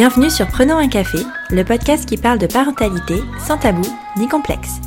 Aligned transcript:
Bienvenue 0.00 0.30
sur 0.30 0.46
Prenons 0.46 0.78
un 0.78 0.88
café, 0.88 1.18
le 1.50 1.62
podcast 1.62 2.08
qui 2.08 2.16
parle 2.16 2.38
de 2.38 2.46
parentalité 2.46 3.16
sans 3.38 3.58
tabou 3.58 3.86
ni 4.16 4.28
complexe. 4.28 4.80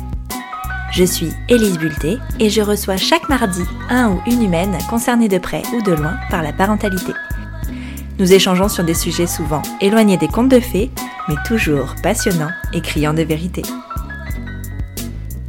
Je 0.90 1.04
suis 1.04 1.30
Élise 1.48 1.78
Bulté 1.78 2.18
et 2.40 2.50
je 2.50 2.60
reçois 2.60 2.96
chaque 2.96 3.28
mardi 3.28 3.62
un 3.90 4.10
ou 4.10 4.20
une 4.26 4.42
humaine 4.42 4.76
concernée 4.90 5.28
de 5.28 5.38
près 5.38 5.62
ou 5.72 5.82
de 5.82 5.92
loin 5.92 6.16
par 6.30 6.42
la 6.42 6.52
parentalité. 6.52 7.12
Nous 8.18 8.32
échangeons 8.32 8.68
sur 8.68 8.82
des 8.82 8.94
sujets 8.94 9.28
souvent 9.28 9.62
éloignés 9.80 10.16
des 10.16 10.26
contes 10.26 10.48
de 10.48 10.58
fées, 10.58 10.90
mais 11.28 11.36
toujours 11.46 11.94
passionnants 12.02 12.50
et 12.72 12.80
criants 12.80 13.14
de 13.14 13.22
vérité. 13.22 13.62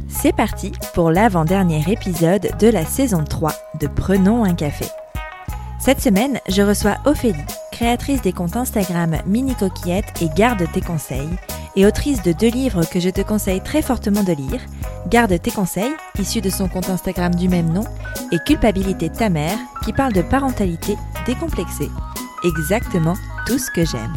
C'est 0.08 0.36
parti 0.36 0.70
pour 0.94 1.10
l'avant-dernier 1.10 1.82
épisode 1.88 2.52
de 2.60 2.68
la 2.68 2.84
saison 2.84 3.24
3 3.24 3.50
de 3.80 3.88
Prenons 3.88 4.44
un 4.44 4.54
café. 4.54 4.86
Cette 5.80 6.00
semaine, 6.00 6.38
je 6.48 6.62
reçois 6.62 6.98
Ophélie, 7.04 7.34
créatrice 7.76 8.22
des 8.22 8.32
comptes 8.32 8.56
Instagram 8.56 9.18
Mini 9.26 9.54
Coquillette 9.54 10.22
et 10.22 10.30
Garde 10.34 10.64
tes 10.72 10.80
conseils, 10.80 11.28
et 11.76 11.84
autrice 11.84 12.22
de 12.22 12.32
deux 12.32 12.48
livres 12.48 12.88
que 12.90 13.00
je 13.00 13.10
te 13.10 13.20
conseille 13.20 13.60
très 13.60 13.82
fortement 13.82 14.22
de 14.22 14.32
lire, 14.32 14.62
Garde 15.10 15.38
tes 15.38 15.50
conseils, 15.50 15.94
issu 16.18 16.40
de 16.40 16.48
son 16.48 16.68
compte 16.68 16.88
Instagram 16.88 17.34
du 17.34 17.50
même 17.50 17.70
nom, 17.70 17.84
et 18.32 18.38
Culpabilité 18.38 19.10
ta 19.10 19.28
mère, 19.28 19.58
qui 19.84 19.92
parle 19.92 20.14
de 20.14 20.22
parentalité 20.22 20.96
décomplexée. 21.26 21.90
Exactement 22.44 23.14
tout 23.46 23.58
ce 23.58 23.70
que 23.70 23.84
j'aime. 23.84 24.14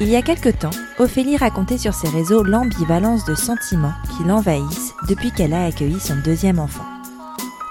Il 0.00 0.08
y 0.08 0.16
a 0.16 0.22
quelque 0.22 0.48
temps, 0.48 0.70
Ophélie 0.98 1.36
racontait 1.36 1.76
sur 1.76 1.92
ses 1.92 2.08
réseaux 2.08 2.42
l'ambivalence 2.42 3.26
de 3.26 3.34
sentiments 3.34 3.92
qui 4.16 4.24
l'envahissent 4.24 4.94
depuis 5.06 5.32
qu'elle 5.32 5.52
a 5.52 5.66
accueilli 5.66 6.00
son 6.00 6.16
deuxième 6.24 6.60
enfant. 6.60 6.86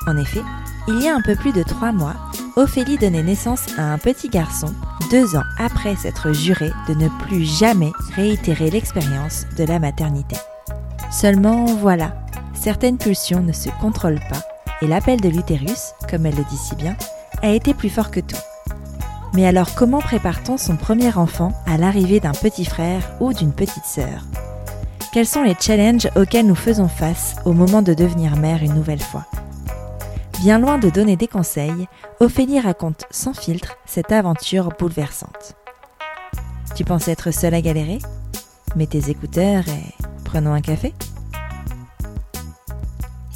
En 0.06 0.18
effet, 0.18 0.44
il 0.88 1.02
y 1.02 1.08
a 1.08 1.16
un 1.16 1.22
peu 1.22 1.36
plus 1.36 1.52
de 1.52 1.64
trois 1.64 1.92
mois, 1.92 2.16
Ophélie 2.58 2.98
donnait 2.98 3.24
naissance 3.24 3.68
à 3.78 3.94
un 3.94 3.98
petit 3.98 4.28
garçon, 4.28 4.74
deux 5.10 5.38
ans 5.38 5.44
après 5.58 5.96
s'être 5.96 6.34
juré 6.34 6.72
de 6.90 6.94
ne 6.94 7.08
plus 7.24 7.46
jamais 7.46 7.92
réitérer 8.16 8.70
l'expérience 8.70 9.46
de 9.58 9.64
la 9.64 9.80
maternité. 9.80 10.36
Seulement 11.12 11.66
voilà, 11.66 12.14
certaines 12.54 12.98
pulsions 12.98 13.42
ne 13.42 13.54
se 13.54 13.70
contrôlent 13.80 14.20
pas, 14.30 14.42
et 14.82 14.88
l'appel 14.88 15.22
de 15.22 15.30
l'utérus, 15.30 15.94
comme 16.10 16.26
elle 16.26 16.36
le 16.36 16.44
dit 16.44 16.58
si 16.58 16.76
bien, 16.76 16.98
a 17.42 17.50
été 17.52 17.74
plus 17.74 17.90
fort 17.90 18.12
que 18.12 18.20
tout. 18.20 18.36
Mais 19.34 19.48
alors 19.48 19.74
comment 19.74 20.00
prépare-t-on 20.00 20.58
son 20.58 20.76
premier 20.76 21.16
enfant 21.16 21.54
à 21.66 21.78
l'arrivée 21.78 22.20
d'un 22.20 22.34
petit 22.34 22.66
frère 22.66 23.02
ou 23.22 23.32
d'une 23.32 23.54
petite 23.54 23.86
sœur? 23.86 24.26
Quels 25.14 25.28
sont 25.28 25.44
les 25.44 25.56
challenges 25.58 26.10
auxquels 26.18 26.48
nous 26.48 26.56
faisons 26.56 26.90
face 26.90 27.36
au 27.46 27.54
moment 27.54 27.82
de 27.82 27.94
devenir 27.94 28.36
mère 28.36 28.62
une 28.62 28.74
nouvelle 28.74 29.02
fois? 29.02 29.26
Bien 30.42 30.58
loin 30.58 30.80
de 30.80 30.90
donner 30.90 31.18
des 31.18 31.28
conseils, 31.28 31.88
Ophélie 32.20 32.60
raconte 32.60 33.06
sans 33.12 33.36
filtre 33.36 33.78
cette 33.86 34.12
aventure 34.12 34.70
bouleversante. 34.70 35.54
Tu 36.76 36.84
pensais 36.84 37.12
être 37.12 37.30
seule 37.30 37.54
à 37.54 37.62
galérer? 37.62 38.00
Mets 38.76 38.88
tes 38.88 39.12
écouteurs 39.12 39.64
et 39.68 39.94
prenons 40.26 40.54
un 40.54 40.62
café. 40.62 40.96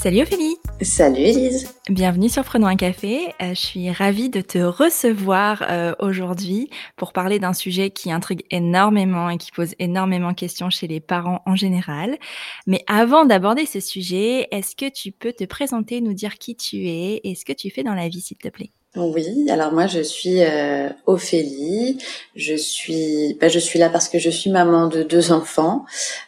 Salut 0.06 0.22
Ophélie 0.22 0.58
Salut 0.82 1.22
Elise 1.22 1.68
Bienvenue 1.90 2.30
sur 2.30 2.44
Prenons 2.44 2.68
un 2.68 2.76
café. 2.76 3.34
Euh, 3.42 3.56
je 3.56 3.60
suis 3.60 3.90
ravie 3.90 4.30
de 4.30 4.40
te 4.40 4.60
recevoir 4.60 5.64
euh, 5.68 5.96
aujourd'hui 5.98 6.70
pour 6.96 7.12
parler 7.12 7.40
d'un 7.40 7.54
sujet 7.54 7.90
qui 7.90 8.12
intrigue 8.12 8.46
énormément 8.52 9.32
et 9.32 9.40
qui 9.40 9.50
pose 9.52 9.74
énormément 9.80 10.30
de 10.30 10.36
questions 10.36 10.70
chez 10.70 10.86
les 10.86 11.00
parents 11.00 11.42
en 11.48 11.56
général. 11.56 12.20
Mais 12.68 12.84
avant 12.86 13.26
d'aborder 13.26 13.66
ce 13.66 13.80
sujet, 13.80 14.48
est-ce 14.52 14.76
que 14.76 14.94
tu 14.94 15.12
peux 15.12 15.34
te 15.34 15.44
présenter, 15.44 16.02
nous 16.02 16.14
dire 16.14 16.38
qui 16.38 16.56
tu 16.56 16.88
es 16.88 17.22
et 17.24 17.34
ce 17.34 17.44
que 17.44 17.54
tu 17.54 17.72
fais 17.72 17.82
dans 17.82 17.96
la 17.96 18.08
vie, 18.08 18.22
s'il 18.22 18.38
te 18.38 18.50
plaît? 18.50 18.74
Oui, 18.96 19.48
alors 19.50 19.74
moi 19.74 19.88
je 19.88 20.00
suis 20.00 20.42
euh, 20.42 20.90
Ophélie, 21.06 21.98
je 22.36 22.56
suis 22.56 23.38
bah, 23.40 23.50
je 23.50 23.60
suis 23.60 23.78
là 23.78 23.90
parce 23.90 24.08
que 24.08 24.20
je 24.20 24.30
suis 24.30 24.50
maman 24.50 24.88
de 24.88 25.04
deux 25.04 25.32
enfants, 25.34 25.86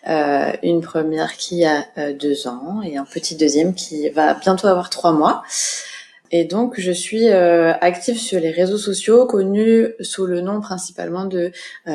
euh, 0.10 0.52
une 0.64 0.82
première 0.82 1.38
qui 1.38 1.64
a 1.64 1.86
euh, 1.98 2.14
deux 2.14 2.48
ans 2.48 2.82
et 2.84 2.98
un 2.98 3.06
petit 3.06 3.36
deuxième 3.36 3.74
qui 3.74 4.10
va 4.10 4.34
bientôt 4.34 4.68
avoir 4.68 4.90
trois 4.90 5.14
mois. 5.14 5.44
Et 6.30 6.44
donc 6.44 6.78
je 6.78 6.92
suis 6.92 7.30
euh, 7.30 7.72
active 7.80 8.20
sur 8.20 8.42
les 8.42 8.52
réseaux 8.52 8.78
sociaux 8.78 9.26
connus 9.26 9.94
sous 10.02 10.26
le 10.26 10.42
nom 10.42 10.60
principalement 10.60 11.24
de 11.24 11.52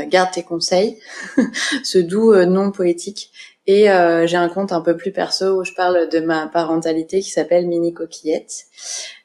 Garde 0.06 0.30
tes 0.32 0.42
conseils, 0.42 0.98
ce 1.84 1.98
doux 1.98 2.34
nom 2.46 2.70
poétique 2.70 3.30
et 3.66 3.90
euh, 3.90 4.26
j'ai 4.26 4.36
un 4.36 4.48
compte 4.48 4.72
un 4.72 4.80
peu 4.80 4.96
plus 4.96 5.12
perso 5.12 5.60
où 5.60 5.64
je 5.64 5.72
parle 5.72 6.08
de 6.08 6.18
ma 6.18 6.48
parentalité 6.48 7.20
qui 7.20 7.30
s'appelle 7.30 7.68
Mini 7.68 7.94
Coquillette. 7.94 8.66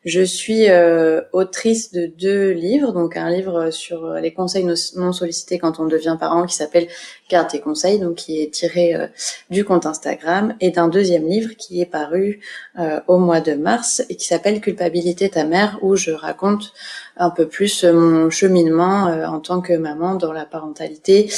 Je 0.07 0.22
suis 0.22 0.69
euh, 0.69 1.19
autrice 1.34 1.91
de 1.91 2.06
deux 2.06 2.51
livres, 2.51 2.94
donc 2.94 3.18
un 3.18 3.29
livre 3.29 3.72
sur 3.72 4.13
les 4.13 4.31
conseils 4.31 4.66
non 4.95 5.12
sollicités 5.12 5.59
quand 5.59 5.81
on 5.81 5.85
devient 5.85 6.16
parent 6.18 6.45
qui 6.45 6.56
s'appelle 6.56 6.88
Garde 7.29 7.50
tes 7.50 7.59
conseils, 7.59 8.00
donc 8.00 8.16
qui 8.16 8.41
est 8.41 8.53
tiré 8.53 8.95
euh, 8.95 9.07
du 9.50 9.66
compte 9.66 9.85
Instagram, 9.85 10.56
et 10.62 10.72
d'un 10.72 10.88
deuxième 10.88 11.28
livre 11.28 11.50
qui 11.57 11.81
est 11.81 11.85
paru 11.85 12.40
euh, 12.79 13.01
au 13.07 13.18
mois 13.18 13.41
de 13.41 13.51
mars 13.51 14.01
et 14.07 14.16
qui 14.16 14.25
s'appelle 14.25 14.62
Culpabilité 14.62 15.28
ta 15.28 15.44
mère, 15.44 15.78
où 15.81 15.97
je 15.97 16.12
raconte 16.12 16.72
un 17.18 17.29
peu 17.29 17.45
plus 17.45 17.84
mon 17.84 18.29
cheminement 18.29 19.07
en 19.07 19.41
tant 19.41 19.59
que 19.59 19.74
maman 19.74 20.16
dans 20.16 20.31
la 20.31 20.45
parentalité 20.45 21.29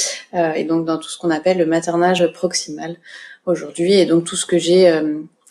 et 0.54 0.62
donc 0.62 0.84
dans 0.84 0.98
tout 0.98 1.08
ce 1.08 1.18
qu'on 1.18 1.30
appelle 1.30 1.58
le 1.58 1.66
maternage 1.66 2.30
proximal 2.34 2.96
aujourd'hui, 3.46 3.94
et 3.94 4.06
donc 4.06 4.24
tout 4.24 4.36
ce 4.36 4.46
que 4.46 4.58
j'ai 4.58 4.88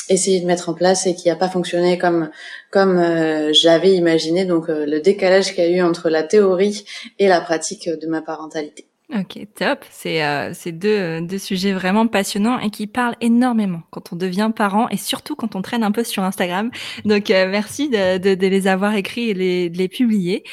essayer 0.09 0.42
de 0.42 0.46
mettre 0.46 0.70
en 0.70 0.74
place 0.74 1.06
et 1.06 1.16
qui 1.16 1.30
n'a 1.30 1.36
pas 1.36 1.50
fonctionné 1.50 1.97
comme 1.97 2.30
comme 2.72 2.97
euh, 2.97 3.53
j'avais 3.53 3.94
imaginé. 3.94 4.46
Donc 4.46 4.70
euh, 4.70 4.86
le 4.86 5.00
décalage 5.00 5.53
qu'il 5.53 5.64
y 5.64 5.68
a 5.68 5.70
eu 5.70 5.81
entre 5.81 6.09
la 6.09 6.24
théorie 6.24 6.84
et 7.20 7.28
la 7.28 7.40
pratique 7.42 7.88
de 7.90 8.08
ma 8.08 8.22
parentalité. 8.22 8.86
Ok, 9.16 9.40
top. 9.56 9.86
C'est 9.90 10.24
euh, 10.24 10.52
c'est 10.53 10.72
deux, 10.72 11.22
deux 11.22 11.40
sujets 11.40 11.74
vraiment 11.74 12.06
passionnants 12.08 12.59
et 12.59 12.69
qui 12.69 12.86
parlent 12.86 13.16
énormément 13.22 13.81
quand 13.90 14.14
on 14.14 14.16
devient 14.16 14.52
parent 14.56 14.88
et 14.90 14.98
surtout 14.98 15.36
quand 15.36 15.56
on 15.56 15.62
traîne 15.62 15.84
un 15.84 15.92
peu 15.92 16.03
sur 16.03 16.24
Instagram. 16.24 16.69
Donc 17.06 17.30
merci 17.30 17.90
de, 17.90 18.18
de, 18.19 18.36
de, 18.36 18.48
les 18.48 18.68
avoir 18.68 18.94
écrits 18.94 19.30
et 19.30 19.34
les, 19.34 19.69
de 19.69 19.78
les 19.80 19.88
publier. 19.88 20.44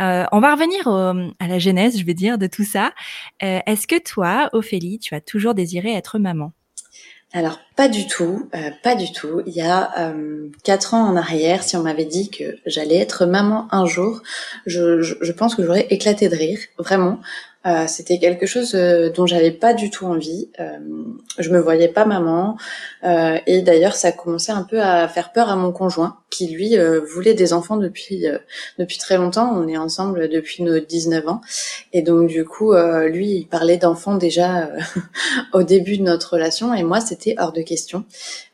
on 0.00 0.40
va 0.40 0.54
revenir 0.54 0.86
à 1.38 1.48
la 1.48 1.58
genèse, 1.58 1.98
je 1.98 2.04
vais 2.04 2.12
dire, 2.12 2.36
de 2.36 2.46
tout 2.46 2.64
ça. 2.64 2.92
Est-ce 3.40 3.86
que 3.86 3.98
toi, 3.98 4.50
Ophélie, 4.52 4.98
tu 4.98 5.14
as 5.14 5.22
toujours 5.22 5.54
désiré 5.54 5.94
être 5.94 6.18
maman? 6.18 6.52
Alors 7.34 7.58
pas 7.76 7.88
du 7.88 8.06
tout, 8.06 8.48
euh, 8.54 8.70
pas 8.82 8.94
du 8.94 9.12
tout. 9.12 9.42
Il 9.46 9.52
y 9.52 9.60
a 9.60 9.90
euh, 9.98 10.48
quatre 10.62 10.94
ans 10.94 11.08
en 11.08 11.16
arrière, 11.16 11.62
si 11.62 11.76
on 11.76 11.82
m'avait 11.82 12.04
dit 12.04 12.30
que 12.30 12.56
j'allais 12.66 12.98
être 12.98 13.26
maman 13.26 13.66
un 13.72 13.86
jour, 13.86 14.22
je, 14.66 15.02
je 15.02 15.32
pense 15.32 15.54
que 15.54 15.64
j'aurais 15.64 15.86
éclaté 15.90 16.28
de 16.28 16.36
rire, 16.36 16.58
vraiment. 16.78 17.18
Euh, 17.66 17.86
c'était 17.86 18.18
quelque 18.18 18.44
chose 18.44 18.74
euh, 18.74 19.08
dont 19.08 19.26
j'avais 19.26 19.50
pas 19.50 19.72
du 19.72 19.88
tout 19.88 20.04
envie. 20.04 20.50
Euh, 20.60 20.78
je 21.38 21.50
me 21.50 21.58
voyais 21.58 21.88
pas 21.88 22.04
maman. 22.04 22.58
Euh, 23.04 23.38
et 23.46 23.62
d'ailleurs, 23.62 23.94
ça 23.94 24.12
commençait 24.12 24.52
un 24.52 24.64
peu 24.64 24.82
à 24.82 25.08
faire 25.08 25.32
peur 25.32 25.48
à 25.48 25.56
mon 25.56 25.72
conjoint, 25.72 26.18
qui 26.30 26.48
lui 26.48 26.76
voulait 27.14 27.34
des 27.34 27.52
enfants 27.52 27.76
depuis 27.76 28.26
depuis 28.78 28.98
très 28.98 29.16
longtemps. 29.16 29.50
On 29.54 29.66
est 29.68 29.76
ensemble 29.76 30.28
depuis 30.28 30.62
nos 30.62 30.78
19 30.78 31.26
ans. 31.28 31.40
Et 31.92 32.02
donc 32.02 32.28
du 32.28 32.44
coup, 32.44 32.74
lui, 33.06 33.28
il 33.30 33.46
parlait 33.46 33.76
d'enfants 33.76 34.16
déjà 34.16 34.70
au 35.52 35.62
début 35.62 35.96
de 35.96 36.02
notre 36.02 36.34
relation. 36.34 36.74
Et 36.74 36.82
moi, 36.82 37.00
c'était 37.00 37.36
hors 37.38 37.52
de 37.52 37.62
question. 37.64 38.04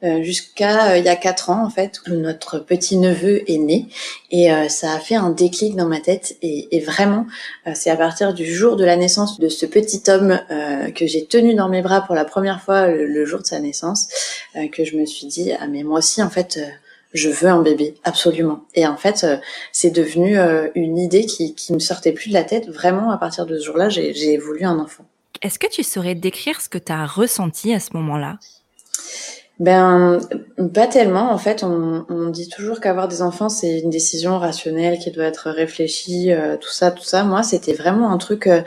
Jusqu'à 0.03 0.97
il 0.99 1.05
y 1.05 1.09
a 1.09 1.17
quatre 1.17 1.51
ans, 1.51 1.65
en 1.65 1.71
fait, 1.71 2.01
où 2.09 2.15
notre 2.15 2.59
petit 2.59 2.97
neveu 2.97 3.43
est 3.51 3.59
né. 3.59 3.89
Et 4.31 4.49
ça 4.69 4.93
a 4.93 4.99
fait 4.99 5.17
un 5.17 5.31
déclic 5.31 5.77
dans 5.77 5.87
ma 5.87 6.01
tête. 6.01 6.37
Et, 6.43 6.81
vraiment, 6.81 7.27
c'est 7.75 7.91
à 7.91 7.97
partir 7.97 8.33
du 8.33 8.47
jour 8.47 8.77
de 8.77 8.85
la 8.85 8.97
naissance 8.97 9.39
de 9.39 9.49
ce 9.49 9.67
petit 9.67 10.03
homme 10.09 10.41
euh, 10.51 10.91
que 10.91 11.07
j'ai 11.07 11.25
tenu 11.27 11.55
dans 11.55 11.69
mes 11.69 11.83
bras 11.83 12.03
pour 12.03 12.15
la 12.15 12.25
première 12.25 12.63
fois 12.63 12.89
le, 12.89 13.25
jour 13.25 13.41
de 13.41 13.47
sa 13.47 13.61
naissance, 13.61 14.09
euh, 14.57 14.69
que 14.69 14.85
je 14.85 14.97
me 14.97 15.05
suis 15.07 15.27
dit 15.27 15.53
ah 15.59 15.67
mais 15.67 15.83
moi 15.83 15.99
aussi 15.99 16.23
en 16.23 16.31
fait 16.31 16.59
euh, 16.59 16.69
je 17.13 17.29
veux 17.29 17.49
un 17.49 17.63
bébé 17.63 17.95
absolument. 18.05 18.65
Et 18.75 18.87
en 18.87 18.97
fait 18.97 19.27
c'est 19.73 19.91
devenu 19.91 20.39
une 20.75 20.97
idée 20.97 21.27
qui 21.27 21.55
qui 21.55 21.73
me 21.73 21.81
sortait 21.81 22.13
plus 22.13 22.29
de 22.29 22.35
la 22.35 22.45
tête. 22.45 22.69
Vraiment 22.69 23.11
à 23.11 23.19
partir 23.19 23.47
de 23.47 23.59
ce 23.59 23.65
jour-là 23.65 23.89
j'ai 23.89 24.37
voulu 24.37 24.65
un 24.65 24.79
enfant. 24.79 25.05
Est-ce 25.43 25.59
que 25.59 25.67
tu 25.67 25.83
saurais 25.83 26.15
décrire 26.15 26.61
ce 26.61 26.69
que 26.69 26.79
tu 26.79 26.93
as 26.93 27.07
ressenti 27.07 27.75
à 27.75 27.81
ce 27.81 27.91
moment-là? 27.95 28.39
Ben, 29.61 30.19
pas 30.73 30.87
tellement. 30.87 31.31
En 31.31 31.37
fait, 31.37 31.63
on, 31.63 32.31
dit 32.31 32.49
toujours 32.49 32.81
qu'avoir 32.81 33.09
des 33.09 33.21
enfants, 33.21 33.51
c'est 33.51 33.81
une 33.81 33.91
décision 33.91 34.39
rationnelle 34.39 34.99
qui 34.99 35.11
doit 35.11 35.25
être 35.25 35.51
réfléchie, 35.51 36.33
euh, 36.33 36.57
tout 36.57 36.71
ça, 36.71 36.91
tout 36.91 37.05
ça. 37.05 37.25
Moi, 37.25 37.43
c'était 37.43 37.75
vraiment 37.75 38.11
un 38.11 38.17
truc, 38.17 38.47
euh, 38.47 38.63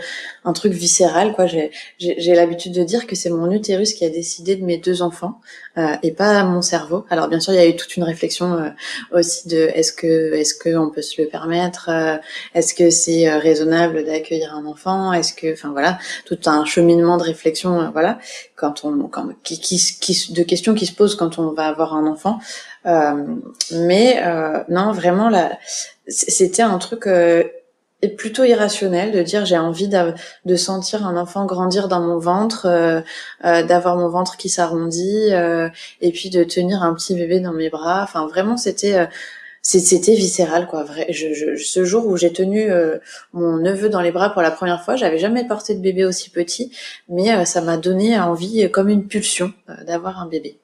un 0.46 0.54
truc 0.54 0.74
viscéral, 0.74 1.34
quoi. 1.34 1.46
J'ai 1.48 2.36
l'habitude 2.36 2.74
de 2.74 2.84
dire 2.84 3.08
que 3.08 3.16
c'est 3.16 3.30
mon 3.30 3.52
utérus 3.52 3.94
qui 3.94 4.06
a 4.06 4.10
décidé 4.10 4.56
de 4.56 4.64
mes 4.64 4.78
deux 4.78 5.02
enfants 5.02 5.40
euh, 5.78 5.96
et 6.04 6.12
pas 6.12 6.44
mon 6.44 6.62
cerveau. 6.62 7.06
Alors, 7.10 7.28
bien 7.28 7.40
sûr, 7.40 7.54
il 7.54 7.58
y 7.58 7.60
a 7.60 7.68
eu 7.68 7.76
toute 7.76 7.96
une 7.96 8.04
réflexion 8.04 8.74
aussi 9.12 9.48
de 9.48 9.70
est-ce 9.74 9.94
que, 9.94 10.34
est-ce 10.34 10.54
que 10.54 10.76
on 10.76 10.90
peut 10.90 11.02
se 11.02 11.22
le 11.22 11.28
permettre, 11.28 11.90
est-ce 12.54 12.74
que 12.74 12.90
c'est 12.90 13.30
raisonnable 13.34 14.04
d'accueillir 14.06 14.54
un 14.54 14.66
enfant, 14.66 15.14
est-ce 15.14 15.34
que, 15.34 15.54
enfin 15.54 15.72
voilà, 15.72 15.98
tout 16.26 16.40
un 16.46 16.66
cheminement 16.66 17.18
de 17.18 17.24
réflexion, 17.24 17.92
voilà, 17.92 18.20
quand 18.56 18.86
on, 18.86 19.08
quand, 19.08 19.30
qui, 19.44 19.60
qui, 19.60 19.78
qui, 20.00 20.34
de 20.34 20.44
questions 20.44 20.74
qui 20.74 20.86
se 20.86 20.94
pose 20.94 21.16
quand 21.16 21.40
on 21.40 21.52
va 21.52 21.68
avoir 21.68 21.94
un 21.94 22.06
enfant. 22.06 22.40
Euh, 22.86 23.24
mais 23.72 24.22
euh, 24.24 24.64
non, 24.70 24.92
vraiment, 24.92 25.30
là, 25.30 25.58
c'était 26.08 26.62
un 26.62 26.78
truc. 26.78 27.08
Euh, 28.04 28.08
plutôt 28.16 28.44
irrationnel 28.44 29.12
de 29.12 29.22
dire 29.22 29.46
j'ai 29.46 29.58
envie 29.58 29.90
de 30.46 30.56
sentir 30.56 31.06
un 31.06 31.18
enfant 31.18 31.46
grandir 31.46 31.88
dans 31.88 32.02
mon 32.02 32.18
ventre, 32.18 32.66
euh, 32.66 33.02
euh, 33.46 33.64
d'avoir 33.64 33.98
mon 33.98 34.10
ventre 34.10 34.38
qui 34.38 34.50
s'arrondit 34.50 35.30
euh, 35.32 35.70
et 36.02 36.12
puis 36.12 36.30
de 36.30 36.44
tenir 36.44 36.84
un 36.84 36.94
petit 36.94 37.16
bébé 37.16 37.40
dans 37.40 37.54
mes 37.54 37.70
bras. 37.70 38.04
Enfin 38.04 38.28
vraiment 38.28 38.58
c'était 38.58 39.08
c'était 39.62 40.16
viscéral 40.16 40.68
quoi. 40.68 40.84
Vrai, 40.84 41.08
je, 41.12 41.56
ce 41.58 41.86
jour 41.86 42.08
où 42.08 42.18
j'ai 42.18 42.34
tenu 42.34 42.70
mon 43.34 43.58
neveu 43.58 43.90
dans 43.90 44.02
les 44.02 44.12
bras 44.12 44.30
pour 44.32 44.42
la 44.42 44.52
première 44.52 44.84
fois, 44.84 44.96
j'avais 44.96 45.20
jamais 45.20 45.46
porté 45.48 45.76
de 45.76 45.82
bébé 45.82 46.06
aussi 46.06 46.30
petit, 46.30 46.72
mais 47.10 47.46
ça 47.46 47.62
m'a 47.62 47.78
donné 47.78 48.20
envie 48.20 48.70
comme 48.72 48.90
une 48.90 49.08
pulsion 49.08 49.54
d'avoir 49.88 50.20
un 50.20 50.28
bébé. 50.28 50.60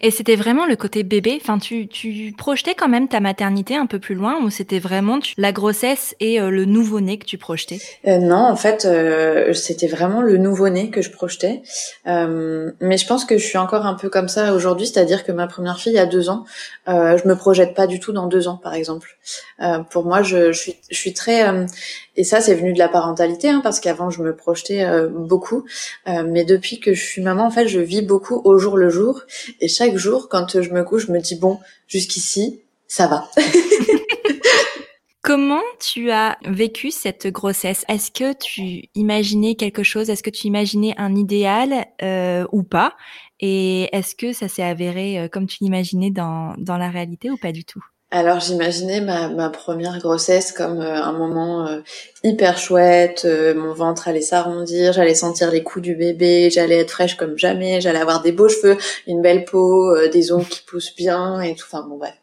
Et 0.00 0.10
c'était 0.10 0.36
vraiment 0.36 0.66
le 0.66 0.76
côté 0.76 1.02
bébé. 1.02 1.38
Enfin, 1.40 1.58
tu, 1.58 1.88
projetais 2.36 2.74
quand 2.74 2.88
même 2.88 3.08
ta 3.08 3.20
maternité 3.20 3.76
un 3.76 3.86
peu 3.86 3.98
plus 3.98 4.14
loin, 4.14 4.38
ou 4.42 4.50
c'était 4.50 4.78
vraiment 4.78 5.18
la 5.36 5.52
grossesse 5.52 6.14
et 6.20 6.40
euh, 6.40 6.50
le 6.50 6.64
nouveau-né 6.64 7.18
que 7.18 7.26
tu 7.26 7.38
projetais? 7.38 7.78
Euh, 8.06 8.18
Non, 8.18 8.36
en 8.36 8.56
fait, 8.56 8.84
euh, 8.84 9.52
c'était 9.52 9.86
vraiment 9.86 10.22
le 10.22 10.36
nouveau-né 10.36 10.90
que 10.90 11.02
je 11.02 11.10
projetais. 11.10 11.62
mais 12.06 12.96
je 12.96 13.06
pense 13.06 13.24
que 13.24 13.38
je 13.38 13.44
suis 13.44 13.58
encore 13.58 13.86
un 13.86 13.94
peu 13.94 14.08
comme 14.08 14.28
ça 14.28 14.54
aujourd'hui, 14.54 14.86
c'est-à-dire 14.86 15.24
que 15.24 15.32
ma 15.32 15.46
première 15.46 15.78
fille 15.78 15.98
a 15.98 16.06
deux 16.06 16.28
ans. 16.28 16.44
je 16.86 17.28
me 17.28 17.34
projette 17.34 17.74
pas 17.74 17.86
du 17.86 18.00
tout 18.00 18.12
dans 18.12 18.26
deux 18.26 18.48
ans, 18.48 18.56
par 18.62 18.74
exemple. 18.74 19.16
pour 19.90 20.04
moi, 20.04 20.22
je 20.22 20.52
suis 20.52 21.12
très 21.12 21.66
et 22.18 22.24
ça, 22.24 22.40
c'est 22.40 22.56
venu 22.56 22.72
de 22.72 22.80
la 22.80 22.88
parentalité, 22.88 23.48
hein, 23.48 23.60
parce 23.62 23.78
qu'avant, 23.78 24.10
je 24.10 24.24
me 24.24 24.34
projetais 24.34 24.82
euh, 24.82 25.08
beaucoup. 25.08 25.64
Euh, 26.08 26.24
mais 26.26 26.44
depuis 26.44 26.80
que 26.80 26.92
je 26.92 27.00
suis 27.00 27.22
maman, 27.22 27.44
en 27.44 27.50
fait, 27.52 27.68
je 27.68 27.78
vis 27.78 28.02
beaucoup 28.02 28.42
au 28.44 28.58
jour 28.58 28.76
le 28.76 28.90
jour. 28.90 29.22
Et 29.60 29.68
chaque 29.68 29.96
jour, 29.96 30.28
quand 30.28 30.60
je 30.60 30.70
me 30.72 30.82
couche, 30.82 31.06
je 31.06 31.12
me 31.12 31.20
dis, 31.20 31.36
bon, 31.36 31.60
jusqu'ici, 31.86 32.60
ça 32.88 33.06
va. 33.06 33.30
Comment 35.22 35.62
tu 35.78 36.10
as 36.10 36.36
vécu 36.44 36.90
cette 36.90 37.28
grossesse? 37.28 37.84
Est-ce 37.88 38.10
que 38.10 38.32
tu 38.32 38.88
imaginais 38.96 39.54
quelque 39.54 39.84
chose? 39.84 40.10
Est-ce 40.10 40.24
que 40.24 40.30
tu 40.30 40.48
imaginais 40.48 40.94
un 40.98 41.14
idéal 41.14 41.86
euh, 42.02 42.44
ou 42.50 42.64
pas? 42.64 42.96
Et 43.38 43.94
est-ce 43.96 44.16
que 44.16 44.32
ça 44.32 44.48
s'est 44.48 44.64
avéré 44.64 45.28
comme 45.30 45.46
tu 45.46 45.58
l'imaginais 45.62 46.10
dans, 46.10 46.54
dans 46.58 46.78
la 46.78 46.90
réalité 46.90 47.30
ou 47.30 47.36
pas 47.36 47.52
du 47.52 47.64
tout? 47.64 47.84
Alors 48.10 48.40
j'imaginais 48.40 49.02
ma, 49.02 49.28
ma, 49.28 49.50
première 49.50 49.98
grossesse 49.98 50.52
comme 50.52 50.80
euh, 50.80 51.02
un 51.02 51.12
moment 51.12 51.66
euh, 51.66 51.80
hyper 52.24 52.56
chouette, 52.56 53.26
euh, 53.26 53.54
mon 53.54 53.74
ventre 53.74 54.08
allait 54.08 54.22
s'arrondir, 54.22 54.94
j'allais 54.94 55.14
sentir 55.14 55.50
les 55.50 55.62
coups 55.62 55.82
du 55.82 55.94
bébé, 55.94 56.48
j'allais 56.48 56.78
être 56.78 56.90
fraîche 56.90 57.16
comme 57.18 57.36
jamais, 57.36 57.82
j'allais 57.82 57.98
avoir 57.98 58.22
des 58.22 58.32
beaux 58.32 58.48
cheveux, 58.48 58.78
une 59.06 59.20
belle 59.20 59.44
peau, 59.44 59.94
des 60.08 60.32
ongles 60.32 60.46
qui 60.46 60.62
poussent 60.62 60.96
bien 60.96 61.42
et 61.42 61.54
tout. 61.54 61.66
Enfin 61.70 61.86
bon 61.86 61.98
bref, 61.98 62.14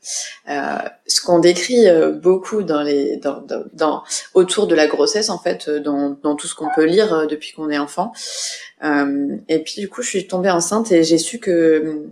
ce 1.06 1.22
qu'on 1.22 1.38
décrit 1.38 1.86
beaucoup 2.20 2.64
dans 2.64 2.82
les 2.82 3.18
dans, 3.18 3.42
dans, 3.42 3.64
dans, 3.74 4.04
autour 4.34 4.66
de 4.66 4.74
la 4.74 4.88
grossesse 4.88 5.30
en 5.30 5.38
fait, 5.38 5.70
dans, 5.70 6.18
dans 6.24 6.36
tout 6.36 6.48
ce 6.48 6.56
qu'on 6.56 6.70
peut 6.76 6.86
lire 6.86 7.28
depuis 7.28 7.54
qu'on 7.54 7.70
est 7.70 7.78
enfant. 7.78 8.12
et 8.82 9.60
puis 9.60 9.76
du 9.78 9.88
coup 9.88 10.02
je 10.02 10.10
suis 10.10 10.28
tombée 10.28 10.50
enceinte 10.50 10.92
et 10.92 11.04
j'ai 11.04 11.20
su 11.20 11.38
que 11.40 12.08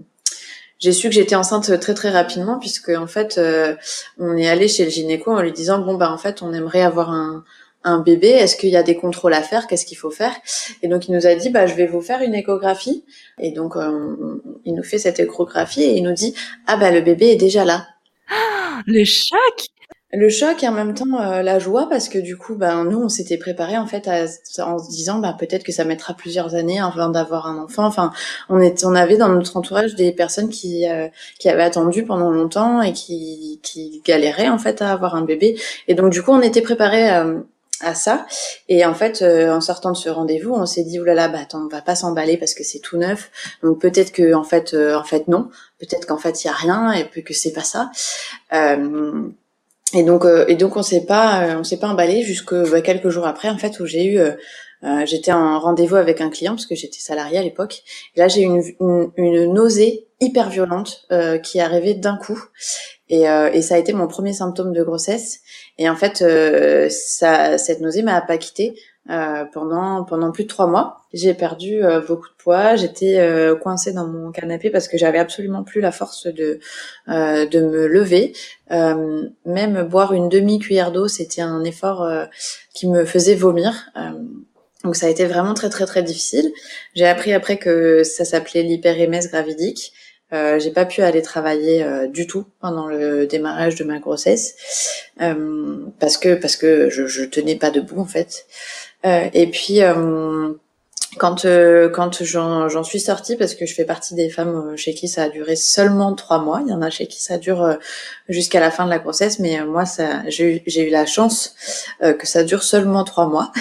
j'ai 0.84 0.92
su 0.92 1.08
que 1.08 1.16
j'étais 1.16 1.36
enceinte 1.36 1.80
très 1.80 1.94
très 1.94 2.10
rapidement 2.10 2.60
puisque 2.60 2.90
en 2.90 3.08
fait 3.08 3.38
euh, 3.38 3.74
on 4.20 4.36
est 4.36 4.50
allé 4.50 4.68
chez 4.68 4.84
le 4.84 4.90
gynéco 4.90 5.32
en 5.32 5.42
lui 5.42 5.54
disant 5.54 5.80
bon 5.80 5.96
bah 5.96 6.12
en 6.12 6.18
fait 6.18 6.42
on 6.42 6.52
aimerait 6.52 6.82
avoir 6.82 7.10
un, 7.10 7.46
un 7.86 8.00
bébé, 8.00 8.28
est-ce 8.28 8.58
qu'il 8.58 8.70
y 8.70 8.76
a 8.76 8.84
des 8.84 8.98
contrôles 8.98 9.34
à 9.34 9.42
faire, 9.42 9.68
qu'est-ce 9.68 9.86
qu'il 9.86 9.98
faut 9.98 10.12
faire? 10.12 10.36
Et 10.82 10.90
donc 10.90 11.08
il 11.08 11.14
nous 11.14 11.26
a 11.26 11.36
dit 11.36 11.50
bah 11.50 11.68
je 11.68 11.76
vais 11.76 11.88
vous 11.88 12.02
faire 12.02 12.22
une 12.22 12.36
échographie. 12.36 13.06
Et 13.40 13.52
donc 13.52 13.78
euh, 13.78 14.18
il 14.66 14.76
nous 14.76 14.84
fait 14.84 14.98
cette 14.98 15.22
échographie 15.22 15.84
et 15.84 15.96
il 15.96 16.04
nous 16.04 16.14
dit 16.14 16.36
ah 16.68 16.76
bah 16.76 16.92
le 16.92 17.00
bébé 17.00 17.28
est 17.28 17.38
déjà 17.38 17.64
là. 17.64 17.88
le 18.86 19.06
choc 19.06 19.68
le 20.14 20.30
choc 20.30 20.64
et 20.64 20.68
en 20.68 20.72
même 20.72 20.94
temps 20.94 21.20
euh, 21.20 21.42
la 21.42 21.58
joie 21.58 21.88
parce 21.90 22.08
que 22.08 22.20
du 22.20 22.38
coup 22.38 22.56
ben 22.56 22.86
nous 22.86 23.02
on 23.02 23.10
s'était 23.10 23.38
préparé 23.38 23.78
en 23.78 23.88
fait 23.88 24.08
à, 24.08 24.26
en 24.64 24.78
se 24.78 24.90
disant 24.90 25.18
bah 25.18 25.36
peut-être 25.38 25.64
que 25.64 25.72
ça 25.72 25.86
mettra 25.86 26.14
plusieurs 26.14 26.54
années 26.54 26.80
avant 26.80 27.10
d'avoir 27.10 27.48
un 27.48 27.58
enfant. 27.58 27.86
Enfin 27.86 28.12
on 28.48 28.60
est 28.60 28.86
on 28.86 28.94
avait 28.94 29.18
dans 29.18 29.30
notre 29.30 29.58
entourage 29.58 29.96
des 29.96 30.12
personnes 30.12 30.50
qui 30.50 30.88
euh, 30.88 31.08
qui 31.40 31.50
avaient 31.50 31.64
attendu 31.64 32.04
pendant 32.04 32.30
longtemps 32.30 32.84
et 32.84 32.94
qui 32.94 33.60
qui 33.64 34.04
galéraient 34.06 34.50
en 34.50 34.60
fait 34.60 34.84
à 34.84 34.92
avoir 34.92 35.16
un 35.16 35.24
bébé. 35.24 35.60
Et 35.88 35.96
donc 35.96 36.12
du 36.12 36.22
coup 36.22 36.32
on 36.32 36.42
était 36.42 36.62
préparé 36.62 37.12
euh, 37.12 37.40
à 37.82 37.96
ça. 37.96 38.28
Et 38.70 38.86
en 38.86 38.94
fait 38.94 39.24
en 39.24 39.62
sortant 39.62 39.92
de 39.92 39.98
ce 39.98 40.10
rendez-vous 40.10 40.54
on 40.54 40.68
s'est 40.68 40.84
dit 40.84 41.00
oulala 41.00 41.28
bah 41.28 41.40
attends 41.42 41.66
on 41.66 41.70
va 41.70 41.82
pas 41.82 41.96
s'emballer 41.96 42.38
parce 42.38 42.54
que 42.54 42.64
c'est 42.64 42.80
tout 42.80 42.98
neuf. 42.98 43.32
Donc 43.64 43.82
peut-être 43.82 44.12
que 44.12 44.36
en 44.36 44.44
fait 44.44 44.76
en 44.76 45.04
fait 45.04 45.28
non. 45.28 45.50
Peut-être 45.80 46.06
qu'en 46.06 46.20
fait 46.20 46.44
il 46.44 46.48
y 46.48 46.50
a 46.52 46.54
rien 46.54 46.92
et 46.94 47.06
que 47.08 47.34
c'est 47.34 47.52
pas 47.52 47.64
ça 47.64 47.90
et 49.94 50.04
donc, 50.04 50.26
euh, 50.26 50.46
et 50.48 50.56
donc 50.56 50.76
on 50.76 50.84
s'est 50.84 51.06
pas, 51.06 51.44
euh, 51.44 51.60
on 51.60 51.64
s'est 51.64 51.78
pas 51.78 51.88
emballé 51.88 52.24
jusque 52.24 52.54
bah, 52.54 52.82
quelques 52.82 53.10
jours 53.10 53.28
après, 53.28 53.50
en 53.50 53.58
fait, 53.58 53.80
où 53.80 53.86
j'ai 53.86 54.06
eu, 54.06 54.18
euh, 54.20 54.34
j'étais 55.06 55.32
en 55.32 55.60
rendez-vous 55.60 55.96
avec 55.96 56.20
un 56.20 56.30
client 56.30 56.54
parce 56.54 56.66
que 56.66 56.76
j'étais 56.76 57.00
salariée 57.00 57.38
à 57.38 57.44
l'époque. 57.44 57.84
Là, 58.16 58.28
j'ai 58.28 58.42
eu 58.42 58.46
une, 58.46 59.12
une, 59.18 59.54
nausée 59.54 60.08
hyper 60.20 60.50
violente 60.50 61.06
qui 61.44 61.58
est 61.58 61.62
arrivée 61.62 61.94
d'un 61.94 62.18
coup, 62.18 62.42
et, 63.10 63.24
et 63.24 63.62
ça 63.62 63.76
a 63.76 63.78
été 63.78 63.94
mon 63.94 64.08
premier 64.08 64.34
symptôme 64.34 64.74
de 64.74 64.84
grossesse. 64.84 65.40
Et 65.78 65.90
en 65.90 65.96
fait, 65.96 66.18
ça, 66.90 67.58
cette 67.58 67.82
nausée 67.82 68.04
m'a 68.04 68.20
pas 68.22 68.38
quittée 68.38 68.76
euh, 69.10 69.44
pendant 69.52 70.06
pendant 70.06 70.32
plus 70.32 70.46
de 70.46 70.50
trois 70.50 70.66
mois. 70.66 71.02
J'ai 71.12 71.34
perdu 71.34 71.84
euh, 71.84 72.00
beaucoup 72.00 72.30
de 72.30 72.36
poids. 72.38 72.78
J'étais 72.78 73.20
euh, 73.20 73.54
coincée 73.54 73.92
dans 73.92 74.08
mon 74.08 74.32
canapé 74.32 74.70
parce 74.70 74.88
que 74.88 74.98
j'avais 74.98 75.20
absolument 75.20 75.64
plus 75.64 75.82
la 75.82 75.92
force 75.92 76.28
de 76.28 76.60
de 77.08 77.60
me 77.60 77.88
lever. 77.88 78.34
même 78.70 79.84
boire 79.84 80.14
une 80.14 80.30
demi 80.30 80.60
cuillère 80.60 80.92
d'eau, 80.94 81.10
c'était 81.10 81.42
un 81.42 81.64
effort 81.66 82.10
qui 82.74 82.88
me 82.88 83.04
faisait 83.04 83.36
vomir. 83.36 83.92
donc 84.86 84.96
ça 84.96 85.08
a 85.08 85.10
été 85.10 85.26
vraiment 85.26 85.54
très 85.54 85.70
très 85.70 85.86
très 85.86 86.02
difficile. 86.02 86.52
J'ai 86.96 87.06
appris 87.08 87.34
après 87.34 87.58
que 87.58 88.04
ça 88.04 88.24
s'appelait 88.24 88.64
l'hyperémèse 88.64 89.30
gravidique. 89.30 89.94
Euh, 90.34 90.58
j'ai 90.60 90.72
pas 90.72 90.86
pu 90.86 91.02
aller 91.02 91.22
travailler 91.22 91.84
euh, 91.84 92.08
du 92.08 92.26
tout 92.26 92.46
pendant 92.60 92.88
le 92.88 93.28
démarrage 93.28 93.76
de 93.76 93.84
ma 93.84 94.00
grossesse 94.00 94.56
euh, 95.22 95.86
parce 96.00 96.18
que 96.18 96.34
parce 96.34 96.58
que 96.58 96.90
je, 96.90 97.06
je 97.06 97.24
tenais 97.24 97.56
pas 97.56 97.70
debout 97.70 98.00
en 98.00 98.06
fait. 98.06 98.48
Euh, 99.06 99.30
et 99.34 99.48
puis 99.48 99.82
quand 101.18 101.46
euh, 101.46 101.90
quand 101.90 102.24
j'en 102.24 102.84
suis 102.84 103.00
sortie 103.00 103.36
parce 103.36 103.56
que 103.56 103.66
je 103.66 103.74
fais 103.74 103.86
partie 103.86 104.16
des 104.16 104.30
femmes 104.30 104.72
euh, 104.74 104.78
chez 104.78 104.94
qui 104.94 105.08
ça 105.08 105.24
a 105.24 105.30
duré 105.30 105.56
seulement 105.56 106.14
trois 106.14 106.40
mois. 106.40 106.62
Il 106.66 106.70
y 106.70 106.74
en 106.74 106.82
a 106.82 106.90
chez 106.90 107.08
qui 107.08 107.22
ça 107.22 107.38
dure 107.38 107.64
euh, 107.64 107.76
jusqu'à 108.30 108.60
la 108.60 108.72
fin 108.72 108.86
de 108.86 108.90
la 108.90 109.00
grossesse, 109.00 109.40
mais 109.40 109.64
moi 109.66 109.86
ça 109.86 110.24
j'ai 110.28 110.64
eu, 110.66 110.90
la 110.90 111.06
chance 111.06 111.56
que 112.02 112.28
ça 112.28 112.44
dure 112.44 112.64
seulement 112.64 113.04
trois 113.04 113.28
mois. 113.28 113.52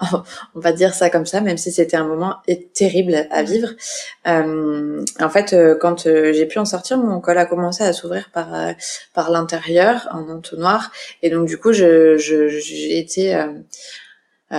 On 0.54 0.60
va 0.60 0.72
dire 0.72 0.94
ça 0.94 1.10
comme 1.10 1.26
ça, 1.26 1.40
même 1.40 1.56
si 1.56 1.72
c'était 1.72 1.96
un 1.96 2.04
moment 2.04 2.36
terrible 2.74 3.26
à 3.30 3.42
vivre. 3.42 3.70
en 4.26 5.30
fait, 5.30 5.56
quand 5.80 6.04
j'ai 6.04 6.46
pu 6.46 6.58
en 6.58 6.64
sortir, 6.64 6.98
mon 6.98 7.20
col 7.20 7.38
a 7.38 7.46
commencé 7.46 7.84
à 7.84 7.92
s'ouvrir 7.92 8.30
par 8.32 8.48
par 9.14 9.30
l'intérieur 9.30 10.08
en 10.12 10.28
entonnoir, 10.28 10.90
et 11.22 11.30
donc 11.30 11.46
du 11.46 11.58
coup 11.58 11.72
je 11.72 12.16
j'ai 12.18 12.98
été 12.98 13.34
euh, 13.34 13.46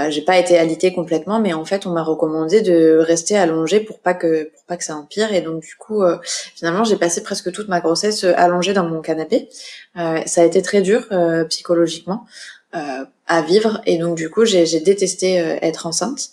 j'ai 0.09 0.21
pas 0.21 0.37
été 0.37 0.57
alitée 0.57 0.93
complètement, 0.93 1.39
mais 1.39 1.53
en 1.53 1.65
fait, 1.65 1.87
on 1.87 1.91
m'a 1.91 2.03
recommandé 2.03 2.61
de 2.61 2.97
rester 2.99 3.35
allongée 3.35 3.79
pour 3.79 3.99
pas 3.99 4.13
que 4.13 4.43
pour 4.43 4.63
pas 4.65 4.77
que 4.77 4.83
ça 4.83 4.95
empire. 4.95 5.33
Et 5.33 5.41
donc, 5.41 5.61
du 5.61 5.75
coup, 5.75 6.03
euh, 6.03 6.17
finalement, 6.55 6.83
j'ai 6.83 6.95
passé 6.95 7.23
presque 7.23 7.51
toute 7.51 7.67
ma 7.69 7.79
grossesse 7.79 8.23
euh, 8.23 8.33
allongée 8.37 8.73
dans 8.73 8.87
mon 8.87 9.01
canapé. 9.01 9.49
Euh, 9.97 10.21
ça 10.27 10.41
a 10.41 10.45
été 10.45 10.61
très 10.61 10.81
dur 10.81 11.07
psychologiquement 11.49 12.25
à 12.71 13.41
vivre, 13.41 13.81
et 13.87 13.97
donc 13.97 14.15
du 14.15 14.29
coup, 14.29 14.45
j'ai 14.45 14.79
détesté 14.79 15.37
être 15.37 15.87
enceinte. 15.87 16.29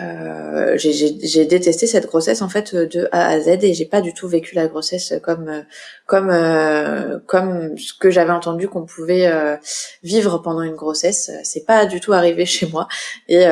Euh, 0.00 0.76
j'ai 0.78 1.44
détesté 1.44 1.86
cette 1.86 2.06
grossesse 2.06 2.40
en 2.40 2.48
fait 2.48 2.74
de 2.74 3.08
A 3.12 3.28
à 3.28 3.40
Z 3.40 3.58
et 3.62 3.74
j'ai 3.74 3.84
pas 3.84 4.00
du 4.00 4.14
tout 4.14 4.26
vécu 4.26 4.54
la 4.54 4.66
grossesse 4.66 5.14
comme 5.22 5.64
comme 6.06 6.30
euh, 6.30 7.18
comme 7.26 7.76
ce 7.76 7.92
que 7.92 8.10
j'avais 8.10 8.32
entendu 8.32 8.68
qu'on 8.68 8.86
pouvait 8.86 9.26
euh, 9.26 9.56
vivre 10.02 10.38
pendant 10.38 10.62
une 10.62 10.76
grossesse. 10.76 11.30
C'est 11.44 11.66
pas 11.66 11.84
du 11.86 12.00
tout 12.00 12.12
arrivé 12.12 12.46
chez 12.46 12.66
moi 12.66 12.88
et 13.28 13.44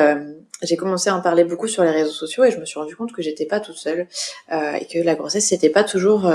j'ai 0.63 0.77
commencé 0.77 1.09
à 1.09 1.15
en 1.15 1.21
parler 1.21 1.43
beaucoup 1.43 1.67
sur 1.67 1.83
les 1.83 1.91
réseaux 1.91 2.11
sociaux 2.11 2.43
et 2.43 2.51
je 2.51 2.59
me 2.59 2.65
suis 2.65 2.79
rendu 2.79 2.95
compte 2.95 3.13
que 3.13 3.21
j'étais 3.21 3.45
pas 3.45 3.59
toute 3.59 3.77
seule 3.77 4.07
et 4.51 4.85
que 4.85 4.99
la 5.03 5.15
grossesse 5.15 5.47
c'était 5.47 5.69
pas 5.69 5.83
toujours 5.83 6.31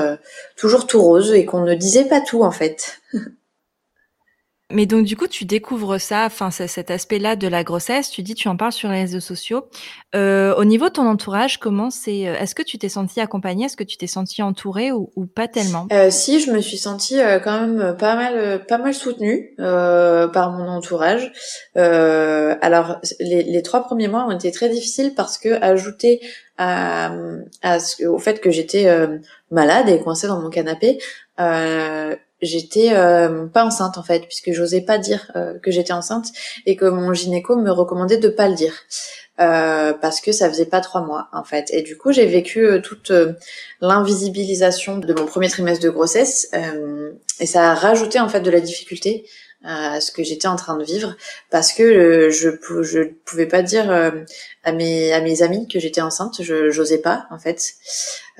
toujours 0.56 0.86
tout 0.86 1.02
rose 1.02 1.32
et 1.32 1.44
qu'on 1.44 1.62
ne 1.62 1.75
disait 1.75 2.06
pas 2.06 2.20
tout 2.20 2.42
en 2.42 2.52
fait. 2.52 3.00
Mais 4.73 4.87
donc 4.87 5.04
du 5.04 5.16
coup, 5.16 5.28
tu 5.28 5.44
découvres 5.44 6.00
ça, 6.00 6.25
enfin 6.26 6.50
cet 6.50 6.90
aspect-là 6.90 7.37
de 7.37 7.46
la 7.46 7.62
grossesse. 7.62 8.11
Tu 8.11 8.23
dis, 8.23 8.35
tu 8.35 8.49
en 8.49 8.56
parles 8.56 8.73
sur 8.73 8.88
les 8.88 9.02
réseaux 9.02 9.20
sociaux. 9.20 9.68
Euh, 10.16 10.54
au 10.56 10.64
niveau 10.64 10.87
de 10.88 10.94
ton 10.94 11.06
entourage, 11.06 11.58
comment 11.58 11.90
c'est 11.90 12.26
euh, 12.26 12.35
Est-ce 12.35 12.56
que 12.56 12.62
tu 12.62 12.76
t'es 12.76 12.88
sentie 12.88 13.20
accompagnée? 13.20 13.66
Est-ce 13.66 13.76
que 13.76 13.85
tu 13.85 13.96
t'es 13.96 14.08
sentie 14.08 14.42
entourée 14.42 14.90
ou, 14.90 15.08
pas 15.35 15.46
tellement? 15.46 15.87
Euh, 15.92 16.11
Si, 16.11 16.40
je 16.40 16.50
me 16.50 16.61
suis 16.61 16.78
sentie 16.78 17.20
euh, 17.20 17.38
quand 17.38 17.61
même 17.61 17.96
pas 17.96 18.16
mal, 18.16 18.66
pas 18.66 18.78
mal 18.78 18.92
soutenue 18.92 19.54
par 19.56 20.50
mon 20.52 20.68
entourage. 20.68 21.32
alors, 21.76 23.00
les, 23.20 23.44
les, 23.44 23.62
trois 23.62 23.85
premiers 23.85 24.08
mois 24.08 24.26
ont 24.26 24.32
été 24.32 24.50
très 24.50 24.68
difficiles 24.68 25.14
parce 25.14 25.38
que 25.38 25.62
ajouter 25.62 26.20
à, 26.58 27.12
à 27.62 27.78
ce, 27.78 28.04
au 28.06 28.18
fait 28.18 28.40
que 28.40 28.50
j'étais 28.50 28.88
malade 29.50 29.88
et 29.88 30.00
coincée 30.00 30.26
dans 30.26 30.40
mon 30.40 30.50
canapé, 30.50 30.99
euh, 31.38 32.16
j'étais 32.42 32.92
euh, 32.92 33.46
pas 33.46 33.64
enceinte 33.64 33.98
en 33.98 34.02
fait, 34.02 34.26
puisque 34.26 34.52
j'osais 34.52 34.82
pas 34.82 34.98
dire 34.98 35.30
euh, 35.36 35.58
que 35.58 35.70
j'étais 35.70 35.92
enceinte 35.92 36.28
et 36.66 36.76
que 36.76 36.84
mon 36.84 37.12
gynéco 37.12 37.56
me 37.56 37.70
recommandait 37.70 38.18
de 38.18 38.28
pas 38.28 38.48
le 38.48 38.54
dire. 38.54 38.74
Euh, 39.38 39.92
parce 39.92 40.22
que 40.22 40.32
ça 40.32 40.48
faisait 40.48 40.64
pas 40.64 40.80
trois 40.80 41.02
mois 41.02 41.28
en 41.34 41.44
fait. 41.44 41.66
Et 41.70 41.82
du 41.82 41.98
coup, 41.98 42.10
j'ai 42.10 42.24
vécu 42.24 42.66
toute 42.82 43.12
l'invisibilisation 43.82 44.96
de 44.96 45.12
mon 45.12 45.26
premier 45.26 45.50
trimestre 45.50 45.84
de 45.84 45.90
grossesse 45.90 46.50
et 47.38 47.44
ça 47.44 47.72
a 47.72 47.74
rajouté 47.74 48.18
en 48.18 48.30
fait 48.30 48.40
de 48.40 48.50
la 48.50 48.60
difficulté 48.60 49.26
à 49.62 50.00
ce 50.00 50.10
que 50.10 50.22
j'étais 50.22 50.48
en 50.48 50.56
train 50.56 50.78
de 50.78 50.84
vivre 50.84 51.16
parce 51.50 51.74
que 51.74 52.30
je 52.30 52.48
je 52.82 53.02
pouvais 53.26 53.44
pas 53.44 53.60
dire 53.60 53.90
à 54.64 54.72
mes 54.72 55.12
à 55.12 55.20
mes 55.20 55.42
amis 55.42 55.68
que 55.68 55.80
j'étais 55.80 56.00
enceinte, 56.00 56.40
je 56.40 56.70
j'osais 56.70 57.02
pas 57.02 57.26
en 57.30 57.38
fait. 57.38 57.74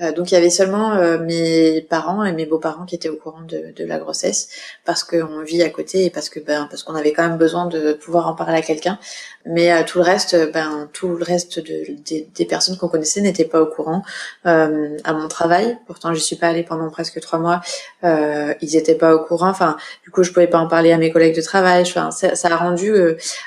Euh, 0.01 0.11
donc 0.11 0.31
il 0.31 0.35
y 0.35 0.37
avait 0.37 0.49
seulement 0.49 0.93
euh, 0.93 1.17
mes 1.17 1.81
parents 1.81 2.23
et 2.23 2.31
mes 2.31 2.45
beaux-parents 2.45 2.85
qui 2.85 2.95
étaient 2.95 3.09
au 3.09 3.15
courant 3.15 3.41
de, 3.41 3.73
de 3.75 3.85
la 3.85 3.97
grossesse 3.97 4.49
parce 4.85 5.03
qu'on 5.03 5.41
vit 5.41 5.63
à 5.63 5.69
côté 5.69 6.05
et 6.05 6.09
parce 6.09 6.29
que 6.29 6.39
ben 6.39 6.67
parce 6.69 6.83
qu'on 6.83 6.95
avait 6.95 7.13
quand 7.13 7.27
même 7.27 7.37
besoin 7.37 7.65
de 7.65 7.93
pouvoir 7.93 8.27
en 8.27 8.35
parler 8.35 8.57
à 8.57 8.61
quelqu'un. 8.61 8.99
Mais 9.45 9.71
euh, 9.71 9.83
tout 9.85 9.97
le 9.97 10.03
reste, 10.03 10.51
ben 10.51 10.89
tout 10.93 11.09
le 11.15 11.23
reste 11.23 11.59
de, 11.59 11.95
des, 12.35 12.45
personnes 12.45 12.77
qu'on 12.77 12.89
connaissait 12.89 13.21
n'étaient 13.21 13.45
pas 13.45 13.61
au 13.61 13.65
courant. 13.65 14.03
à 14.43 15.13
mon 15.13 15.27
travail, 15.27 15.77
pourtant 15.87 16.13
je 16.13 16.19
suis 16.19 16.35
pas 16.35 16.47
allée 16.47 16.63
pendant 16.63 16.89
presque 16.89 17.19
trois 17.19 17.39
mois, 17.39 17.61
ils 18.03 18.75
étaient 18.75 18.95
pas 18.95 19.15
au 19.15 19.19
courant. 19.19 19.49
Enfin 19.49 19.77
du 20.03 20.11
coup 20.11 20.23
je 20.23 20.31
pouvais 20.31 20.47
pas 20.47 20.59
en 20.59 20.67
parler 20.67 20.91
à 20.91 20.97
mes 20.97 21.11
collègues 21.11 21.35
de 21.35 21.41
travail. 21.41 21.81
Enfin 21.81 22.11
ça, 22.11 22.35
ça 22.35 22.49
a 22.49 22.55
rendu 22.55 22.93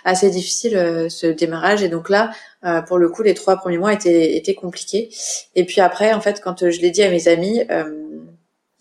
assez 0.04 0.30
difficile 0.30 1.06
ce 1.08 1.26
démarrage 1.26 1.82
et 1.82 1.88
donc 1.88 2.08
là 2.08 2.30
euh, 2.64 2.82
pour 2.82 2.98
le 2.98 3.08
coup, 3.08 3.22
les 3.22 3.34
trois 3.34 3.56
premiers 3.56 3.78
mois 3.78 3.92
étaient, 3.92 4.36
étaient 4.36 4.54
compliqués. 4.54 5.10
Et 5.54 5.64
puis 5.64 5.80
après, 5.80 6.12
en 6.12 6.20
fait, 6.20 6.40
quand 6.42 6.70
je 6.70 6.80
l'ai 6.80 6.90
dit 6.90 7.02
à 7.02 7.10
mes 7.10 7.28
amis, 7.28 7.62
euh, 7.70 8.06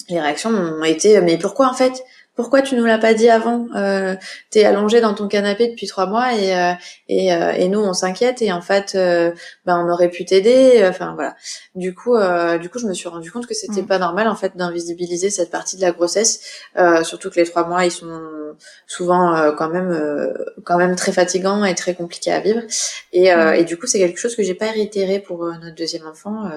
les 0.09 0.19
réactions 0.19 0.50
ont 0.50 0.83
été 0.83 1.21
mais 1.21 1.38
pourquoi 1.38 1.69
en 1.69 1.74
fait? 1.74 2.03
Pourquoi 2.39 2.62
tu 2.62 2.77
nous 2.77 2.86
l'as 2.86 2.98
pas 2.98 3.13
dit 3.13 3.29
avant? 3.29 3.67
Euh, 3.75 4.15
T'es 4.50 4.63
allongé 4.63 5.01
dans 5.01 5.13
ton 5.13 5.27
canapé 5.27 5.67
depuis 5.67 5.88
trois 5.88 6.05
mois 6.05 6.34
et 6.34 6.55
euh, 6.55 6.72
et, 7.10 7.34
euh, 7.34 7.51
et, 7.51 7.67
nous 7.67 7.81
on 7.81 7.91
s'inquiète 7.91 8.41
et 8.41 8.53
en 8.53 8.62
fait 8.62 8.93
euh, 8.96 9.34
ben 9.65 9.77
on 9.86 9.91
aurait 9.91 10.08
pu 10.08 10.24
t'aider. 10.24 10.86
Enfin 10.88 11.15
voilà. 11.15 11.36
Du 11.75 11.93
coup 11.93 12.15
du 12.62 12.69
coup 12.69 12.79
je 12.79 12.88
me 12.88 12.93
suis 12.93 13.10
rendu 13.10 13.29
compte 13.29 13.46
que 13.46 13.53
c'était 13.53 13.81
mm. 13.81 13.88
pas 13.88 14.00
normal 14.00 14.29
en 14.29 14.38
fait 14.38 14.55
d'invisibiliser 14.55 15.29
cette 15.29 15.51
partie 15.51 15.75
de 15.75 15.81
la 15.81 15.91
grossesse, 15.91 16.39
surtout 17.03 17.29
que 17.29 17.36
les 17.36 17.46
trois 17.46 17.67
mois 17.67 17.84
ils 17.84 17.91
sont 17.91 18.22
souvent 18.88 19.53
quand 19.58 19.69
même 19.69 20.34
quand 20.63 20.77
même 20.77 20.96
très 20.96 21.12
fatigants 21.12 21.65
et 21.65 21.75
très 21.75 21.93
compliqués 21.93 22.31
à 22.31 22.39
vivre. 22.39 22.62
Et, 23.12 23.36
mm. 23.36 23.55
et 23.55 23.65
du 23.65 23.77
coup 23.77 23.86
c'est 23.86 24.00
quelque 24.00 24.17
chose 24.17 24.38
que 24.38 24.43
j'ai 24.43 24.55
pas 24.55 24.72
réitéré 24.72 25.19
pour 25.19 25.43
notre 25.43 25.75
deuxième 25.75 26.08
enfant. 26.08 26.50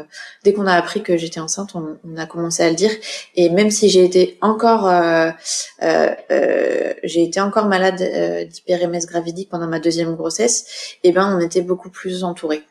dès 0.45 0.53
qu'on 0.53 0.69
a 0.69 0.75
appris 0.75 1.03
que 1.03 1.17
j'étais 1.17 1.41
enceinte, 1.41 1.71
on, 1.75 1.99
on, 2.05 2.17
a 2.17 2.27
commencé 2.27 2.63
à 2.63 2.71
le 2.71 2.77
dire. 2.77 2.93
Et 3.35 3.51
même 3.51 3.73
si 3.73 3.89
j'ai 3.89 4.05
été 4.05 4.39
encore 4.43 4.87
euh, 4.87 5.31
euh, 5.33 5.33
j'ai 5.81 7.23
été 7.23 7.41
encore 7.41 7.67
malade 7.67 8.01
euh, 8.01 8.45
d'hyperémèse 8.45 9.07
gravidique 9.07 9.49
pendant 9.49 9.69
ma 9.69 9.81
deuxième 9.81 10.15
grossesse, 10.15 10.97
et 11.03 11.13
ben 11.13 11.37
on 11.37 11.41
était 11.41 11.63
beaucoup 11.63 11.91
plus 11.91 12.25
entourés. 12.25 12.63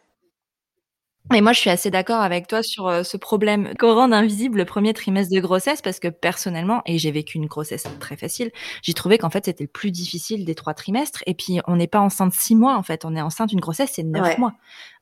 Et 1.33 1.39
moi, 1.39 1.53
je 1.53 1.59
suis 1.59 1.69
assez 1.69 1.91
d'accord 1.91 2.19
avec 2.19 2.47
toi 2.47 2.61
sur 2.61 3.05
ce 3.05 3.15
problème 3.15 3.73
qu'on 3.79 3.93
rend 3.93 4.11
invisible 4.11 4.57
le 4.57 4.65
premier 4.65 4.91
trimestre 4.93 5.33
de 5.33 5.39
grossesse 5.39 5.81
parce 5.81 5.99
que 5.99 6.09
personnellement, 6.09 6.81
et 6.85 6.97
j'ai 6.97 7.11
vécu 7.11 7.37
une 7.37 7.45
grossesse 7.45 7.85
très 7.99 8.17
facile, 8.17 8.51
j'ai 8.81 8.93
trouvé 8.93 9.17
qu'en 9.17 9.29
fait, 9.29 9.45
c'était 9.45 9.63
le 9.63 9.69
plus 9.69 9.91
difficile 9.91 10.43
des 10.43 10.55
trois 10.55 10.73
trimestres. 10.73 11.23
Et 11.27 11.33
puis, 11.33 11.61
on 11.67 11.77
n'est 11.77 11.87
pas 11.87 12.01
enceinte 12.01 12.33
six 12.33 12.55
mois, 12.55 12.75
en 12.75 12.83
fait. 12.83 13.05
On 13.05 13.15
est 13.15 13.21
enceinte 13.21 13.49
d'une 13.49 13.61
grossesse, 13.61 13.91
c'est 13.93 14.03
neuf 14.03 14.37
mois. 14.39 14.53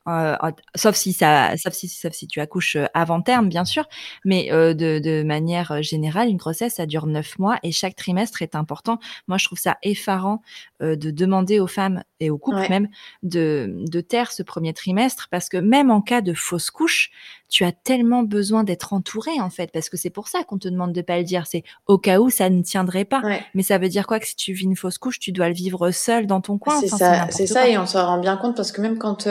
Euh, 0.08 0.36
sauf 0.75 0.96
si 0.96 1.13
ça, 1.13 1.56
sauf 1.58 1.74
si, 1.74 1.88
sauf 1.88 2.13
si 2.13 2.27
tu 2.27 2.39
accouches 2.39 2.77
avant 2.94 3.22
terme, 3.22 3.50
bien 3.50 3.65
sûr. 3.65 3.86
Mais 4.25 4.51
euh, 4.51 4.74
de, 4.74 5.00
de, 5.00 5.24
manière 5.24 5.84
générale, 5.84 6.29
une 6.29 6.38
grossesse, 6.38 6.75
ça 6.75 6.86
dure 6.86 7.06
neuf 7.06 7.38
mois 7.38 7.60
et 7.63 7.72
chaque 7.72 7.96
trimestre 7.96 8.41
est 8.41 8.56
important. 8.56 9.00
Moi, 9.27 9.38
je 9.38 9.46
trouve 9.46 9.60
ça 9.60 9.77
effarant 9.84 10.41
de 10.79 11.12
demander 11.12 11.60
aux 11.60 11.68
femmes 11.68 12.03
et 12.20 12.29
aux 12.29 12.38
couples 12.38 12.68
même 12.70 12.88
de, 13.24 13.84
de 13.89 14.01
taire 14.01 14.32
ce 14.32 14.44
premier 14.44 14.74
trimestre 14.74 15.27
parce 15.29 15.50
que 15.50 15.58
même 15.58 15.91
en 15.91 16.01
cas 16.01 16.22
de 16.22 16.34
fausse 16.34 16.72
couche, 16.72 17.12
tu 17.50 17.65
as 17.65 17.72
tellement 17.72 18.24
besoin 18.24 18.63
d'être 18.63 18.94
entouré 18.94 19.39
en 19.41 19.50
fait 19.50 19.72
parce 19.72 19.89
que 19.89 19.98
c'est 19.98 20.10
pour 20.10 20.27
ça 20.27 20.44
qu'on 20.44 20.58
te 20.58 20.68
demande 20.68 20.94
de 20.94 21.01
pas 21.01 21.18
le 21.18 21.24
dire. 21.24 21.46
C'est 21.48 21.63
au 21.88 21.98
cas 21.98 22.20
où 22.20 22.29
ça 22.29 22.50
ne 22.50 22.62
tiendrait 22.62 23.06
pas. 23.06 23.22
Mais 23.53 23.63
ça 23.63 23.77
veut 23.77 23.89
dire 23.89 24.08
quoi 24.08 24.20
que 24.20 24.27
si 24.27 24.36
tu 24.36 24.53
vis 24.53 24.65
une 24.65 24.75
fausse 24.75 24.98
couche, 24.98 25.20
tu 25.20 25.32
dois 25.32 25.48
le 25.48 25.56
vivre 25.56 25.91
seul 25.91 26.27
dans 26.27 26.41
ton 26.41 26.58
coin. 26.58 26.79
C'est 26.79 26.88
ça, 26.88 27.27
c'est 27.29 27.48
ça 27.48 27.68
et 27.68 27.77
on 27.77 27.86
s'en 27.86 28.06
rend 28.06 28.20
bien 28.20 28.38
compte 28.38 28.56
parce 28.56 28.72
que 28.72 28.82
même 28.82 28.98
quand 28.98 29.27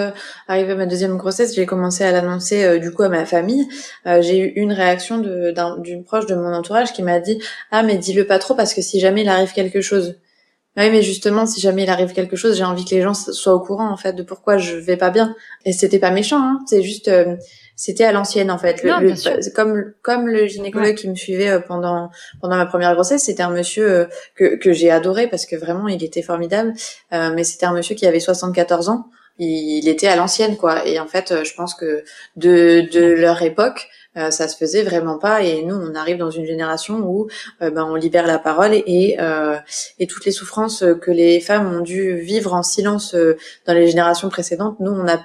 arrivé 0.49 0.75
ma 0.75 0.87
deuxième 0.87 1.17
grossesse, 1.17 1.55
j'ai 1.55 1.67
commencé 1.67 2.05
à 2.05 2.13
l'annoncer 2.13 2.65
euh, 2.65 2.79
du 2.79 2.93
coup 2.93 3.03
à 3.03 3.09
ma 3.09 3.25
famille. 3.25 3.69
Euh, 4.07 4.21
j'ai 4.23 4.39
eu 4.39 4.53
une 4.57 4.73
réaction 4.73 5.19
d'une 5.19 6.05
proche 6.05 6.27
de 6.27 6.35
mon 6.35 6.53
entourage 6.53 6.93
qui 6.93 7.03
m'a 7.03 7.21
dit 7.21 7.41
ah 7.71 7.83
mais 7.83 7.97
dis-le 7.97 8.27
pas 8.27 8.39
trop 8.39 8.55
parce 8.55 8.75
que 8.75 8.83
si 8.83 9.01
jamais 9.01 9.23
il 9.23 9.29
arrive 9.29 9.53
quelque 9.53 9.81
chose. 9.81 10.17
Oui, 10.79 10.91
mais 10.91 11.03
justement, 11.03 11.45
si 11.45 11.61
jamais 11.61 11.83
il 11.83 11.91
arrive 11.91 12.13
quelque 12.13 12.37
chose, 12.37 12.57
j'ai 12.57 12.65
envie 12.65 12.85
que 12.85 12.95
les 12.95 13.03
gens 13.03 13.13
soient 13.13 13.55
au 13.55 13.61
courant 13.61 13.91
en 13.91 13.97
fait 13.97 14.13
de 14.13 14.23
pourquoi 14.23 14.59
je 14.59 14.77
vais 14.77 14.97
pas 14.97 15.11
bien. 15.11 15.35
Et 15.65 15.73
c'était 15.73 15.99
pas 15.99 16.11
méchant, 16.11 16.41
hein. 16.41 16.61
c'est 16.67 16.83
juste, 16.83 17.09
euh, 17.09 17.37
c'était 17.77 18.05
à 18.05 18.13
l'ancienne 18.13 18.51
en 18.51 18.59
fait. 18.59 18.83
Le, 18.85 19.51
comme 19.55 19.93
comme 20.03 20.29
le 20.29 20.47
gynécologue 20.47 20.95
qui 20.95 21.09
me 21.09 21.17
suivait 21.17 21.61
pendant 21.67 22.11
pendant 22.41 22.57
ma 22.57 22.67
première 22.67 22.95
grossesse, 22.95 23.25
c'était 23.25 23.43
un 23.43 23.51
monsieur 23.51 24.09
que 24.35 24.57
que 24.57 24.73
j'ai 24.73 24.91
adoré 24.91 25.27
parce 25.27 25.47
que 25.47 25.57
vraiment 25.57 25.89
il 25.89 26.03
était 26.03 26.23
formidable. 26.23 26.73
mais 27.11 27.45
c'était 27.45 27.67
un 27.67 27.73
monsieur 27.73 27.95
qui 27.95 28.07
avait 28.07 28.21
74 28.21 28.89
ans 28.89 29.11
il 29.39 29.89
était 29.89 30.09
à 30.09 30.17
l'ancienne 30.17 30.57
quoi 30.57 30.87
et 30.87 30.99
en 30.99 31.07
fait 31.07 31.31
euh, 31.31 31.45
je 31.45 31.55
pense 31.55 31.75
que 31.75 32.05
de 32.37 32.89
de 32.93 33.01
leur 33.01 33.43
époque 33.43 33.89
euh, 34.19 34.31
ça 34.31 34.49
se 34.49 34.57
faisait 34.57 34.83
vraiment 34.83 35.19
pas 35.19 35.43
et 35.43 35.63
nous 35.63 35.77
on 35.77 35.95
arrive 35.95 36.19
dans 36.19 36.31
une 36.31 36.45
génération 36.45 37.01
où 37.01 37.29
euh, 37.63 37.71
ben 37.71 37.85
on 37.85 37.95
libère 37.95 38.27
la 38.27 38.39
parole 38.39 38.75
et 38.75 39.17
et 39.99 40.07
toutes 40.07 40.25
les 40.25 40.33
souffrances 40.33 40.85
que 41.01 41.11
les 41.11 41.41
femmes 41.41 41.73
ont 41.75 41.81
dû 41.81 42.17
vivre 42.17 42.55
en 42.55 42.63
silence 42.63 43.15
dans 43.67 43.73
les 43.73 43.89
générations 43.89 44.29
précédentes 44.29 44.79
nous 44.81 44.91
on 44.91 45.09
a 45.09 45.19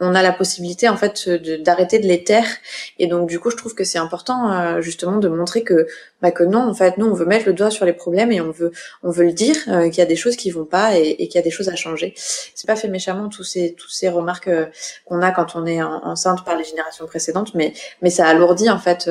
on, 0.00 0.14
a 0.14 0.22
la 0.22 0.32
possibilité 0.32 0.88
en 0.88 0.96
fait 0.96 1.28
d'arrêter 1.28 1.98
de, 1.98 2.06
les 2.06 2.24
taire. 2.24 2.46
Et 2.98 3.06
donc 3.06 3.28
du 3.28 3.38
coup 3.40 3.50
je 3.50 3.56
trouve 3.56 3.74
que 3.74 3.84
c'est 3.84 3.98
important 3.98 4.52
euh, 4.52 4.80
justement 4.80 5.18
de 5.18 5.28
montrer 5.28 5.62
que 5.62 5.86
bah, 6.22 6.30
que 6.30 6.44
non 6.44 6.68
en 6.68 6.74
fait 6.74 6.98
nous 6.98 7.06
on 7.06 7.14
veut 7.14 7.26
mettre 7.26 7.46
le 7.46 7.52
doigt 7.52 7.70
sur 7.70 7.84
les 7.84 7.92
problèmes 7.92 8.32
et 8.32 8.40
on 8.40 8.50
veut 8.50 8.72
on 9.02 9.10
veut 9.10 9.24
le 9.24 9.32
dire 9.32 9.56
euh, 9.68 9.88
qu'il 9.88 9.98
y 9.98 10.02
a 10.02 10.06
des 10.06 10.16
choses 10.16 10.36
qui 10.36 10.50
vont 10.50 10.64
pas 10.64 10.96
et, 10.96 11.16
qu'il 11.16 11.34
y 11.34 11.38
a 11.38 11.42
des 11.42 11.50
choses 11.50 11.68
à 11.68 11.76
changer. 11.76 12.14
C'est 12.16 12.66
pas 12.66 12.76
fait 12.76 12.88
méchamment 12.88 13.28
tous 13.28 13.44
ces 13.44 13.74
tous 13.74 13.90
ces 13.90 14.08
remarques 14.08 14.48
euh, 14.48 14.66
qu'on 15.04 15.22
a 15.22 15.30
quand 15.30 15.56
on 15.56 15.66
est 15.66 15.82
enceinte 15.82 16.44
par 16.44 16.56
les 16.56 16.64
générations 16.64 17.06
précédentes 17.06 17.54
mais 17.54 17.72
mais 18.02 18.10
ça 18.10 18.26
alourdit 18.26 18.70
en 18.70 18.78
fait 18.78 19.10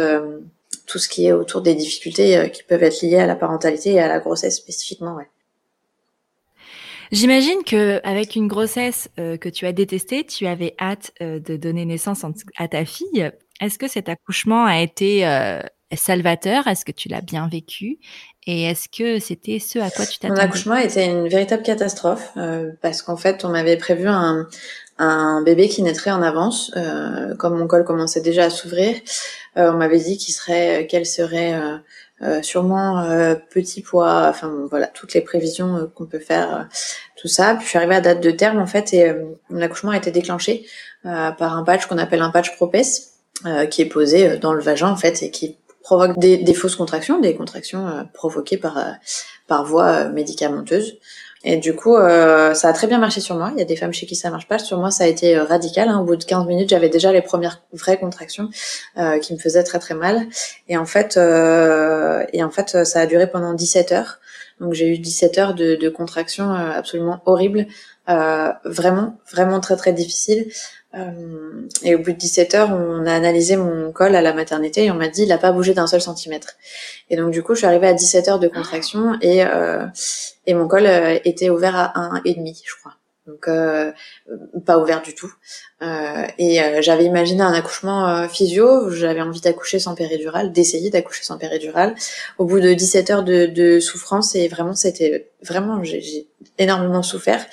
tout 0.86 1.00
ce 1.00 1.10
qui 1.10 1.27
est 1.27 1.34
autour 1.34 1.62
des 1.62 1.75
difficultés 1.75 2.50
qui 2.51 2.63
peuvent 2.63 2.84
être 2.84 3.01
liées 3.01 3.20
à 3.20 3.25
la 3.25 3.36
parentalité 3.36 3.94
et 3.94 4.00
à 4.00 4.08
la 4.08 4.20
grossesse 4.20 4.58
spécifiquement 4.58 5.16
ouais 5.16 5.27
J'imagine 7.11 7.63
que 7.63 8.01
avec 8.03 8.35
une 8.35 8.47
grossesse 8.47 9.09
euh, 9.19 9.37
que 9.37 9.49
tu 9.49 9.65
as 9.65 9.71
détestée, 9.71 10.25
tu 10.25 10.45
avais 10.45 10.75
hâte 10.79 11.11
euh, 11.21 11.39
de 11.39 11.55
donner 11.55 11.85
naissance 11.85 12.25
à 12.57 12.67
ta 12.67 12.85
fille. 12.85 13.31
Est-ce 13.61 13.79
que 13.79 13.87
cet 13.87 14.09
accouchement 14.09 14.65
a 14.65 14.81
été 14.81 15.25
euh, 15.25 15.61
salvateur? 15.95 16.67
Est-ce 16.67 16.83
que 16.83 16.91
tu 16.91 17.07
l'as 17.07 17.21
bien 17.21 17.47
vécu? 17.47 17.99
Et 18.45 18.63
est-ce 18.63 18.89
que 18.89 19.19
c'était 19.19 19.59
ce 19.59 19.79
à 19.79 19.89
quoi 19.89 20.05
tu 20.05 20.19
t'attendais? 20.19 20.41
Mon 20.41 20.47
accouchement 20.47 20.75
était 20.75 21.05
une 21.05 21.27
véritable 21.27 21.63
catastrophe 21.63 22.31
parce 22.81 23.01
qu'en 23.01 23.17
fait, 23.17 23.43
on 23.43 23.49
m'avait 23.49 23.77
prévu 23.77 24.07
un, 24.07 24.47
un 24.97 25.41
bébé 25.41 25.67
qui 25.67 25.81
naîtrait 25.83 26.11
en 26.11 26.21
avance. 26.21 26.71
comme 27.39 27.57
mon 27.57 27.67
col 27.67 27.83
commençait 27.83 28.21
déjà 28.21 28.45
à 28.45 28.49
s'ouvrir, 28.49 28.95
on 29.55 29.73
m'avait 29.73 29.99
dit 29.99 30.17
qu'il 30.17 30.33
serait, 30.33 30.87
quelle 30.89 31.05
serait 31.05 31.59
euh, 32.24 32.41
sûrement 32.41 33.01
euh, 33.01 33.36
petit 33.36 33.81
poids, 33.83 34.25
enfin 34.27 34.65
voilà, 34.71 34.88
toutes 34.88 35.13
les 35.13 35.21
prévisions 35.21 35.75
euh, 35.75 35.86
qu'on 35.86 36.07
peut 36.07 36.19
faire, 36.19 36.67
tout 37.15 37.27
ça. 37.27 37.53
Puis 37.53 37.65
je 37.65 37.69
suis 37.69 37.77
arrivée 37.77 37.95
à 37.95 38.01
date 38.01 38.21
de 38.21 38.31
terme 38.31 38.57
en 38.57 38.65
fait 38.65 38.91
et 38.93 39.13
l'accouchement 39.51 39.91
a 39.91 39.97
été 39.97 40.09
déclenché 40.12 40.65
par 41.03 41.55
un 41.55 41.63
patch 41.63 41.86
qu'on 41.86 42.00
appelle 42.00 42.21
un 42.21 42.31
patch 42.31 42.55
propes, 42.55 42.75
qui 43.69 43.81
est 43.81 43.86
posé 43.86 44.38
dans 44.38 44.53
le 44.53 44.62
vagin 44.62 44.89
en 44.89 44.95
fait 44.95 45.21
et 45.21 45.31
qui 45.31 45.57
provoque 45.81 46.17
des, 46.17 46.38
des 46.38 46.53
fausses 46.53 46.75
contractions, 46.75 47.21
des 47.21 47.36
contractions 47.36 48.07
provoquées 48.13 48.57
par 48.57 48.77
par 49.47 49.63
voie 49.63 50.09
médicamenteuse. 50.09 50.97
Et 51.44 51.58
du 51.58 51.75
coup, 51.75 51.96
euh, 51.96 52.53
ça 52.53 52.70
a 52.70 52.74
très 52.74 52.88
bien 52.88 52.98
marché 52.98 53.22
sur 53.22 53.36
moi. 53.36 53.51
Il 53.53 53.60
y 53.60 53.62
a 53.62 53.65
des 53.65 53.75
femmes 53.75 53.94
chez 53.94 54.06
qui 54.06 54.15
ça 54.15 54.29
marche 54.29 54.48
pas. 54.48 54.60
Sur 54.60 54.79
moi, 54.79 54.91
ça 54.91 55.03
a 55.03 55.08
été 55.08 55.38
euh, 55.38 55.44
radical. 55.44 55.89
Hein. 55.89 56.00
Au 56.00 56.03
bout 56.03 56.15
de 56.15 56.24
15 56.24 56.46
minutes, 56.48 56.70
j'avais 56.70 56.89
déjà 56.89 57.12
les 57.12 57.22
premières 57.22 57.62
vraies 57.74 57.98
contractions 57.98 58.50
euh, 58.98 59.20
qui 59.20 59.34
me 59.34 59.39
faisaient 59.39 59.63
très 59.63 59.79
très 59.79 59.94
mal. 59.94 60.27
Et 60.67 60.77
en 60.77 60.86
fait, 60.86 61.17
euh, 61.17 62.25
et 62.34 62.44
en 62.44 62.50
fait, 62.50 62.84
ça 62.86 63.01
a 63.01 63.06
duré 63.06 63.29
pendant 63.29 63.53
17 63.53 63.91
heures. 63.91 64.20
Donc 64.60 64.74
j'ai 64.74 64.88
eu 64.88 64.98
17 64.98 65.38
heures 65.38 65.53
de, 65.53 65.75
de 65.75 65.89
contractions 65.89 66.51
euh, 66.51 66.72
absolument 66.72 67.22
horribles, 67.25 67.67
vraiment 68.08 69.17
vraiment 69.32 69.60
très 69.60 69.75
très 69.75 69.94
difficiles. 69.94 70.48
Euh, 70.98 71.68
et 71.84 71.96
au 71.96 72.00
bout 72.00 72.12
de 72.12 72.18
17 72.18 72.56
heures, 72.56 72.70
on 72.72 73.06
a 73.06 73.13
analysé 73.13 73.56
mon 73.58 73.92
col 73.92 74.16
à 74.16 74.22
la 74.22 74.34
maternité 74.34 74.86
et 74.86 74.92
on 74.92 74.96
m'a 74.96 75.08
dit 75.08 75.24
il 75.24 75.30
n'a 75.30 75.38
pas 75.38 75.51
bougé 75.51 75.74
d'un 75.74 75.88
seul 75.88 76.01
centimètre. 76.01 76.56
Et 77.10 77.16
donc 77.16 77.32
du 77.32 77.44
coup, 77.44 77.54
je 77.54 77.60
suis 77.60 77.68
arrivée 77.68 77.88
à 77.88 77.94
17 77.94 78.27
heures 78.27 78.39
de 78.39 78.48
contraction 78.48 79.18
et 79.22 79.44
euh, 79.44 79.86
et 80.46 80.54
mon 80.54 80.68
col 80.68 80.86
euh, 80.86 81.20
était 81.25 81.50
ouvert 81.50 81.75
à 81.75 82.20
1,5, 82.24 82.62
je 82.66 82.75
crois. 82.80 82.94
Donc 83.27 83.48
euh, 83.48 83.91
pas 84.65 84.79
ouvert 84.79 85.01
du 85.01 85.13
tout. 85.13 85.31
Euh, 85.81 86.25
et 86.38 86.62
euh, 86.62 86.81
j'avais 86.81 87.03
imaginé 87.03 87.41
un 87.41 87.53
accouchement 87.53 88.27
physio, 88.29 88.89
j'avais 88.89 89.22
envie 89.22 89.41
d'accoucher 89.41 89.79
sans 89.79 89.96
péridurale, 89.96 90.51
d'essayer 90.51 90.89
d'accoucher 90.89 91.24
sans 91.24 91.38
péridurale. 91.38 91.93
Au 92.38 92.46
bout 92.46 92.60
de 92.60 92.74
17 92.74 93.10
heures 93.12 93.24
de, 93.24 93.46
de 93.46 93.79
souffrance, 93.79 94.36
et 94.36 94.48
vraiment 94.48 94.74
c'était 94.74 95.29
vraiment 95.43 95.84
j'ai 95.84 96.27
énormément 96.57 97.03
souffert. 97.03 97.46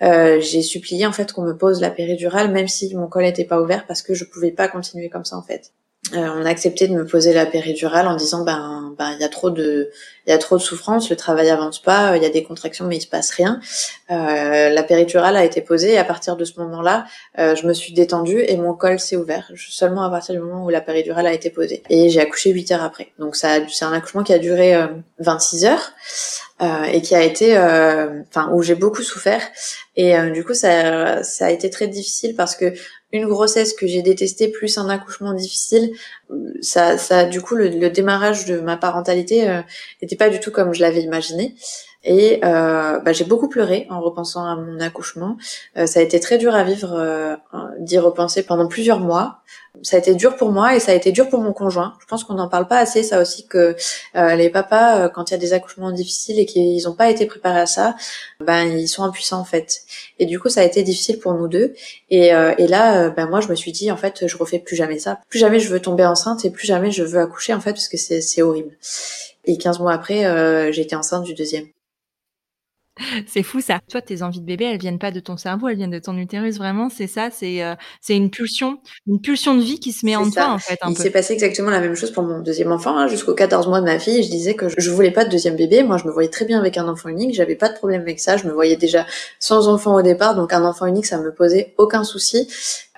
j'ai 0.00 0.62
supplié 0.62 1.06
en 1.06 1.12
fait 1.12 1.32
qu'on 1.32 1.42
me 1.42 1.56
pose 1.56 1.80
la 1.80 1.90
péridurale, 1.90 2.50
même 2.50 2.68
si 2.68 2.94
mon 2.94 3.06
col 3.06 3.22
n'était 3.22 3.44
pas 3.44 3.60
ouvert, 3.60 3.86
parce 3.86 4.02
que 4.02 4.14
je 4.14 4.24
pouvais 4.24 4.50
pas 4.50 4.68
continuer 4.68 5.08
comme 5.08 5.24
ça 5.24 5.36
en 5.36 5.42
fait. 5.42 5.72
Euh, 6.14 6.28
on 6.36 6.44
a 6.44 6.50
accepté 6.50 6.88
de 6.88 6.94
me 6.94 7.06
poser 7.06 7.32
la 7.32 7.46
péridurale 7.46 8.08
en 8.08 8.16
disant 8.16 8.42
ben 8.42 8.92
ben 8.98 9.12
il 9.12 9.20
y 9.20 9.24
a 9.24 9.28
trop 9.28 9.50
de 9.50 9.88
il 10.26 10.30
y 10.30 10.32
a 10.32 10.38
trop 10.38 10.56
de 10.56 10.62
souffrance, 10.62 11.08
le 11.08 11.14
travail 11.16 11.48
avance 11.48 11.80
pas, 11.80 12.16
il 12.16 12.22
y 12.24 12.26
a 12.26 12.28
des 12.28 12.42
contractions 12.42 12.86
mais 12.86 12.96
il 12.96 13.00
se 13.00 13.06
passe 13.06 13.30
rien. 13.30 13.60
Euh, 14.10 14.68
la 14.68 14.82
péridurale 14.82 15.36
a 15.36 15.44
été 15.44 15.60
posée 15.60 15.92
et 15.92 15.98
à 15.98 16.04
partir 16.04 16.36
de 16.36 16.44
ce 16.44 16.58
moment-là, 16.58 17.06
euh, 17.38 17.54
je 17.54 17.68
me 17.68 17.72
suis 17.72 17.92
détendue 17.92 18.42
et 18.46 18.56
mon 18.56 18.74
col 18.74 18.98
s'est 18.98 19.14
ouvert 19.14 19.48
seulement 19.54 20.02
à 20.02 20.10
partir 20.10 20.34
du 20.34 20.40
moment 20.40 20.64
où 20.64 20.70
la 20.70 20.80
péridurale 20.80 21.28
a 21.28 21.32
été 21.32 21.50
posée 21.50 21.84
et 21.88 22.10
j'ai 22.10 22.20
accouché 22.20 22.50
8 22.50 22.72
heures 22.72 22.82
après. 22.82 23.12
Donc 23.20 23.36
ça 23.36 23.60
c'est 23.68 23.84
un 23.84 23.92
accouchement 23.92 24.24
qui 24.24 24.32
a 24.32 24.40
duré 24.40 24.74
26 25.20 25.66
heures. 25.66 25.92
et 26.92 27.00
qui 27.00 27.14
a 27.14 27.22
été, 27.22 27.56
enfin 27.56 28.50
où 28.52 28.62
j'ai 28.62 28.74
beaucoup 28.74 29.02
souffert 29.02 29.42
et 29.96 30.14
du 30.30 30.44
coup 30.44 30.54
ça 30.54 31.22
ça 31.22 31.46
a 31.46 31.50
été 31.50 31.70
très 31.70 31.86
difficile 31.86 32.34
parce 32.36 32.54
que 32.56 32.72
une 33.12 33.26
grossesse 33.26 33.74
que 33.74 33.86
j'ai 33.86 34.02
détestée 34.02 34.48
plus 34.48 34.78
un 34.78 34.88
accouchement 34.88 35.34
difficile, 35.34 35.92
ça, 36.60 36.96
ça 36.96 37.24
du 37.24 37.40
coup 37.40 37.54
le, 37.54 37.90
démarrage 37.90 38.46
de 38.46 38.60
ma 38.60 38.76
parentalité 38.76 39.48
euh, 39.48 39.60
n'était 40.00 40.16
pas 40.16 40.30
du 40.30 40.40
tout 40.40 40.50
comme 40.50 40.72
je 40.72 40.80
l'avais 40.80 41.02
imaginé. 41.02 41.54
Et 42.04 42.40
euh, 42.44 42.98
bah, 42.98 43.12
j'ai 43.12 43.24
beaucoup 43.24 43.48
pleuré 43.48 43.86
en 43.90 44.00
repensant 44.00 44.44
à 44.44 44.56
mon 44.56 44.80
accouchement. 44.80 45.36
Euh, 45.76 45.86
ça 45.86 46.00
a 46.00 46.02
été 46.02 46.18
très 46.18 46.38
dur 46.38 46.54
à 46.54 46.64
vivre, 46.64 46.92
euh, 46.92 47.36
d'y 47.78 47.98
repenser 47.98 48.42
pendant 48.42 48.66
plusieurs 48.66 48.98
mois. 48.98 49.38
Ça 49.82 49.96
a 49.96 49.98
été 50.00 50.14
dur 50.14 50.36
pour 50.36 50.50
moi 50.50 50.74
et 50.74 50.80
ça 50.80 50.92
a 50.92 50.94
été 50.94 51.12
dur 51.12 51.28
pour 51.28 51.40
mon 51.40 51.52
conjoint. 51.52 51.94
Je 52.00 52.06
pense 52.06 52.24
qu'on 52.24 52.34
n'en 52.34 52.48
parle 52.48 52.66
pas 52.66 52.78
assez, 52.78 53.02
ça 53.02 53.20
aussi, 53.20 53.46
que 53.46 53.76
euh, 54.16 54.34
les 54.34 54.50
papas, 54.50 54.98
euh, 54.98 55.08
quand 55.08 55.30
il 55.30 55.34
y 55.34 55.36
a 55.36 55.38
des 55.38 55.52
accouchements 55.52 55.92
difficiles 55.92 56.38
et 56.38 56.44
qu'ils 56.44 56.82
n'ont 56.84 56.94
pas 56.94 57.08
été 57.08 57.24
préparés 57.26 57.60
à 57.60 57.66
ça, 57.66 57.94
ben 58.40 58.64
ils 58.64 58.88
sont 58.88 59.04
impuissants 59.04 59.40
en 59.40 59.44
fait. 59.44 59.82
Et 60.18 60.26
du 60.26 60.38
coup, 60.40 60.48
ça 60.48 60.60
a 60.60 60.64
été 60.64 60.82
difficile 60.82 61.18
pour 61.20 61.34
nous 61.34 61.48
deux. 61.48 61.74
Et, 62.10 62.26
et 62.26 62.66
là, 62.66 63.10
ben 63.10 63.26
moi, 63.26 63.40
je 63.40 63.48
me 63.48 63.54
suis 63.54 63.72
dit, 63.72 63.90
en 63.90 63.96
fait, 63.96 64.26
je 64.26 64.36
refais 64.36 64.58
plus 64.58 64.76
jamais 64.76 64.98
ça. 64.98 65.20
Plus 65.28 65.38
jamais 65.38 65.60
je 65.60 65.68
veux 65.70 65.80
tomber 65.80 66.04
enceinte 66.04 66.44
et 66.44 66.50
plus 66.50 66.66
jamais 66.66 66.90
je 66.90 67.02
veux 67.02 67.20
accoucher 67.20 67.54
en 67.54 67.60
fait, 67.60 67.72
parce 67.72 67.88
que 67.88 67.96
c'est 67.96 68.42
horrible. 68.42 68.76
Et 69.44 69.56
15 69.56 69.80
mois 69.80 69.92
après, 69.92 70.72
j'étais 70.72 70.96
enceinte 70.96 71.24
du 71.24 71.34
deuxième. 71.34 71.66
C'est 73.26 73.42
fou 73.42 73.60
ça. 73.60 73.80
Toi, 73.90 74.00
tes 74.00 74.22
envies 74.22 74.40
de 74.40 74.46
bébé, 74.46 74.64
elles 74.64 74.78
viennent 74.78 74.98
pas 74.98 75.10
de 75.10 75.20
ton 75.20 75.36
cerveau, 75.36 75.68
elles 75.68 75.76
viennent 75.76 75.90
de 75.90 75.98
ton 75.98 76.16
utérus. 76.16 76.58
Vraiment, 76.58 76.88
c'est 76.88 77.06
ça. 77.06 77.30
C'est 77.30 77.62
euh, 77.62 77.74
c'est 78.00 78.16
une 78.16 78.30
pulsion, 78.30 78.78
une 79.06 79.20
pulsion 79.20 79.54
de 79.54 79.62
vie 79.62 79.80
qui 79.80 79.92
se 79.92 80.04
met 80.04 80.16
en 80.16 80.30
toi 80.30 80.50
en 80.50 80.58
fait. 80.58 80.78
Il 80.88 80.96
s'est 80.96 81.10
passé 81.10 81.32
exactement 81.32 81.70
la 81.70 81.80
même 81.80 81.94
chose 81.94 82.10
pour 82.10 82.22
mon 82.22 82.40
deuxième 82.40 82.72
enfant. 82.72 82.96
Hein. 82.96 83.06
Jusqu'aux 83.08 83.34
14 83.34 83.68
mois 83.68 83.80
de 83.80 83.86
ma 83.86 83.98
fille, 83.98 84.22
je 84.22 84.30
disais 84.30 84.54
que 84.54 84.66
je 84.76 84.90
voulais 84.90 85.10
pas 85.10 85.24
de 85.24 85.30
deuxième 85.30 85.56
bébé. 85.56 85.82
Moi, 85.82 85.96
je 85.96 86.04
me 86.04 86.12
voyais 86.12 86.30
très 86.30 86.44
bien 86.44 86.58
avec 86.58 86.76
un 86.78 86.88
enfant 86.88 87.08
unique. 87.08 87.34
J'avais 87.34 87.56
pas 87.56 87.68
de 87.68 87.74
problème 87.74 88.02
avec 88.02 88.20
ça. 88.20 88.36
Je 88.36 88.46
me 88.46 88.52
voyais 88.52 88.76
déjà 88.76 89.06
sans 89.38 89.68
enfant 89.68 89.94
au 89.94 90.02
départ, 90.02 90.34
donc 90.34 90.52
un 90.52 90.64
enfant 90.64 90.86
unique, 90.86 91.06
ça 91.06 91.18
me 91.18 91.32
posait 91.32 91.74
aucun 91.78 92.04
souci. 92.04 92.48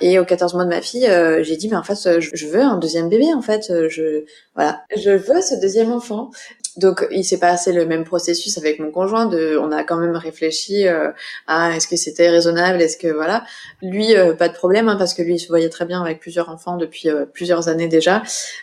Et 0.00 0.18
aux 0.18 0.24
14 0.24 0.54
mois 0.54 0.64
de 0.64 0.70
ma 0.70 0.82
fille, 0.82 1.06
euh, 1.06 1.42
j'ai 1.42 1.56
dit 1.56 1.68
mais 1.68 1.76
en 1.76 1.84
fait, 1.84 2.20
je 2.20 2.46
veux 2.46 2.62
un 2.62 2.78
deuxième 2.78 3.08
bébé. 3.08 3.32
En 3.34 3.42
fait, 3.42 3.72
je 3.88 4.24
voilà, 4.54 4.82
je 4.96 5.10
veux 5.10 5.40
ce 5.40 5.60
deuxième 5.60 5.92
enfant. 5.92 6.30
Donc 6.76 7.06
il 7.10 7.24
s'est 7.24 7.38
passé 7.38 7.72
le 7.72 7.86
même 7.86 8.04
processus 8.04 8.58
avec 8.58 8.78
mon 8.78 8.90
conjoint. 8.90 9.26
De, 9.26 9.56
on 9.56 9.70
a 9.70 9.84
quand 9.84 9.96
même 9.96 10.16
réfléchi 10.16 10.86
euh, 10.86 11.10
à 11.46 11.76
est-ce 11.76 11.86
que 11.86 11.96
c'était 11.96 12.28
raisonnable, 12.28 12.82
est-ce 12.82 12.96
que 12.96 13.08
voilà. 13.08 13.44
Lui 13.82 14.16
euh, 14.16 14.34
pas 14.34 14.48
de 14.48 14.54
problème 14.54 14.88
hein, 14.88 14.96
parce 14.96 15.14
que 15.14 15.22
lui 15.22 15.34
il 15.34 15.38
se 15.38 15.48
voyait 15.48 15.68
très 15.68 15.84
bien 15.84 16.02
avec 16.02 16.20
plusieurs 16.20 16.48
enfants 16.48 16.76
depuis 16.76 17.08
euh, 17.08 17.26
plusieurs 17.26 17.68
années 17.68 17.88
déjà. 17.88 18.22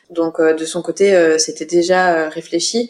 Donc 0.10 0.42
de 0.42 0.66
son 0.66 0.82
côté 0.82 1.38
c'était 1.40 1.66
déjà 1.66 2.30
réfléchi. 2.30 2.90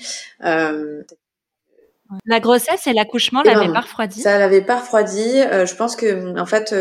La 2.26 2.40
grossesse 2.40 2.88
et 2.88 2.94
l'accouchement 2.94 3.42
l'avaient 3.44 3.72
pas 3.72 3.82
refroidi? 3.82 4.22
Ça 4.22 4.38
l'avait 4.38 4.62
pas 4.62 4.80
refroidi. 4.80 5.42
je 5.42 5.76
pense 5.76 5.96
que 5.96 6.40
en 6.40 6.46
fait, 6.46 6.74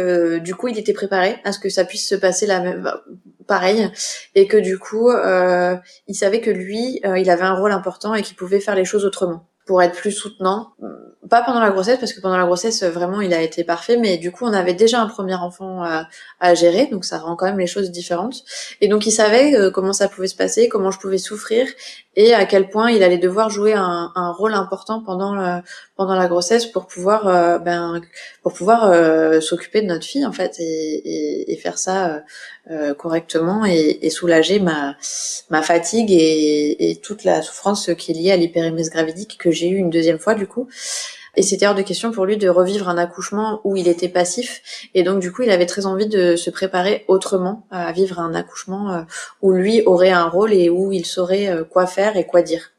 du 0.43 0.55
coup, 0.55 0.69
il 0.69 0.79
était 0.79 0.93
préparé 0.93 1.37
à 1.45 1.53
ce 1.53 1.59
que 1.59 1.69
ça 1.69 1.85
puisse 1.85 2.09
se 2.09 2.15
passer 2.15 2.47
la 2.47 2.61
même, 2.61 2.83
bah, 2.83 3.03
pareil 3.51 3.91
et 4.37 4.47
que 4.47 4.57
du 4.57 4.79
coup 4.79 5.11
euh, 5.11 5.77
il 6.07 6.15
savait 6.15 6.41
que 6.41 6.51
lui 6.51 7.01
euh, 7.05 7.19
il 7.19 7.29
avait 7.29 7.43
un 7.43 7.55
rôle 7.55 7.73
important 7.73 8.15
et 8.15 8.23
qu'il 8.23 8.37
pouvait 8.37 8.61
faire 8.61 8.77
les 8.77 8.85
choses 8.85 9.05
autrement 9.05 9.49
pour 9.67 9.83
être 9.83 9.95
plus 9.95 10.11
soutenant. 10.11 10.73
Pas 11.29 11.43
pendant 11.43 11.61
la 11.61 11.71
grossesse, 11.71 12.01
parce 12.01 12.13
que 12.13 12.21
pendant 12.21 12.37
la 12.37 12.45
grossesse, 12.45 12.83
vraiment, 12.83 13.21
il 13.21 13.33
a 13.33 13.41
été 13.41 13.63
parfait, 13.63 13.97
mais 13.97 14.17
du 14.17 14.33
coup, 14.33 14.45
on 14.45 14.53
avait 14.53 14.75
déjà 14.75 15.01
un 15.01 15.07
premier 15.07 15.35
enfant 15.35 15.85
à, 16.41 16.55
gérer, 16.55 16.87
donc 16.87 17.05
ça 17.05 17.19
rend 17.19 17.37
quand 17.37 17.47
même 17.47 17.59
les 17.59 17.69
choses 17.69 17.93
différentes. 17.93 18.43
Et 18.81 18.89
donc, 18.89 19.07
il 19.07 19.13
savait 19.13 19.55
euh, 19.55 19.71
comment 19.71 19.93
ça 19.93 20.09
pouvait 20.09 20.27
se 20.27 20.35
passer, 20.35 20.69
comment 20.69 20.91
je 20.91 20.99
pouvais 20.99 21.19
souffrir, 21.19 21.69
et 22.17 22.35
à 22.35 22.45
quel 22.45 22.69
point 22.69 22.91
il 22.91 23.03
allait 23.03 23.19
devoir 23.19 23.51
jouer 23.51 23.73
un, 23.75 24.33
rôle 24.37 24.55
important 24.55 25.01
pendant 25.01 25.35
la, 25.35 25.63
pendant 25.97 26.15
la 26.15 26.27
grossesse 26.29 26.67
pour 26.67 26.87
pouvoir, 26.87 27.29
euh, 27.29 27.59
ben, 27.59 28.01
pour 28.43 28.53
pouvoir 28.53 28.91
euh, 28.91 29.41
s'occuper 29.41 29.81
de 29.83 29.87
notre 29.87 30.05
fille, 30.05 30.27
en 30.27 30.33
fait, 30.33 30.57
et, 30.59 31.53
et, 31.53 31.57
faire 31.57 31.79
ça 31.79 32.23
correctement 32.99 33.65
et, 33.65 33.99
et, 34.03 34.11
soulager 34.11 34.61
ma, 34.61 34.97
ma 35.51 35.63
fatigue 35.63 36.11
et, 36.13 37.01
toute 37.03 37.25
la 37.25 37.43
souffrance 37.43 37.91
qui 37.99 38.13
est 38.13 38.15
liée 38.15 38.31
à 38.33 38.37
l'hyperémèse 38.37 38.91
gravidique 38.91 39.39
que 39.39 39.51
j'ai 39.51 39.69
eu 39.69 39.77
une 39.77 39.91
deuxième 39.91 40.19
fois 40.19 40.35
du 40.35 40.47
coup. 40.47 40.69
Et 41.37 41.43
c'était 41.43 41.67
hors 41.67 41.75
de 41.75 41.83
question 41.83 42.11
pour 42.11 42.27
lui 42.27 42.37
de 42.37 42.49
revivre 42.49 42.89
un 42.89 42.99
accouchement 42.99 43.61
où 43.65 43.77
il 43.77 43.89
était 43.89 44.09
passif. 44.09 44.89
Et 44.95 45.03
donc, 45.03 45.21
du 45.21 45.33
coup, 45.33 45.43
il 45.43 45.51
avait 45.51 45.67
très 45.67 45.87
envie 45.87 46.09
de 46.09 46.37
se 46.37 46.51
préparer 46.51 47.05
autrement 47.09 47.67
à 47.71 47.93
vivre 47.93 48.19
un 48.19 48.35
accouchement 48.35 48.93
euh, 48.93 49.03
où 49.43 49.53
lui 49.53 49.83
aurait 49.87 50.11
un 50.11 50.29
rôle 50.29 50.53
et 50.53 50.71
où 50.71 50.93
il 50.93 51.07
saurait 51.07 51.49
euh, 51.49 51.65
quoi 51.65 51.87
faire 51.87 52.17
et 52.17 52.27
quoi 52.27 52.43
dire. 52.43 52.73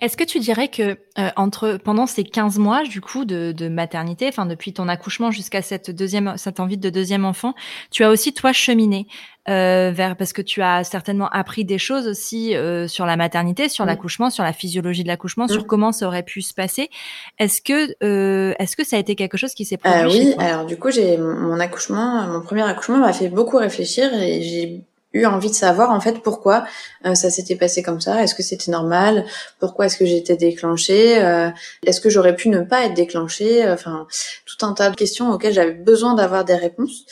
Est-ce 0.00 0.16
que 0.16 0.24
tu 0.24 0.38
dirais 0.38 0.68
que 0.68 0.98
euh, 1.18 1.30
entre 1.36 1.78
pendant 1.82 2.06
ces 2.06 2.24
15 2.24 2.58
mois 2.58 2.82
du 2.84 3.00
coup 3.00 3.24
de, 3.24 3.52
de 3.52 3.68
maternité, 3.68 4.26
enfin 4.28 4.46
depuis 4.46 4.72
ton 4.72 4.88
accouchement 4.88 5.30
jusqu'à 5.30 5.62
cette 5.62 5.90
deuxième 5.90 6.34
cette 6.36 6.60
envie 6.60 6.78
de 6.78 6.90
deuxième 6.90 7.24
enfant, 7.24 7.54
tu 7.90 8.04
as 8.04 8.10
aussi 8.10 8.32
toi 8.32 8.52
cheminé 8.52 9.06
euh, 9.48 9.90
vers 9.92 10.16
parce 10.16 10.32
que 10.32 10.42
tu 10.42 10.62
as 10.62 10.84
certainement 10.84 11.28
appris 11.28 11.64
des 11.64 11.78
choses 11.78 12.06
aussi 12.06 12.54
euh, 12.54 12.86
sur 12.86 13.06
la 13.06 13.16
maternité, 13.16 13.68
sur 13.68 13.84
mmh. 13.84 13.88
l'accouchement, 13.88 14.30
sur 14.30 14.44
la 14.44 14.52
physiologie 14.52 15.02
de 15.02 15.08
l'accouchement, 15.08 15.48
sur 15.48 15.62
mmh. 15.62 15.66
comment 15.66 15.92
ça 15.92 16.06
aurait 16.06 16.22
pu 16.22 16.42
se 16.42 16.54
passer. 16.54 16.90
Est-ce 17.38 17.60
que 17.60 17.94
euh, 18.04 18.54
est-ce 18.58 18.76
que 18.76 18.84
ça 18.84 18.96
a 18.96 18.98
été 19.00 19.16
quelque 19.16 19.36
chose 19.36 19.54
qui 19.54 19.64
s'est 19.64 19.78
produit 19.78 20.00
euh, 20.00 20.08
Oui, 20.08 20.34
alors 20.38 20.64
du 20.64 20.76
coup 20.76 20.90
j'ai 20.90 21.18
mon 21.18 21.58
accouchement, 21.58 22.26
mon 22.28 22.40
premier 22.40 22.62
accouchement 22.62 22.98
m'a 22.98 23.12
fait 23.12 23.28
beaucoup 23.28 23.56
réfléchir 23.56 24.14
et 24.14 24.42
j'ai 24.42 24.84
eu 25.12 25.26
envie 25.26 25.50
de 25.50 25.54
savoir 25.54 25.90
en 25.90 26.00
fait 26.00 26.22
pourquoi 26.22 26.64
euh, 27.06 27.14
ça 27.14 27.30
s'était 27.30 27.56
passé 27.56 27.82
comme 27.82 28.00
ça. 28.00 28.22
Est-ce 28.22 28.34
que 28.34 28.42
c'était 28.42 28.70
normal? 28.70 29.24
Pourquoi 29.58 29.86
est-ce 29.86 29.96
que 29.96 30.06
j'étais 30.06 30.36
déclenchée? 30.36 31.22
Euh, 31.22 31.50
Est-ce 31.86 32.00
que 32.00 32.10
j'aurais 32.10 32.34
pu 32.36 32.48
ne 32.48 32.60
pas 32.60 32.84
être 32.84 32.94
déclenchée? 32.94 33.68
Enfin, 33.70 34.06
tout 34.46 34.64
un 34.64 34.72
tas 34.72 34.90
de 34.90 34.96
questions 34.96 35.30
auxquelles 35.30 35.52
j'avais 35.52 35.72
besoin 35.72 36.14
d'avoir 36.14 36.44
des 36.44 36.54
réponses. 36.54 37.04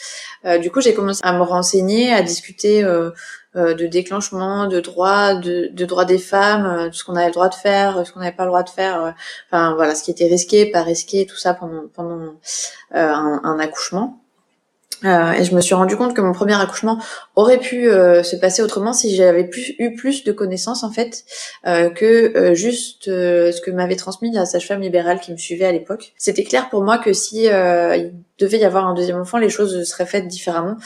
Euh, 0.45 0.59
du 0.59 0.71
coup, 0.71 0.81
j'ai 0.81 0.95
commencé 0.95 1.21
à 1.23 1.33
me 1.33 1.43
renseigner, 1.43 2.13
à 2.13 2.23
discuter 2.23 2.83
de 3.55 3.87
déclenchement, 3.87 4.67
de 4.69 4.79
droits, 4.81 5.35
de, 5.35 5.71
de 5.73 5.85
droits 5.85 6.05
des 6.05 6.19
femmes, 6.19 6.89
de 6.89 6.95
ce 6.95 7.03
qu'on 7.05 7.17
avait 7.17 7.27
le 7.27 7.33
droit 7.33 7.49
de 7.49 7.55
faire, 7.55 8.07
ce 8.07 8.13
qu'on 8.13 8.21
n'avait 8.21 8.37
pas 8.37 8.45
le 8.45 8.51
droit 8.51 8.63
de 8.63 8.71
faire. 8.71 9.15
enfin 9.51 9.75
voilà, 9.75 9.95
ce 9.95 10.05
qui 10.05 10.13
était 10.13 10.27
risqué, 10.27 10.67
pas 10.71 10.83
risqué, 10.83 11.27
tout 11.27 11.37
ça 11.37 11.53
pendant 11.55 11.83
pendant 11.93 12.35
un, 12.93 13.41
un 13.43 13.59
accouchement. 13.59 14.20
Euh, 15.05 15.33
et 15.33 15.45
je 15.45 15.55
me 15.55 15.61
suis 15.61 15.75
rendu 15.75 15.97
compte 15.97 16.15
que 16.15 16.21
mon 16.21 16.33
premier 16.33 16.61
accouchement 16.61 16.99
aurait 17.37 17.59
pu 17.59 17.89
euh, 17.89 18.23
se 18.23 18.37
passer 18.37 18.63
autrement 18.63 18.93
si 18.93 19.15
j'avais 19.15 19.45
plus, 19.45 19.75
eu 19.79 19.95
plus 19.95 20.25
de 20.25 20.33
connaissances 20.33 20.83
en 20.83 20.91
fait 20.91 21.25
euh, 21.67 21.91
que 21.91 22.37
euh, 22.37 22.55
juste 22.55 23.05
ce 23.07 23.61
que 23.61 23.71
m'avait 23.71 23.97
transmis 23.97 24.33
la 24.33 24.45
sage-femme 24.45 24.81
libérale 24.81 25.21
qui 25.21 25.33
me 25.33 25.37
suivait 25.37 25.65
à 25.65 25.73
l'époque. 25.73 26.13
C'était 26.19 26.45
clair 26.45 26.69
pour 26.69 26.83
moi 26.83 26.99
que 26.99 27.13
si 27.13 27.45
il 27.45 28.13
devait 28.41 28.59
y 28.59 28.65
avoir 28.65 28.87
un 28.87 28.95
deuxième 28.95 29.21
enfant, 29.21 29.39
les 29.39 29.51
choses 29.51 29.85
seraient 29.85 30.07
faites 30.07 30.27
différemment 30.27 30.77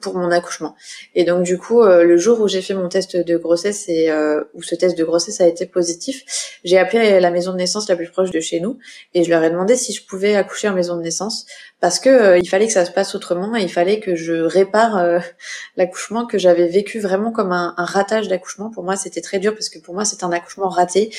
pour 0.00 0.16
mon 0.16 0.30
accouchement. 0.30 0.76
Et 1.14 1.24
donc 1.24 1.42
du 1.42 1.58
coup, 1.58 1.82
le 1.82 2.16
jour 2.16 2.40
où 2.40 2.48
j'ai 2.48 2.62
fait 2.62 2.74
mon 2.74 2.88
test 2.88 3.16
de 3.16 3.36
grossesse 3.36 3.88
et 3.88 4.12
où 4.54 4.62
ce 4.62 4.74
test 4.74 4.96
de 4.96 5.04
grossesse 5.04 5.40
a 5.40 5.46
été 5.46 5.66
positif, 5.66 6.22
j'ai 6.64 6.78
appelé 6.78 7.20
la 7.20 7.30
maison 7.30 7.52
de 7.52 7.58
naissance 7.58 7.88
la 7.88 7.96
plus 7.96 8.08
proche 8.08 8.30
de 8.30 8.40
chez 8.40 8.60
nous 8.60 8.78
et 9.14 9.24
je 9.24 9.30
leur 9.30 9.42
ai 9.42 9.50
demandé 9.50 9.76
si 9.76 9.92
je 9.92 10.04
pouvais 10.04 10.36
accoucher 10.36 10.68
en 10.68 10.74
maison 10.74 10.96
de 10.96 11.02
naissance 11.02 11.46
parce 11.82 11.98
que 11.98 12.08
euh, 12.08 12.38
il 12.38 12.48
fallait 12.48 12.68
que 12.68 12.72
ça 12.72 12.84
se 12.84 12.92
passe 12.92 13.14
autrement 13.16 13.56
et 13.56 13.62
il 13.62 13.68
fallait 13.68 13.98
que 13.98 14.14
je 14.14 14.34
répare 14.34 14.96
euh, 14.98 15.18
l'accouchement 15.76 16.26
que 16.26 16.38
j'avais 16.38 16.68
vécu 16.68 17.00
vraiment 17.00 17.32
comme 17.32 17.50
un, 17.50 17.74
ratage 17.76 18.28
d'accouchement. 18.28 18.70
Pour 18.70 18.84
moi, 18.84 18.96
c'était 18.96 19.20
très 19.20 19.40
dur 19.40 19.52
parce 19.52 19.68
que 19.68 19.80
pour 19.80 19.92
moi, 19.92 20.04
c'est 20.04 20.22
un 20.22 20.30
accouchement 20.30 20.68
raté. 20.68 21.12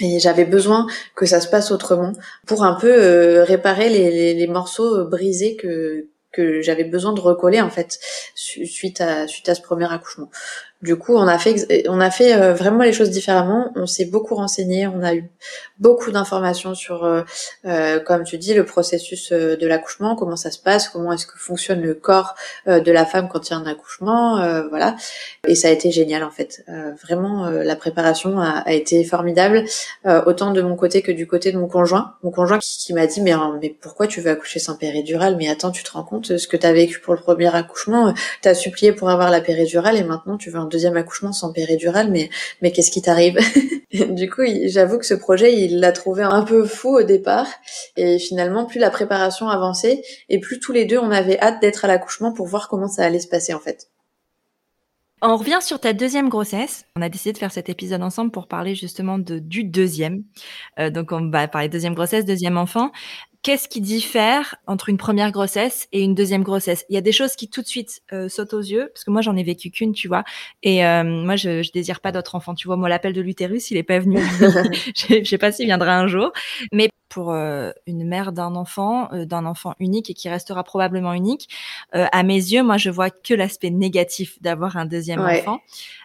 Et 0.00 0.18
j'avais 0.18 0.44
besoin 0.44 0.86
que 1.14 1.26
ça 1.26 1.40
se 1.40 1.48
passe 1.48 1.70
autrement 1.70 2.12
pour 2.46 2.64
un 2.64 2.74
peu 2.74 2.92
euh, 2.92 3.44
réparer 3.44 3.88
les, 3.88 4.46
morceaux 4.46 5.04
brisés 5.04 5.56
que 5.56 6.08
j'avais 6.60 6.84
besoin 6.84 7.12
de 7.12 7.20
recoller 7.20 7.60
en 7.60 7.70
fait 7.70 7.98
suite 8.34 9.00
à 9.00 9.26
ce 9.26 9.60
premier 9.60 9.92
accouchement. 9.92 10.30
Du 10.80 10.94
coup, 10.94 11.16
on 11.16 11.26
a 11.26 11.38
fait, 11.38 11.84
on 11.88 12.00
a 12.00 12.08
fait 12.08 12.36
euh, 12.36 12.54
vraiment 12.54 12.84
les 12.84 12.92
choses 12.92 13.10
différemment. 13.10 13.72
On 13.74 13.86
s'est 13.86 14.04
beaucoup 14.04 14.36
renseigné, 14.36 14.86
on 14.86 15.02
a 15.02 15.12
eu 15.12 15.28
beaucoup 15.80 16.12
d'informations 16.12 16.76
sur, 16.76 17.04
euh, 17.04 17.22
euh, 17.64 17.98
comme 17.98 18.22
tu 18.22 18.38
dis, 18.38 18.54
le 18.54 18.64
processus 18.64 19.32
de 19.32 19.66
l'accouchement, 19.66 20.14
comment 20.14 20.36
ça 20.36 20.52
se 20.52 20.60
passe, 20.60 20.88
comment 20.88 21.12
est-ce 21.12 21.26
que 21.26 21.36
fonctionne 21.36 21.80
le 21.80 21.94
corps 21.94 22.36
de 22.66 22.92
la 22.92 23.04
femme 23.04 23.28
quand 23.28 23.48
il 23.48 23.52
y 23.52 23.56
a 23.56 23.58
un 23.58 23.66
accouchement, 23.66 24.36
voilà. 24.68 24.94
Et 25.48 25.54
ça 25.54 25.68
a 25.68 25.70
été 25.72 25.90
génial 25.90 26.22
en 26.22 26.30
fait. 26.30 26.64
vraiment, 27.02 27.48
la 27.48 27.76
préparation 27.76 28.40
a, 28.40 28.58
a 28.58 28.72
été 28.72 29.04
formidable, 29.04 29.64
autant 30.26 30.52
de 30.52 30.62
mon 30.62 30.76
côté 30.76 31.02
que 31.02 31.12
du 31.12 31.26
côté 31.26 31.52
de 31.52 31.58
mon 31.58 31.68
conjoint. 31.68 32.14
Mon 32.22 32.30
conjoint 32.30 32.58
qui, 32.60 32.92
m'a 32.92 33.06
dit 33.06 33.20
mais, 33.20 33.32
mais 33.60 33.76
pourquoi 33.80 34.06
tu 34.06 34.20
veux 34.20 34.30
accoucher 34.30 34.58
sans 34.58 34.76
péridurale? 34.76 35.36
Mais 35.36 35.48
attends, 35.48 35.70
tu 35.70 35.82
te 35.82 35.90
rends 35.92 36.04
compte 36.04 36.36
ce 36.38 36.48
que 36.48 36.56
tu 36.56 36.66
as 36.66 36.72
vécu 36.72 37.00
pour 37.00 37.14
le 37.14 37.20
premier 37.20 37.54
accouchement 37.54 38.14
Tu 38.42 38.48
as 38.48 38.54
supplié 38.54 38.92
pour 38.92 39.10
avoir 39.10 39.30
la 39.30 39.40
péridurale 39.40 39.96
et 39.96 40.04
maintenant 40.04 40.36
tu 40.36 40.50
veux 40.50 40.58
deuxième 40.68 40.96
accouchement 40.96 41.32
sans 41.32 41.52
péridurale, 41.52 42.10
mais 42.10 42.30
mais 42.62 42.70
qu'est-ce 42.70 42.90
qui 42.90 43.02
t'arrive 43.02 43.38
Du 44.14 44.28
coup, 44.28 44.42
j'avoue 44.66 44.98
que 44.98 45.06
ce 45.06 45.14
projet, 45.14 45.54
il 45.54 45.80
l'a 45.80 45.92
trouvé 45.92 46.22
un 46.22 46.42
peu 46.42 46.64
fou 46.64 46.98
au 46.98 47.02
départ, 47.02 47.48
et 47.96 48.18
finalement, 48.18 48.66
plus 48.66 48.78
la 48.78 48.90
préparation 48.90 49.48
avançait, 49.48 50.02
et 50.28 50.40
plus 50.40 50.60
tous 50.60 50.72
les 50.72 50.84
deux, 50.84 50.98
on 50.98 51.10
avait 51.10 51.40
hâte 51.40 51.60
d'être 51.60 51.84
à 51.84 51.88
l'accouchement 51.88 52.32
pour 52.32 52.46
voir 52.46 52.68
comment 52.68 52.88
ça 52.88 53.04
allait 53.04 53.20
se 53.20 53.28
passer 53.28 53.54
en 53.54 53.60
fait. 53.60 53.88
On 55.20 55.36
revient 55.36 55.58
sur 55.60 55.80
ta 55.80 55.92
deuxième 55.92 56.28
grossesse. 56.28 56.84
On 56.94 57.02
a 57.02 57.08
décidé 57.08 57.32
de 57.32 57.38
faire 57.38 57.50
cet 57.50 57.68
épisode 57.68 58.02
ensemble 58.02 58.30
pour 58.30 58.46
parler 58.46 58.76
justement 58.76 59.18
de, 59.18 59.40
du 59.40 59.64
deuxième. 59.64 60.22
Euh, 60.78 60.90
donc 60.90 61.10
on 61.10 61.28
va 61.28 61.48
parler 61.48 61.68
deuxième 61.68 61.94
grossesse, 61.94 62.24
deuxième 62.24 62.56
enfant 62.56 62.92
qu'est-ce 63.48 63.66
qui 63.66 63.80
diffère 63.80 64.56
entre 64.66 64.90
une 64.90 64.98
première 64.98 65.32
grossesse 65.32 65.88
et 65.90 66.02
une 66.02 66.14
deuxième 66.14 66.42
grossesse? 66.42 66.84
Il 66.90 66.94
y 66.94 66.98
a 66.98 67.00
des 67.00 67.12
choses 67.12 67.34
qui 67.34 67.48
tout 67.48 67.62
de 67.62 67.66
suite 67.66 68.02
euh, 68.12 68.28
sautent 68.28 68.52
aux 68.52 68.60
yeux, 68.60 68.90
parce 68.92 69.04
que 69.04 69.10
moi 69.10 69.22
j'en 69.22 69.34
ai 69.36 69.42
vécu 69.42 69.70
qu'une, 69.70 69.94
tu 69.94 70.06
vois, 70.06 70.22
et 70.62 70.84
euh, 70.84 71.02
moi 71.02 71.34
je, 71.36 71.62
je 71.62 71.72
désire 71.72 72.00
pas 72.00 72.12
d'autres 72.12 72.34
enfants, 72.34 72.54
tu 72.54 72.68
vois. 72.68 72.76
Moi 72.76 72.90
l'appel 72.90 73.14
de 73.14 73.22
l'utérus, 73.22 73.70
il 73.70 73.78
est 73.78 73.82
pas 73.82 74.00
venu. 74.00 74.18
je 74.94 75.24
sais 75.24 75.38
pas 75.38 75.50
s'il 75.50 75.64
viendra 75.64 75.96
un 75.96 76.08
jour, 76.08 76.30
mais 76.72 76.90
pour 77.08 77.32
euh, 77.32 77.70
une 77.86 78.06
mère 78.06 78.32
d'un 78.32 78.54
enfant, 78.54 79.08
d'un 79.12 79.46
enfant 79.46 79.74
unique 79.80 80.10
et 80.10 80.14
qui 80.14 80.28
restera 80.28 80.62
probablement 80.62 81.14
unique, 81.14 81.48
à 81.92 82.22
mes 82.22 82.34
yeux, 82.34 82.62
moi 82.62 82.76
je 82.76 82.90
vois 82.90 83.08
que 83.08 83.32
l'aspect 83.32 83.70
négatif 83.70 84.42
d'avoir 84.42 84.76
un 84.76 84.84
deuxième 84.84 85.20
enfant, 85.20 85.60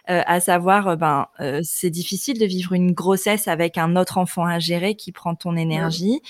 à 0.06 0.40
savoir, 0.40 0.96
ben 0.96 1.26
c'est 1.62 1.90
difficile 1.90 2.38
de 2.38 2.46
vivre 2.46 2.72
une 2.72 2.92
grossesse 2.92 3.48
avec 3.48 3.76
un 3.76 3.96
autre 3.96 4.16
enfant 4.16 4.46
à 4.46 4.58
gérer 4.58 4.94
qui 4.94 5.12
prend 5.12 5.34
ton 5.34 5.56
énergie. 5.56 6.22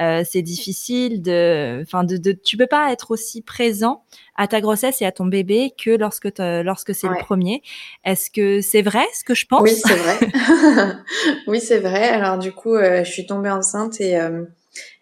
Euh, 0.00 0.22
c'est 0.28 0.42
difficile 0.42 1.22
de, 1.22 1.80
enfin, 1.82 2.04
de, 2.04 2.16
de, 2.18 2.32
tu 2.32 2.56
peux 2.56 2.66
pas 2.66 2.92
être 2.92 3.10
aussi 3.10 3.40
présent 3.40 4.02
à 4.36 4.46
ta 4.46 4.60
grossesse 4.60 5.00
et 5.00 5.06
à 5.06 5.12
ton 5.12 5.24
bébé 5.24 5.72
que 5.82 5.90
lorsque 5.90 6.28
lorsque 6.38 6.94
c'est 6.94 7.08
le 7.08 7.18
premier. 7.18 7.62
Est-ce 8.04 8.30
que 8.30 8.60
c'est 8.60 8.82
vrai 8.82 9.04
ce 9.14 9.24
que 9.24 9.34
je 9.34 9.46
pense? 9.46 9.62
Oui, 9.62 9.74
c'est 9.74 9.94
vrai. 9.94 10.18
oui, 11.46 11.60
c'est 11.60 11.78
vrai. 11.78 12.08
Alors 12.08 12.38
du 12.38 12.52
coup, 12.52 12.74
euh, 12.74 13.04
je 13.04 13.10
suis 13.10 13.26
tombée 13.26 13.50
enceinte 13.50 14.00
et 14.00 14.18
euh, 14.18 14.44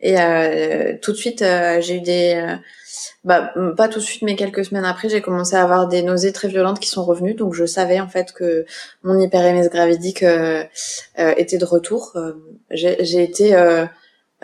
et 0.01 1.01
tout 1.03 1.11
de 1.11 1.17
suite 1.17 1.45
j'ai 1.81 1.97
eu 1.97 2.01
des 2.01 2.57
bah, 3.25 3.53
pas 3.77 3.89
tout 3.89 3.99
de 3.99 4.05
suite, 4.05 4.23
mais 4.23 4.37
quelques 4.37 4.65
semaines 4.65 4.85
après, 4.85 5.09
j'ai 5.09 5.21
commencé 5.21 5.57
à 5.57 5.65
avoir 5.65 5.89
des 5.89 6.03
nausées 6.03 6.33
très 6.33 6.47
violentes 6.47 6.79
qui 6.79 6.89
sont 6.89 7.05
revenues. 7.05 7.35
Donc, 7.35 7.53
je 7.55 7.67
savais 7.67 7.99
en 7.99 8.07
fait 8.07 8.33
que 8.33 8.65
mon 9.03 9.19
hyperémèse 9.19 9.69
gravidique 9.69 10.25
était 11.17 11.59
de 11.59 11.65
retour. 11.65 12.17
j'ai 12.71 13.23
été 13.23 13.57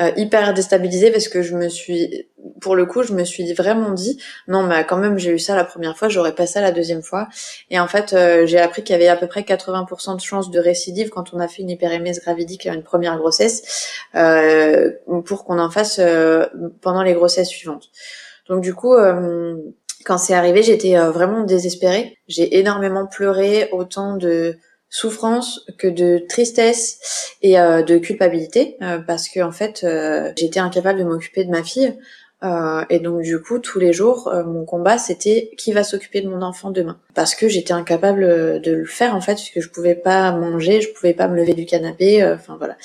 euh, 0.01 0.11
hyper 0.17 0.55
déstabilisée 0.55 1.11
parce 1.11 1.29
que 1.29 1.43
je 1.43 1.55
me 1.55 1.69
suis, 1.69 2.27
pour 2.61 2.75
le 2.75 2.87
coup, 2.87 3.03
je 3.03 3.13
me 3.13 3.25
suis 3.25 3.53
vraiment 3.53 3.91
dit, 3.91 4.19
non, 4.49 4.63
mais 4.63 4.87
quand 4.87 4.97
même, 4.97 5.19
j'ai 5.19 5.31
eu 5.31 5.39
ça 5.39 5.55
la 5.57 5.65
première 5.65 5.97
fois, 5.97 6.09
j'aurais 6.09 6.35
pas 6.35 6.47
ça 6.47 6.61
la 6.61 6.73
deuxième 6.73 7.03
fois. 7.03 7.29
Et 7.71 7.79
en 7.79 7.87
fait, 7.87 8.13
euh, 8.13 8.47
j'ai 8.47 8.59
appris 8.59 8.83
qu'il 8.83 8.95
y 8.95 8.97
avait 8.97 9.09
à 9.09 9.17
peu 9.17 9.27
près 9.27 9.43
80% 9.43 10.17
de 10.17 10.21
chances 10.21 10.51
de 10.51 10.59
récidive 10.59 11.11
quand 11.11 11.35
on 11.35 11.41
a 11.41 11.49
fait 11.49 11.63
une 11.63 11.71
hyperémèse 11.71 12.21
gravidique 12.21 12.67
à 12.67 12.75
une 12.75 12.83
première 12.83 13.19
grossesse, 13.19 13.91
euh, 14.15 14.91
pour 15.25 15.45
qu'on 15.45 15.59
en 15.59 15.71
fasse 15.71 15.99
euh, 15.99 16.47
pendant 16.81 17.03
les 17.03 17.15
grossesses 17.15 17.49
suivantes. 17.49 17.91
Donc 18.49 18.63
du 18.63 18.75
coup, 18.75 18.97
quand 20.05 20.19
c'est 20.19 20.35
arrivé, 20.35 20.65
j'étais 20.65 20.97
vraiment 20.97 21.45
désespérée. 21.45 22.19
J'ai 22.27 22.59
énormément 22.59 23.07
pleuré, 23.07 23.69
autant 23.71 24.17
de 24.17 24.57
souffrance 24.91 25.65
que 25.79 25.87
de 25.87 26.25
tristesse 26.29 27.37
et 27.43 27.59
euh, 27.59 27.83
de 27.83 27.97
culpabilité 27.99 28.77
euh, 28.83 28.99
parce 28.99 29.29
que 29.29 29.41
en 29.41 29.53
fait 29.53 29.83
euh, 29.85 30.33
j'étais 30.37 30.61
incapable 30.61 30.99
de 30.99 31.05
m'occuper 31.05 31.45
de 31.45 31.51
ma 31.51 31.63
fille. 31.63 31.97
Et 32.89 33.01
donc 33.01 33.21
du 33.21 33.39
coup 33.39 33.59
tous 33.59 33.79
les 33.79 33.93
jours 33.93 34.33
mon 34.47 34.65
combat 34.65 34.97
c'était 34.97 35.51
qui 35.59 35.75
va 35.75 35.85
s'occuper 35.85 36.23
de 36.23 36.29
mon 36.31 36.41
enfant 36.41 36.71
demain. 36.71 36.99
Parce 37.15 37.35
que 37.35 37.49
j'étais 37.49 37.75
incapable 37.75 38.23
de 38.63 38.73
le 38.73 38.87
faire 38.87 39.15
en 39.15 39.21
fait 39.21 39.35
puisque 39.35 39.61
je 39.61 39.69
pouvais 39.69 39.95
pas 39.95 40.33
manger 40.33 40.81
je 40.81 40.89
pouvais 40.89 41.13
pas 41.13 41.29
me 41.29 41.37
lever 41.37 41.53
du 41.53 41.67
canapé 41.67 42.25
enfin 42.25 42.57
voilà. 42.57 42.79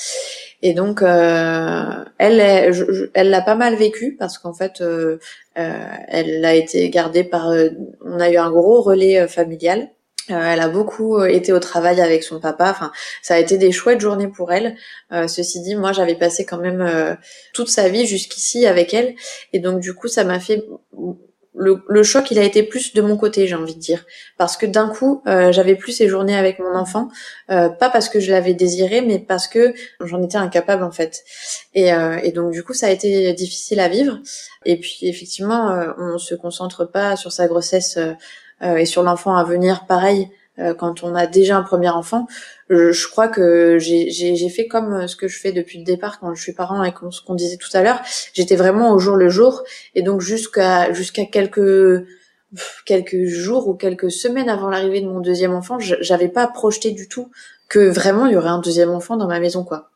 Et 0.61 0.73
donc 0.73 1.01
elle 1.01 2.11
elle 2.19 3.29
l'a 3.29 3.41
pas 3.41 3.55
mal 3.55 3.75
vécu 3.75 4.17
parce 4.19 4.37
qu'en 4.37 4.53
fait 4.53 4.83
elle 5.53 6.43
a 6.43 6.53
été 6.53 6.89
gardée 6.89 7.23
par 7.23 7.53
on 8.03 8.19
a 8.19 8.29
eu 8.29 8.35
un 8.35 8.51
gros 8.51 8.81
relais 8.81 9.25
familial 9.29 9.89
euh, 10.31 10.41
elle 10.53 10.59
a 10.59 10.69
beaucoup 10.69 11.17
euh, 11.17 11.27
été 11.27 11.53
au 11.53 11.59
travail 11.59 12.01
avec 12.01 12.23
son 12.23 12.39
papa. 12.39 12.69
Enfin, 12.71 12.91
ça 13.21 13.35
a 13.35 13.39
été 13.39 13.57
des 13.57 13.71
chouettes 13.71 14.01
journées 14.01 14.27
pour 14.27 14.51
elle. 14.51 14.75
Euh, 15.11 15.27
ceci 15.27 15.61
dit, 15.61 15.75
moi, 15.75 15.91
j'avais 15.91 16.15
passé 16.15 16.45
quand 16.45 16.57
même 16.57 17.17
toute 17.53 17.69
sa 17.69 17.89
vie 17.89 18.05
jusqu'ici 18.05 18.65
avec 18.65 18.93
elle, 18.93 19.15
et 19.53 19.59
donc 19.59 19.79
du 19.79 19.93
coup, 19.93 20.07
ça 20.07 20.23
m'a 20.23 20.39
fait 20.39 20.65
le, 21.57 22.03
choc, 22.03 22.31
il 22.31 22.39
a 22.39 22.43
été 22.43 22.63
plus 22.63 22.93
de 22.93 23.01
mon 23.01 23.15
côté, 23.15 23.47
j'ai 23.47 23.55
envie 23.55 23.75
de 23.75 23.79
dire, 23.79 24.05
parce 24.37 24.57
que 24.57 24.65
d'un 24.65 24.89
coup, 24.89 25.21
j'avais 25.25 25.75
plus 25.75 25.93
ces 25.93 26.07
journées 26.07 26.35
avec 26.35 26.59
mon 26.59 26.75
enfant, 26.75 27.09
pas 27.47 27.89
parce 27.91 28.09
que 28.09 28.19
je 28.19 28.31
l'avais 28.31 28.53
désiré, 28.53 29.01
mais 29.01 29.19
parce 29.19 29.47
que 29.47 29.73
j'en 30.01 30.21
étais 30.21 30.37
incapable 30.37 30.83
en 30.83 30.91
fait. 30.91 31.23
Et, 31.73 31.91
et, 32.23 32.31
donc 32.31 32.51
du 32.51 32.63
coup, 32.63 32.73
ça 32.73 32.87
a 32.87 32.89
été 32.89 33.31
difficile 33.33 33.79
à 33.79 33.87
vivre. 33.87 34.19
Et 34.65 34.77
puis 34.79 34.99
effectivement, 35.03 35.77
on 35.97 36.17
se 36.17 36.35
concentre 36.35 36.85
pas 36.85 37.15
sur 37.15 37.31
sa 37.31 37.47
grossesse 37.47 37.97
euh, 37.97 38.13
et 38.61 38.85
sur 38.85 39.03
l'enfant 39.03 39.35
à 39.35 39.43
venir, 39.43 39.85
pareil, 39.85 40.29
euh, 40.57 40.73
quand 40.73 41.03
on 41.03 41.15
a 41.15 41.27
déjà 41.27 41.57
un 41.57 41.63
premier 41.63 41.89
enfant, 41.89 42.27
je, 42.69 43.07
crois 43.09 43.27
que 43.27 43.77
j'ai 43.77 44.49
fait 44.49 44.67
comme 44.67 44.93
euh, 44.93 45.07
ce 45.07 45.15
que 45.15 45.27
je 45.27 45.37
fais 45.37 45.51
depuis 45.51 45.79
le 45.79 45.83
départ 45.83 46.19
quand 46.19 46.33
je 46.33 46.41
suis 46.41 46.53
parent 46.53 46.83
et 46.83 46.93
ce 47.11 47.21
qu'on 47.21 47.35
disait 47.35 47.57
tout 47.57 47.69
à 47.73 47.81
l'heure. 47.81 48.01
J'étais 48.33 48.55
vraiment 48.55 48.93
au 48.93 48.99
jour 48.99 49.17
le 49.17 49.29
jour 49.29 49.63
et 49.95 50.01
donc 50.01 50.21
jusqu'à 50.21 50.93
jusqu'à 50.93 51.25
quelques 51.25 52.05
quelques 52.85 53.25
jours 53.25 53.67
ou 53.67 53.73
quelques 53.73 54.11
semaines 54.11 54.47
avant 54.47 54.69
l'arrivée 54.69 55.01
de 55.01 55.07
mon 55.07 55.19
deuxième 55.19 55.53
enfant, 55.53 55.77
j'avais 55.79 56.29
pas 56.29 56.47
projeté 56.47 56.91
du 56.91 57.09
tout 57.09 57.29
que 57.67 57.89
vraiment 57.89 58.27
il 58.27 58.33
y 58.33 58.37
aurait 58.37 58.49
un 58.49 58.61
deuxième 58.61 58.91
enfant 58.91 59.17
dans 59.17 59.27
ma 59.27 59.41
maison 59.41 59.65
quoi. 59.65 59.89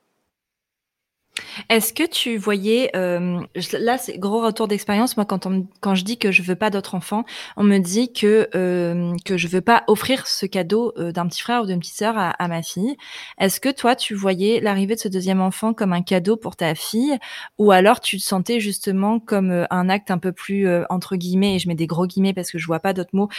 Est-ce 1.69 1.93
que 1.93 2.03
tu 2.07 2.37
voyais, 2.37 2.89
euh, 2.95 3.39
là 3.73 3.97
c'est 3.97 4.17
gros 4.17 4.41
retour 4.41 4.67
d'expérience, 4.67 5.17
moi 5.17 5.25
quand, 5.25 5.45
on, 5.45 5.67
quand 5.81 5.95
je 5.95 6.03
dis 6.03 6.17
que 6.17 6.31
je 6.31 6.41
veux 6.41 6.55
pas 6.55 6.69
d'autres 6.69 6.95
enfants, 6.95 7.25
on 7.57 7.63
me 7.63 7.77
dit 7.79 8.11
que, 8.13 8.49
euh, 8.55 9.13
que 9.25 9.37
je 9.37 9.47
veux 9.47 9.61
pas 9.61 9.83
offrir 9.87 10.27
ce 10.27 10.45
cadeau 10.45 10.93
euh, 10.97 11.11
d'un 11.11 11.27
petit 11.27 11.41
frère 11.41 11.63
ou 11.63 11.65
d'une 11.65 11.79
petite 11.79 11.95
sœur 11.95 12.17
à, 12.17 12.29
à, 12.29 12.47
ma 12.47 12.61
fille. 12.61 12.95
Est-ce 13.39 13.59
que 13.59 13.69
toi 13.69 13.95
tu 13.95 14.13
voyais 14.13 14.59
l'arrivée 14.61 14.95
de 14.95 14.99
ce 14.99 15.07
deuxième 15.07 15.41
enfant 15.41 15.73
comme 15.73 15.93
un 15.93 16.01
cadeau 16.01 16.37
pour 16.37 16.55
ta 16.55 16.75
fille? 16.75 17.17
Ou 17.57 17.71
alors 17.71 17.99
tu 17.99 18.17
te 18.17 18.23
sentais 18.23 18.59
justement 18.59 19.19
comme 19.19 19.51
euh, 19.51 19.65
un 19.69 19.89
acte 19.89 20.11
un 20.11 20.17
peu 20.17 20.31
plus 20.31 20.67
euh, 20.67 20.83
entre 20.89 21.15
guillemets, 21.15 21.55
et 21.55 21.59
je 21.59 21.67
mets 21.67 21.75
des 21.75 21.87
gros 21.87 22.07
guillemets 22.07 22.33
parce 22.33 22.51
que 22.51 22.57
je 22.57 22.65
vois 22.65 22.79
pas 22.79 22.93
d'autres 22.93 23.09
mots, 23.13 23.29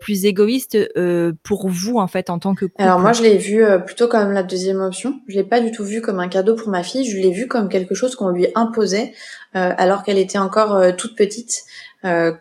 plus 0.00 0.24
égoïste 0.24 0.78
pour 1.42 1.68
vous 1.68 1.96
en 1.96 2.06
fait 2.06 2.30
en 2.30 2.38
tant 2.38 2.54
que 2.54 2.66
couple? 2.66 2.82
Alors 2.82 3.00
moi 3.00 3.12
je 3.12 3.22
l'ai 3.22 3.38
vu 3.38 3.64
plutôt 3.86 4.08
comme 4.08 4.32
la 4.32 4.42
deuxième 4.42 4.80
option, 4.80 5.20
je 5.28 5.36
l'ai 5.36 5.44
pas 5.44 5.60
du 5.60 5.70
tout 5.70 5.84
vu 5.84 6.00
comme 6.00 6.20
un 6.20 6.28
cadeau 6.28 6.54
pour 6.54 6.68
ma 6.68 6.82
fille, 6.82 7.04
je 7.04 7.16
l'ai 7.16 7.30
vu 7.30 7.46
comme 7.46 7.68
quelque 7.70 7.94
chose 7.94 8.14
qu'on 8.14 8.28
lui 8.28 8.48
imposait 8.54 9.14
euh, 9.56 9.72
alors 9.78 10.04
qu'elle 10.04 10.18
était 10.18 10.38
encore 10.38 10.76
euh, 10.76 10.92
toute 10.92 11.16
petite. 11.16 11.64
Euh, 12.04 12.32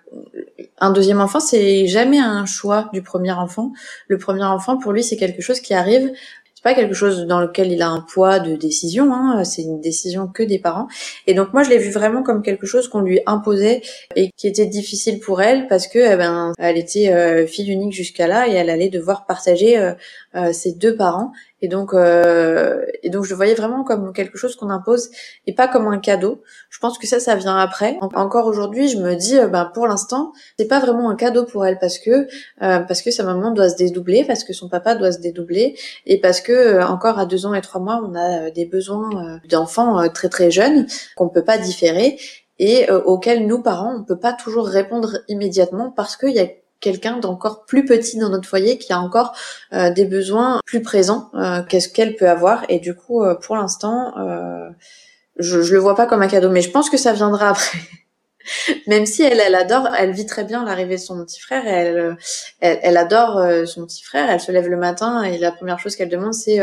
un 0.79 0.91
deuxième 0.91 1.19
enfant, 1.19 1.39
c'est 1.39 1.87
jamais 1.87 2.19
un 2.19 2.45
choix 2.45 2.89
du 2.93 3.01
premier 3.01 3.31
enfant. 3.31 3.71
Le 4.07 4.17
premier 4.17 4.43
enfant, 4.43 4.77
pour 4.77 4.91
lui, 4.91 5.03
c'est 5.03 5.17
quelque 5.17 5.41
chose 5.41 5.59
qui 5.59 5.73
arrive 5.73 6.11
c'est 6.55 6.63
pas 6.63 6.75
quelque 6.75 6.93
chose 6.93 7.25
dans 7.25 7.39
lequel 7.39 7.71
il 7.71 7.81
a 7.81 7.87
un 7.87 8.01
poids 8.01 8.41
de 8.41 8.57
décision, 8.57 9.13
hein, 9.13 9.45
c'est 9.45 9.61
une 9.61 9.79
décision 9.79 10.27
que 10.27 10.43
des 10.43 10.59
parents. 10.59 10.89
Et 11.25 11.33
donc 11.33 11.53
moi 11.53 11.63
je 11.63 11.69
l'ai 11.69 11.77
vu 11.77 11.89
vraiment 11.89 12.21
comme 12.21 12.41
quelque 12.43 12.67
chose 12.67 12.89
qu'on 12.89 12.99
lui 12.99 13.21
imposait 13.27 13.81
et 14.17 14.29
qui 14.35 14.45
était 14.45 14.65
difficile 14.65 15.21
pour 15.21 15.41
elle 15.41 15.69
parce 15.69 15.87
que 15.87 15.99
eh 15.99 16.17
ben 16.17 16.51
elle 16.59 16.77
était 16.77 17.47
fille 17.47 17.71
unique 17.71 17.93
jusqu'à 17.93 18.27
là 18.27 18.49
et 18.49 18.51
elle 18.51 18.69
allait 18.69 18.89
devoir 18.89 19.25
partager 19.25 19.93
ses 20.51 20.73
deux 20.73 20.97
parents 20.97 21.31
et 21.61 21.67
donc, 21.67 21.93
euh, 21.93 22.85
et 23.03 23.09
donc, 23.09 23.25
je 23.25 23.35
voyais 23.35 23.53
vraiment 23.53 23.83
comme 23.83 24.13
quelque 24.13 24.37
chose 24.37 24.55
qu'on 24.55 24.69
impose 24.69 25.09
et 25.45 25.53
pas 25.53 25.67
comme 25.67 25.87
un 25.87 25.99
cadeau. 25.99 26.41
Je 26.69 26.79
pense 26.79 26.97
que 26.97 27.07
ça, 27.07 27.19
ça 27.19 27.35
vient 27.35 27.57
après. 27.57 27.97
Encore 28.01 28.45
aujourd'hui, 28.45 28.87
je 28.87 28.97
me 28.97 29.15
dis, 29.15 29.37
euh, 29.37 29.47
ben 29.47 29.69
pour 29.73 29.87
l'instant, 29.87 30.31
c'est 30.57 30.67
pas 30.67 30.79
vraiment 30.79 31.09
un 31.09 31.15
cadeau 31.15 31.45
pour 31.45 31.65
elle 31.65 31.77
parce 31.79 31.99
que 31.99 32.27
euh, 32.61 32.79
parce 32.79 33.01
que 33.01 33.11
sa 33.11 33.23
maman 33.23 33.51
doit 33.51 33.69
se 33.69 33.75
dédoubler, 33.75 34.23
parce 34.23 34.43
que 34.43 34.53
son 34.53 34.69
papa 34.69 34.95
doit 34.95 35.11
se 35.11 35.19
dédoubler 35.19 35.75
et 36.05 36.19
parce 36.19 36.41
que 36.41 36.51
euh, 36.51 36.85
encore 36.85 37.19
à 37.19 37.25
deux 37.25 37.45
ans 37.45 37.53
et 37.53 37.61
trois 37.61 37.81
mois, 37.81 38.01
on 38.03 38.15
a 38.15 38.47
euh, 38.47 38.51
des 38.51 38.65
besoins 38.65 39.39
d'enfants 39.49 40.07
très 40.09 40.29
très 40.29 40.51
jeunes 40.51 40.85
qu'on 41.15 41.29
peut 41.29 41.43
pas 41.43 41.57
différer 41.57 42.17
et 42.57 42.89
auxquels 42.91 43.47
nous 43.47 43.61
parents, 43.61 43.95
on 43.99 44.03
peut 44.03 44.19
pas 44.19 44.33
toujours 44.33 44.67
répondre 44.67 45.19
immédiatement 45.29 45.91
parce 45.95 46.17
qu'il 46.17 46.31
y 46.31 46.39
a 46.39 46.47
quelqu'un 46.79 47.17
d'encore 47.17 47.65
plus 47.65 47.85
petit 47.85 48.17
dans 48.17 48.29
notre 48.29 48.47
foyer 48.47 48.77
qui 48.77 48.93
a 48.93 48.99
encore 48.99 49.35
des 49.71 50.05
besoins 50.05 50.59
plus 50.65 50.81
présents 50.81 51.31
qu'est-ce 51.67 51.89
qu'elle 51.89 52.15
peut 52.15 52.29
avoir. 52.29 52.65
Et 52.69 52.79
du 52.79 52.95
coup, 52.95 53.23
pour 53.41 53.55
l'instant, 53.55 54.13
je, 55.37 55.61
je 55.61 55.73
le 55.73 55.79
vois 55.79 55.95
pas 55.95 56.05
comme 56.05 56.21
un 56.21 56.27
cadeau, 56.27 56.49
mais 56.49 56.61
je 56.61 56.71
pense 56.71 56.89
que 56.89 56.97
ça 56.97 57.13
viendra 57.13 57.49
après. 57.51 57.79
Même 58.87 59.05
si 59.05 59.21
elle, 59.21 59.39
elle 59.39 59.55
adore, 59.55 59.89
elle 59.97 60.11
vit 60.11 60.25
très 60.25 60.43
bien 60.43 60.63
l'arrivée 60.63 60.95
de 60.95 61.01
son 61.01 61.23
petit 61.23 61.39
frère. 61.39 61.67
Elle, 61.67 62.17
elle, 62.61 62.79
elle, 62.81 62.97
adore 62.97 63.41
son 63.67 63.85
petit 63.85 64.03
frère. 64.03 64.29
Elle 64.29 64.39
se 64.39 64.51
lève 64.51 64.67
le 64.67 64.77
matin 64.77 65.23
et 65.23 65.37
la 65.37 65.51
première 65.51 65.79
chose 65.79 65.95
qu'elle 65.95 66.09
demande, 66.09 66.33
c'est 66.33 66.59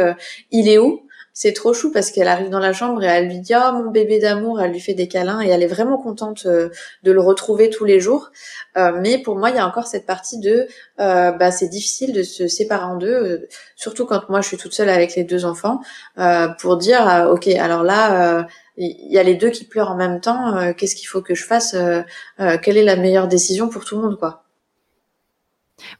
il 0.50 0.68
est 0.68 0.78
où? 0.78 1.06
C'est 1.38 1.52
trop 1.52 1.74
chou 1.74 1.92
parce 1.92 2.10
qu'elle 2.12 2.28
arrive 2.28 2.48
dans 2.48 2.58
la 2.58 2.72
chambre 2.72 3.04
et 3.04 3.06
elle 3.08 3.26
lui 3.26 3.40
dit 3.40 3.52
oh 3.54 3.72
mon 3.74 3.90
bébé 3.90 4.18
d'amour, 4.18 4.58
elle 4.62 4.72
lui 4.72 4.80
fait 4.80 4.94
des 4.94 5.06
câlins 5.06 5.42
et 5.42 5.48
elle 5.48 5.62
est 5.62 5.66
vraiment 5.66 5.98
contente 5.98 6.46
euh, 6.46 6.70
de 7.02 7.12
le 7.12 7.20
retrouver 7.20 7.68
tous 7.68 7.84
les 7.84 8.00
jours. 8.00 8.30
Euh, 8.78 8.98
mais 9.02 9.18
pour 9.18 9.36
moi, 9.36 9.50
il 9.50 9.56
y 9.56 9.58
a 9.58 9.66
encore 9.66 9.86
cette 9.86 10.06
partie 10.06 10.38
de 10.38 10.66
euh, 10.98 11.32
bah 11.32 11.50
c'est 11.50 11.68
difficile 11.68 12.14
de 12.14 12.22
se 12.22 12.48
séparer 12.48 12.84
en 12.84 12.96
deux, 12.96 13.46
surtout 13.76 14.06
quand 14.06 14.30
moi 14.30 14.40
je 14.40 14.48
suis 14.48 14.56
toute 14.56 14.72
seule 14.72 14.88
avec 14.88 15.14
les 15.14 15.24
deux 15.24 15.44
enfants, 15.44 15.82
pour 16.58 16.78
dire 16.78 17.28
ok 17.30 17.48
alors 17.48 17.82
là 17.82 18.46
il 18.78 19.12
y 19.12 19.18
a 19.18 19.22
les 19.22 19.34
deux 19.34 19.50
qui 19.50 19.64
pleurent 19.64 19.90
en 19.90 19.96
même 19.96 20.22
temps, 20.22 20.72
qu'est-ce 20.72 20.96
qu'il 20.96 21.06
faut 21.06 21.20
que 21.20 21.34
je 21.34 21.44
fasse, 21.44 21.76
quelle 22.62 22.78
est 22.78 22.82
la 22.82 22.96
meilleure 22.96 23.28
décision 23.28 23.68
pour 23.68 23.84
tout 23.84 23.96
le 23.96 24.02
monde 24.02 24.18
quoi. 24.18 24.44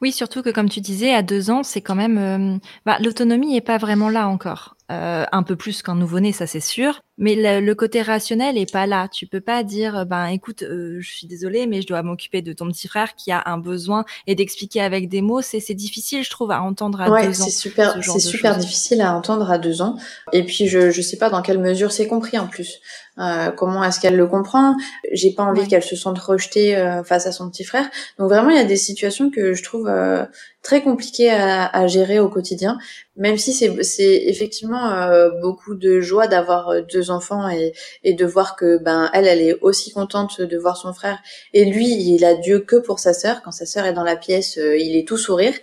Oui, 0.01 0.11
surtout 0.11 0.41
que 0.41 0.49
comme 0.49 0.69
tu 0.69 0.81
disais, 0.81 1.13
à 1.13 1.21
deux 1.21 1.51
ans, 1.51 1.61
c'est 1.61 1.81
quand 1.81 1.93
même 1.93 2.59
bah, 2.87 2.97
l'autonomie 2.99 3.53
n'est 3.53 3.61
pas 3.61 3.77
vraiment 3.77 4.09
là 4.09 4.27
encore. 4.27 4.76
Euh, 4.91 5.25
un 5.31 5.43
peu 5.43 5.55
plus 5.55 5.81
qu'un 5.81 5.95
nouveau-né, 5.95 6.31
ça 6.31 6.47
c'est 6.47 6.61
sûr. 6.61 7.01
Mais 7.17 7.35
le, 7.35 7.73
côté 7.73 8.01
rationnel 8.01 8.57
est 8.57 8.71
pas 8.71 8.85
là. 8.85 9.07
Tu 9.07 9.25
peux 9.25 9.41
pas 9.41 9.63
dire, 9.63 10.05
ben 10.05 10.27
écoute, 10.27 10.63
euh, 10.63 10.97
je 10.99 11.09
suis 11.09 11.27
désolée, 11.27 11.65
mais 11.65 11.81
je 11.81 11.87
dois 11.87 12.03
m'occuper 12.03 12.41
de 12.41 12.53
ton 12.53 12.67
petit 12.67 12.87
frère 12.87 13.15
qui 13.15 13.31
a 13.31 13.43
un 13.45 13.57
besoin 13.57 14.05
et 14.27 14.35
d'expliquer 14.35 14.81
avec 14.81 15.09
des 15.09 15.21
mots. 15.21 15.41
C'est 15.41 15.73
difficile, 15.73 16.23
je 16.23 16.29
trouve, 16.29 16.51
à 16.51 16.61
entendre 16.61 17.01
à 17.01 17.09
deux 17.09 17.41
ans. 17.41 17.45
c'est 17.45 17.49
super, 17.49 17.97
c'est 18.03 18.19
super 18.19 18.57
difficile 18.57 19.01
à 19.01 19.15
entendre 19.15 19.49
à 19.49 19.57
deux 19.57 19.81
ans. 19.81 19.97
Et 20.33 20.43
puis 20.43 20.67
je 20.67 20.91
je 20.91 21.01
sais 21.01 21.17
pas 21.17 21.29
dans 21.29 21.41
quelle 21.41 21.59
mesure 21.59 21.91
c'est 21.91 22.07
compris 22.07 22.37
en 22.37 22.47
plus. 22.47 22.81
Euh, 23.19 23.49
comment 23.51 23.83
est-ce 23.83 23.99
qu'elle 23.99 24.15
le 24.15 24.27
comprend? 24.27 24.75
J'ai 25.11 25.31
pas 25.31 25.43
envie 25.43 25.67
qu'elle 25.67 25.83
se 25.83 25.95
sente 25.95 26.19
rejetée 26.19 26.77
euh, 26.77 27.03
face 27.03 27.25
à 27.25 27.31
son 27.31 27.49
petit 27.49 27.63
frère. 27.63 27.89
Donc 28.19 28.29
vraiment, 28.29 28.49
il 28.49 28.57
y 28.57 28.59
a 28.59 28.65
des 28.65 28.75
situations 28.75 29.31
que 29.31 29.53
je 29.53 29.63
trouve 29.63 29.87
euh, 29.87 30.23
très 30.61 30.83
compliquées 30.83 31.31
à, 31.31 31.65
à, 31.65 31.87
gérer 31.87 32.19
au 32.19 32.29
quotidien. 32.29 32.77
Même 33.15 33.37
si 33.37 33.53
c'est 33.53 34.23
effectivement 34.27 35.09
beaucoup 35.41 35.73
de 35.73 36.01
joie 36.01 36.27
d'avoir 36.27 36.83
deux 36.83 37.06
enfants 37.09 37.49
et, 37.49 37.73
et, 38.03 38.13
de 38.13 38.25
voir 38.25 38.55
que 38.55 38.77
ben 38.77 39.09
elle, 39.13 39.27
elle 39.27 39.41
est 39.41 39.57
aussi 39.61 39.91
contente 39.91 40.41
de 40.41 40.57
voir 40.57 40.77
son 40.77 40.93
frère. 40.93 41.19
Et 41.53 41.65
lui, 41.65 41.87
il 41.87 42.25
a 42.25 42.35
Dieu 42.35 42.59
que 42.59 42.75
pour 42.75 42.99
sa 42.99 43.13
sœur. 43.13 43.41
Quand 43.43 43.51
sa 43.51 43.65
sœur 43.65 43.85
est 43.85 43.93
dans 43.93 44.03
la 44.03 44.15
pièce, 44.15 44.57
il 44.57 44.95
est 44.95 45.07
tout 45.07 45.17
sourire. 45.17 45.53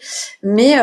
Mais 0.43 0.77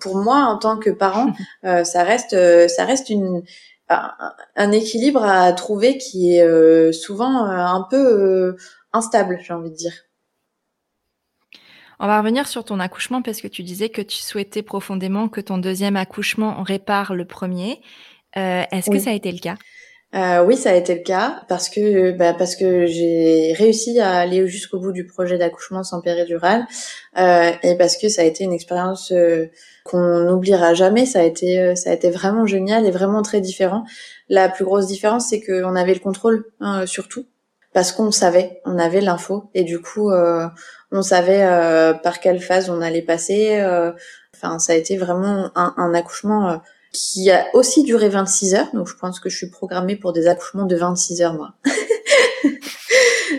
pour 0.00 0.16
moi, 0.16 0.44
en 0.44 0.58
tant 0.58 0.78
que 0.78 0.90
parent, 0.90 1.32
ça 1.62 2.02
reste 2.02 2.36
ça 2.68 2.84
reste 2.84 3.10
une 3.10 3.42
un 3.88 4.72
équilibre 4.72 5.24
à 5.24 5.52
trouver 5.52 5.98
qui 5.98 6.34
est 6.34 6.42
euh, 6.42 6.92
souvent 6.92 7.46
euh, 7.46 7.56
un 7.56 7.86
peu 7.88 7.96
euh, 7.96 8.56
instable, 8.92 9.38
j'ai 9.42 9.52
envie 9.52 9.70
de 9.70 9.76
dire. 9.76 9.92
On 12.00 12.06
va 12.06 12.18
revenir 12.18 12.46
sur 12.46 12.64
ton 12.64 12.78
accouchement 12.78 13.22
parce 13.22 13.40
que 13.40 13.48
tu 13.48 13.62
disais 13.62 13.88
que 13.88 14.02
tu 14.02 14.18
souhaitais 14.18 14.62
profondément 14.62 15.28
que 15.28 15.40
ton 15.40 15.58
deuxième 15.58 15.96
accouchement 15.96 16.62
répare 16.62 17.14
le 17.14 17.24
premier. 17.24 17.80
Est-ce 18.34 18.88
que 18.88 19.00
ça 19.00 19.10
a 19.10 19.14
été 19.14 19.32
le 19.32 19.38
cas? 19.38 19.56
Euh, 20.14 20.42
oui, 20.42 20.56
ça 20.56 20.70
a 20.70 20.74
été 20.74 20.94
le 20.94 21.02
cas 21.02 21.42
parce 21.48 21.68
que 21.68 22.12
bah, 22.12 22.32
parce 22.32 22.56
que 22.56 22.86
j'ai 22.86 23.52
réussi 23.52 24.00
à 24.00 24.16
aller 24.16 24.46
jusqu'au 24.48 24.78
bout 24.78 24.92
du 24.92 25.06
projet 25.06 25.36
d'accouchement 25.36 25.84
sans 25.84 26.00
péridurale 26.00 26.66
euh, 27.18 27.50
et 27.62 27.76
parce 27.76 27.98
que 27.98 28.08
ça 28.08 28.22
a 28.22 28.24
été 28.24 28.42
une 28.44 28.54
expérience 28.54 29.12
euh, 29.12 29.48
qu'on 29.84 30.24
n'oubliera 30.24 30.72
jamais. 30.72 31.04
Ça 31.04 31.20
a 31.20 31.24
été 31.24 31.60
euh, 31.60 31.74
ça 31.74 31.90
a 31.90 31.92
été 31.92 32.08
vraiment 32.08 32.46
génial 32.46 32.86
et 32.86 32.90
vraiment 32.90 33.20
très 33.20 33.42
différent. 33.42 33.84
La 34.30 34.48
plus 34.48 34.64
grosse 34.64 34.86
différence, 34.86 35.28
c'est 35.28 35.42
qu'on 35.42 35.76
avait 35.76 35.92
le 35.94 36.00
contrôle 36.00 36.46
hein, 36.60 36.86
sur 36.86 37.06
tout 37.08 37.26
parce 37.74 37.92
qu'on 37.92 38.10
savait, 38.10 38.62
on 38.64 38.78
avait 38.78 39.02
l'info 39.02 39.50
et 39.52 39.62
du 39.62 39.78
coup 39.78 40.10
on 40.90 41.02
savait 41.02 41.46
par 42.02 42.18
quelle 42.20 42.40
phase 42.40 42.70
on 42.70 42.80
allait 42.80 43.02
passer. 43.02 43.62
Enfin, 44.34 44.58
ça 44.58 44.72
a 44.72 44.76
été 44.76 44.96
vraiment 44.96 45.50
un, 45.54 45.74
un 45.76 45.92
accouchement 45.94 46.60
qui 46.92 47.30
a 47.30 47.46
aussi 47.54 47.82
duré 47.82 48.08
26 48.08 48.54
heures. 48.54 48.68
Donc 48.74 48.88
je 48.88 48.96
pense 48.96 49.20
que 49.20 49.28
je 49.28 49.36
suis 49.36 49.50
programmée 49.50 49.96
pour 49.96 50.12
des 50.12 50.26
accouchements 50.26 50.66
de 50.66 50.76
26 50.76 51.22
heures 51.22 51.34
moi. 51.34 51.54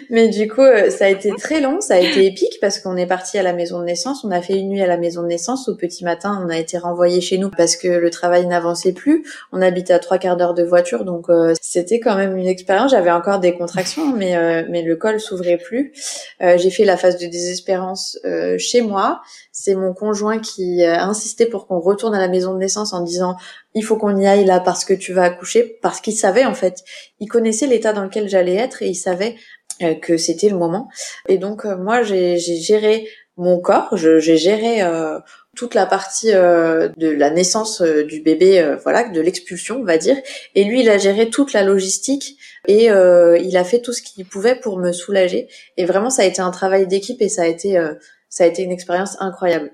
Mais 0.10 0.28
du 0.28 0.48
coup, 0.50 0.62
euh, 0.62 0.90
ça 0.90 1.06
a 1.06 1.10
été 1.10 1.32
très 1.38 1.62
long, 1.62 1.82
ça 1.82 1.96
a 1.96 2.00
été 2.00 2.26
épique 2.26 2.58
parce 2.60 2.80
qu'on 2.80 2.98
est 2.98 3.06
parti 3.06 3.38
à 3.38 3.44
la 3.44 3.54
maison 3.54 3.80
de 3.80 3.86
naissance, 3.86 4.24
on 4.24 4.32
a 4.32 4.42
fait 4.42 4.58
une 4.58 4.70
nuit 4.70 4.82
à 4.82 4.88
la 4.88 4.98
maison 4.98 5.22
de 5.22 5.28
naissance. 5.28 5.70
Au 5.70 5.76
petit 5.76 6.04
matin, 6.04 6.44
on 6.44 6.50
a 6.50 6.58
été 6.58 6.80
renvoyé 6.80 7.22
chez 7.22 7.38
nous 7.38 7.52
parce 7.52 7.76
que 7.76 7.88
le 7.88 8.10
travail 8.10 8.48
n'avançait 8.48 8.92
plus. 8.92 9.24
On 9.52 9.62
habitait 9.62 9.94
à 9.94 10.00
trois 10.00 10.18
quarts 10.18 10.36
d'heure 10.36 10.56
de 10.56 10.64
voiture, 10.64 11.06
donc 11.06 11.30
euh, 11.30 11.54
c'était 11.62 12.00
quand 12.00 12.16
même 12.16 12.36
une 12.38 12.48
expérience. 12.48 12.92
J'avais 12.92 13.12
encore 13.12 13.40
des 13.40 13.54
contractions, 13.54 14.08
mais 14.16 14.36
euh, 14.36 14.64
mais 14.70 14.82
le 14.82 14.96
col 14.96 15.20
s'ouvrait 15.20 15.58
plus. 15.58 15.94
J'ai 16.42 16.72
fait 16.72 16.86
la 16.86 16.98
phase 16.98 17.18
de 17.18 17.28
désespérance 17.28 18.18
chez 18.58 18.82
moi. 18.82 19.22
C'est 19.52 19.76
mon 19.76 19.94
conjoint 19.94 20.40
qui 20.40 20.84
a 20.84 21.04
insisté 21.06 21.46
pour 21.46 21.68
qu'on 21.68 21.80
retourne 21.80 22.16
à 22.16 22.20
la 22.20 22.30
maison 22.30 22.54
de 22.54 22.60
naissance 22.60 22.94
en 22.94 23.02
disant 23.02 23.36
il 23.76 23.84
faut 23.84 23.98
qu'on 23.98 24.18
y 24.18 24.26
aille 24.26 24.46
là 24.46 24.60
parce 24.60 24.86
que 24.86 24.94
tu 24.94 25.14
vas 25.14 25.24
accoucher, 25.24 25.78
parce 25.82 26.02
qu'il 26.02 26.16
savait 26.16 26.46
en 26.46 26.54
fait, 26.54 26.84
il 27.20 27.28
connaissait 27.28 27.68
l'état 27.68 27.94
dans 27.94 28.04
lequel 28.04 28.28
j'allais 28.28 28.56
être 28.56 28.82
et 28.82 28.88
il 28.88 28.96
savait 28.96 29.36
euh, 29.36 29.59
que 30.02 30.18
c'était 30.18 30.50
le 30.50 30.58
moment. 30.58 30.90
Et 31.28 31.38
donc 31.38 31.66
euh, 31.66 31.78
moi 31.78 32.04
j'ai 32.04 32.38
géré 32.38 33.08
mon 33.38 33.60
corps, 33.60 33.96
j'ai 33.96 34.38
géré 34.38 34.82
euh, 34.82 35.20
toute 35.56 35.74
la 35.74 35.86
partie 35.86 36.32
de 36.32 37.10
la 37.10 37.30
naissance 37.30 37.82
du 37.82 38.22
bébé, 38.22 38.76
voilà, 38.84 39.08
de 39.08 39.22
l'expulsion, 39.22 39.80
on 39.80 39.86
va 39.86 39.98
dire. 39.98 40.18
Et 40.56 40.66
lui, 40.66 40.82
il 40.82 40.90
a 40.90 40.98
géré 40.98 41.30
toute 41.30 41.54
la 41.54 41.64
logistique 41.64 42.38
et 42.68 42.86
il 42.88 43.58
a 43.58 43.64
fait 43.64 43.82
tout 43.82 43.94
ce 43.94 44.02
qu'il 44.02 44.26
pouvait 44.26 44.56
pour 44.56 44.78
me 44.78 44.92
soulager. 44.92 45.48
Et 45.78 45.86
vraiment, 45.86 46.10
ça 46.10 46.24
a 46.24 46.26
été 46.26 46.42
un 46.42 46.52
travail 46.52 46.86
d'équipe 46.86 47.22
et 47.22 47.30
ça 47.30 47.44
a 47.44 47.48
été, 47.48 47.82
ça 48.28 48.44
a 48.44 48.48
été 48.48 48.62
une 48.62 48.72
expérience 48.72 49.16
incroyable. 49.22 49.72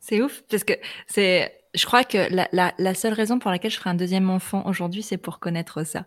C'est 0.00 0.22
ouf 0.22 0.42
parce 0.50 0.64
que 0.64 0.74
c'est 1.06 1.59
je 1.74 1.86
crois 1.86 2.02
que 2.02 2.18
la, 2.34 2.48
la, 2.52 2.72
la, 2.78 2.94
seule 2.94 3.12
raison 3.12 3.38
pour 3.38 3.50
laquelle 3.50 3.70
je 3.70 3.76
ferai 3.76 3.90
un 3.90 3.94
deuxième 3.94 4.28
enfant 4.28 4.64
aujourd'hui, 4.66 5.02
c'est 5.02 5.16
pour 5.16 5.38
connaître 5.38 5.84
ça. 5.86 6.06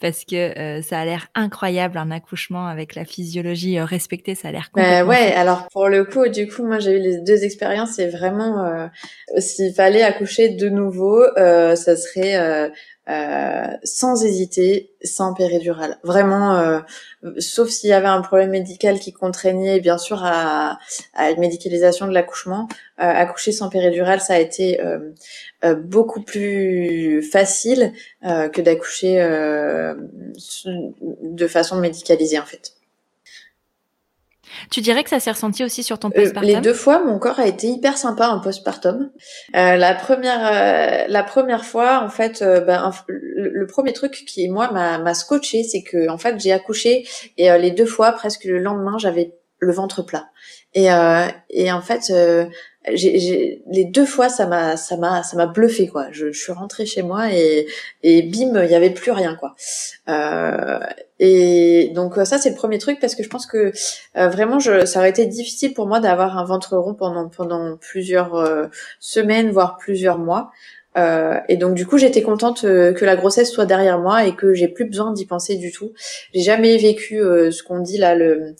Parce 0.00 0.24
que 0.24 0.58
euh, 0.58 0.82
ça 0.82 1.00
a 1.00 1.04
l'air 1.04 1.28
incroyable, 1.34 1.98
un 1.98 2.10
accouchement 2.10 2.66
avec 2.66 2.94
la 2.94 3.04
physiologie 3.04 3.78
euh, 3.78 3.84
respectée, 3.84 4.34
ça 4.34 4.48
a 4.48 4.52
l'air 4.52 4.70
complètement... 4.72 5.10
ouais, 5.10 5.32
alors 5.34 5.68
pour 5.70 5.88
le 5.88 6.04
coup, 6.04 6.28
du 6.28 6.48
coup, 6.48 6.66
moi 6.66 6.78
j'ai 6.78 6.96
eu 6.96 7.00
les 7.00 7.20
deux 7.20 7.44
expériences 7.44 7.98
et 7.98 8.08
vraiment, 8.08 8.64
euh, 8.64 8.86
s'il 9.38 9.74
fallait 9.74 10.02
accoucher 10.02 10.48
de 10.50 10.68
nouveau, 10.70 11.22
euh, 11.36 11.76
ça 11.76 11.94
serait 11.96 12.70
euh, 13.08 13.66
sans 13.82 14.24
hésiter, 14.24 14.94
sans 15.02 15.34
péridurale. 15.34 15.98
Vraiment, 16.04 16.56
euh, 16.56 16.80
sauf 17.38 17.68
s'il 17.68 17.90
y 17.90 17.92
avait 17.92 18.06
un 18.06 18.20
problème 18.22 18.50
médical 18.50 19.00
qui 19.00 19.12
contraignait 19.12 19.80
bien 19.80 19.98
sûr 19.98 20.24
à, 20.24 20.78
à 21.14 21.30
une 21.30 21.40
médicalisation 21.40 22.06
de 22.06 22.12
l'accouchement. 22.12 22.68
Euh, 23.00 23.04
accoucher 23.04 23.50
sans 23.50 23.70
péridurale, 23.70 24.20
ça 24.20 24.34
a 24.34 24.38
été 24.38 24.80
beaucoup 25.78 26.22
plus 26.22 27.22
facile 27.22 27.92
que 28.22 28.60
d'accoucher 28.60 29.16
de 31.22 31.46
façon 31.48 31.76
médicalisée 31.76 32.38
en 32.38 32.44
fait. 32.44 32.72
Tu 34.70 34.80
dirais 34.80 35.04
que 35.04 35.10
ça 35.10 35.20
s'est 35.20 35.30
ressenti 35.30 35.64
aussi 35.64 35.82
sur 35.82 35.98
ton 35.98 36.08
euh, 36.08 36.12
postpartum 36.12 36.48
Les 36.48 36.60
deux 36.60 36.74
fois, 36.74 37.04
mon 37.04 37.18
corps 37.18 37.38
a 37.38 37.46
été 37.46 37.68
hyper 37.68 37.96
sympa 37.98 38.28
en 38.28 38.40
postpartum. 38.40 39.10
Euh, 39.56 39.76
la 39.76 39.94
première, 39.94 40.46
euh, 40.46 41.04
la 41.08 41.22
première 41.22 41.64
fois, 41.64 42.02
en 42.04 42.08
fait, 42.08 42.42
euh, 42.42 42.60
ben, 42.60 42.92
le, 43.08 43.66
premier 43.66 43.92
truc 43.92 44.24
qui 44.26 44.48
moi 44.48 44.70
m'a 44.70 45.14
scotché, 45.14 45.62
c'est 45.62 45.82
que 45.82 46.10
en 46.10 46.18
fait 46.18 46.38
j'ai 46.40 46.52
accouché 46.52 47.06
et 47.38 47.56
les 47.58 47.70
deux 47.70 47.86
fois, 47.86 48.12
presque 48.12 48.44
le 48.44 48.58
lendemain, 48.58 48.98
j'avais 48.98 49.34
le 49.62 49.72
ventre 49.72 50.02
plat. 50.02 50.26
Et, 50.74 50.88
et 51.50 51.72
en 51.72 51.80
fait, 51.82 52.10
j'ai, 52.90 53.62
les 53.70 53.84
deux 53.84 54.06
fois 54.06 54.28
ça 54.28 54.46
m'a 54.46 54.76
ça 54.76 54.96
m'a 54.96 55.22
ça 55.22 55.36
m'a 55.36 55.46
bluffé 55.46 55.86
quoi. 55.86 56.06
Je, 56.10 56.32
je, 56.32 56.38
suis 56.38 56.52
rentrée 56.52 56.86
chez 56.86 57.02
moi 57.02 57.32
et 57.32 57.66
et 58.02 58.22
bim 58.22 58.62
il 58.62 58.70
y 58.70 58.74
avait 58.74 58.90
plus 58.90 59.12
rien 59.12 59.36
quoi. 59.36 59.54
Euh, 60.08 60.80
et 61.20 61.92
donc 61.94 62.14
ça 62.24 62.38
c'est 62.38 62.50
le 62.50 62.56
premier 62.56 62.78
truc 62.78 62.98
parce 63.00 63.14
que 63.14 63.22
je 63.22 63.28
pense 63.28 63.46
que 63.46 63.72
euh, 64.16 64.28
vraiment 64.28 64.58
je, 64.58 64.84
ça 64.84 64.98
aurait 64.98 65.10
été 65.10 65.26
difficile 65.26 65.74
pour 65.74 65.86
moi 65.86 66.00
d'avoir 66.00 66.38
un 66.38 66.44
ventre 66.44 66.76
rond 66.76 66.94
pendant 66.94 67.28
pendant 67.28 67.76
plusieurs 67.76 68.34
euh, 68.34 68.66
semaines 68.98 69.50
voire 69.50 69.76
plusieurs 69.78 70.18
mois. 70.18 70.50
Euh, 70.98 71.38
et 71.48 71.56
donc 71.56 71.74
du 71.74 71.86
coup 71.86 71.96
j'étais 71.96 72.20
contente 72.20 72.62
que 72.62 73.04
la 73.04 73.16
grossesse 73.16 73.50
soit 73.50 73.64
derrière 73.64 73.98
moi 73.98 74.26
et 74.26 74.34
que 74.36 74.52
j'ai 74.52 74.68
plus 74.68 74.84
besoin 74.84 75.12
d'y 75.12 75.24
penser 75.24 75.56
du 75.56 75.72
tout. 75.72 75.92
J'ai 76.34 76.42
jamais 76.42 76.76
vécu 76.76 77.18
ce 77.18 77.62
qu'on 77.62 77.78
dit 77.78 77.96
là 77.96 78.14
le 78.14 78.54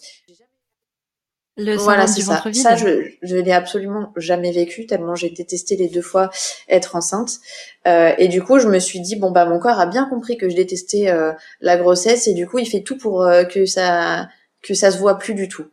le 1.59 1.77
voilà, 1.77 2.07
c'est 2.07 2.23
ça. 2.23 2.43
Ça, 2.55 2.77
je, 2.77 3.05
je 3.21 3.37
l'ai 3.37 3.53
absolument 3.53 4.12
jamais 4.17 4.53
vécu 4.53 4.87
tellement 4.87 5.15
j'ai 5.15 5.29
détesté 5.29 5.77
les 5.77 5.88
deux 5.88 6.01
fois 6.01 6.31
être 6.69 6.97
enceinte. 6.97 7.41
Euh, 7.87 8.12
et 8.17 8.29
du 8.29 8.43
coup, 8.43 8.59
je 8.59 8.69
me 8.69 8.79
suis 8.79 9.01
dit 9.01 9.17
bon 9.17 9.31
bah 9.31 9.45
mon 9.45 9.59
corps 9.59 9.79
a 9.79 9.87
bien 9.87 10.07
compris 10.07 10.38
que 10.38 10.49
je 10.49 10.57
détestais 10.57 11.11
euh, 11.11 11.33
la 11.61 11.77
grossesse 11.77 12.27
et 12.27 12.35
du 12.35 12.47
coup 12.47 12.59
il 12.59 12.67
fait 12.67 12.83
tout 12.83 12.97
pour 12.97 13.23
euh, 13.23 13.45
que 13.45 13.67
ça 13.67 14.29
que 14.62 14.75
ça 14.75 14.91
se 14.91 14.99
voit 14.99 15.19
plus 15.19 15.35
du 15.35 15.49
tout. 15.49 15.67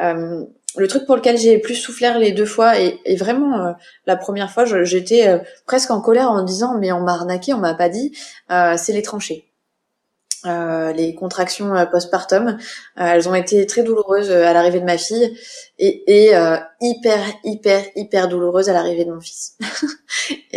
Euh, 0.00 0.44
le 0.76 0.86
truc 0.86 1.06
pour 1.06 1.16
lequel 1.16 1.36
j'ai 1.36 1.58
plus 1.58 1.74
souffert 1.74 2.18
les 2.18 2.32
deux 2.32 2.44
fois 2.44 2.78
et, 2.80 3.00
et 3.04 3.16
vraiment 3.16 3.66
euh, 3.66 3.72
la 4.06 4.16
première 4.16 4.50
fois 4.50 4.64
j'étais 4.84 5.26
euh, 5.26 5.38
presque 5.66 5.90
en 5.90 6.00
colère 6.00 6.30
en 6.30 6.42
disant 6.42 6.78
mais 6.78 6.92
on 6.92 7.00
m'a 7.00 7.14
arnaqué 7.14 7.52
on 7.54 7.58
m'a 7.58 7.74
pas 7.74 7.88
dit 7.88 8.16
euh, 8.50 8.76
c'est 8.76 8.92
les 8.92 9.02
tranchées 9.02 9.47
les 10.44 11.14
contractions 11.14 11.74
postpartum 11.90 12.58
elles 12.96 13.28
ont 13.28 13.34
été 13.34 13.66
très 13.66 13.82
douloureuses 13.82 14.30
à 14.30 14.52
l'arrivée 14.52 14.80
de 14.80 14.84
ma 14.84 14.98
fille 14.98 15.36
et, 15.78 16.28
et 16.28 16.34
hyper 16.80 17.20
hyper 17.44 17.84
hyper 17.96 18.28
douloureuses 18.28 18.68
à 18.68 18.72
l'arrivée 18.72 19.04
de 19.04 19.12
mon 19.12 19.20
fils 19.20 19.56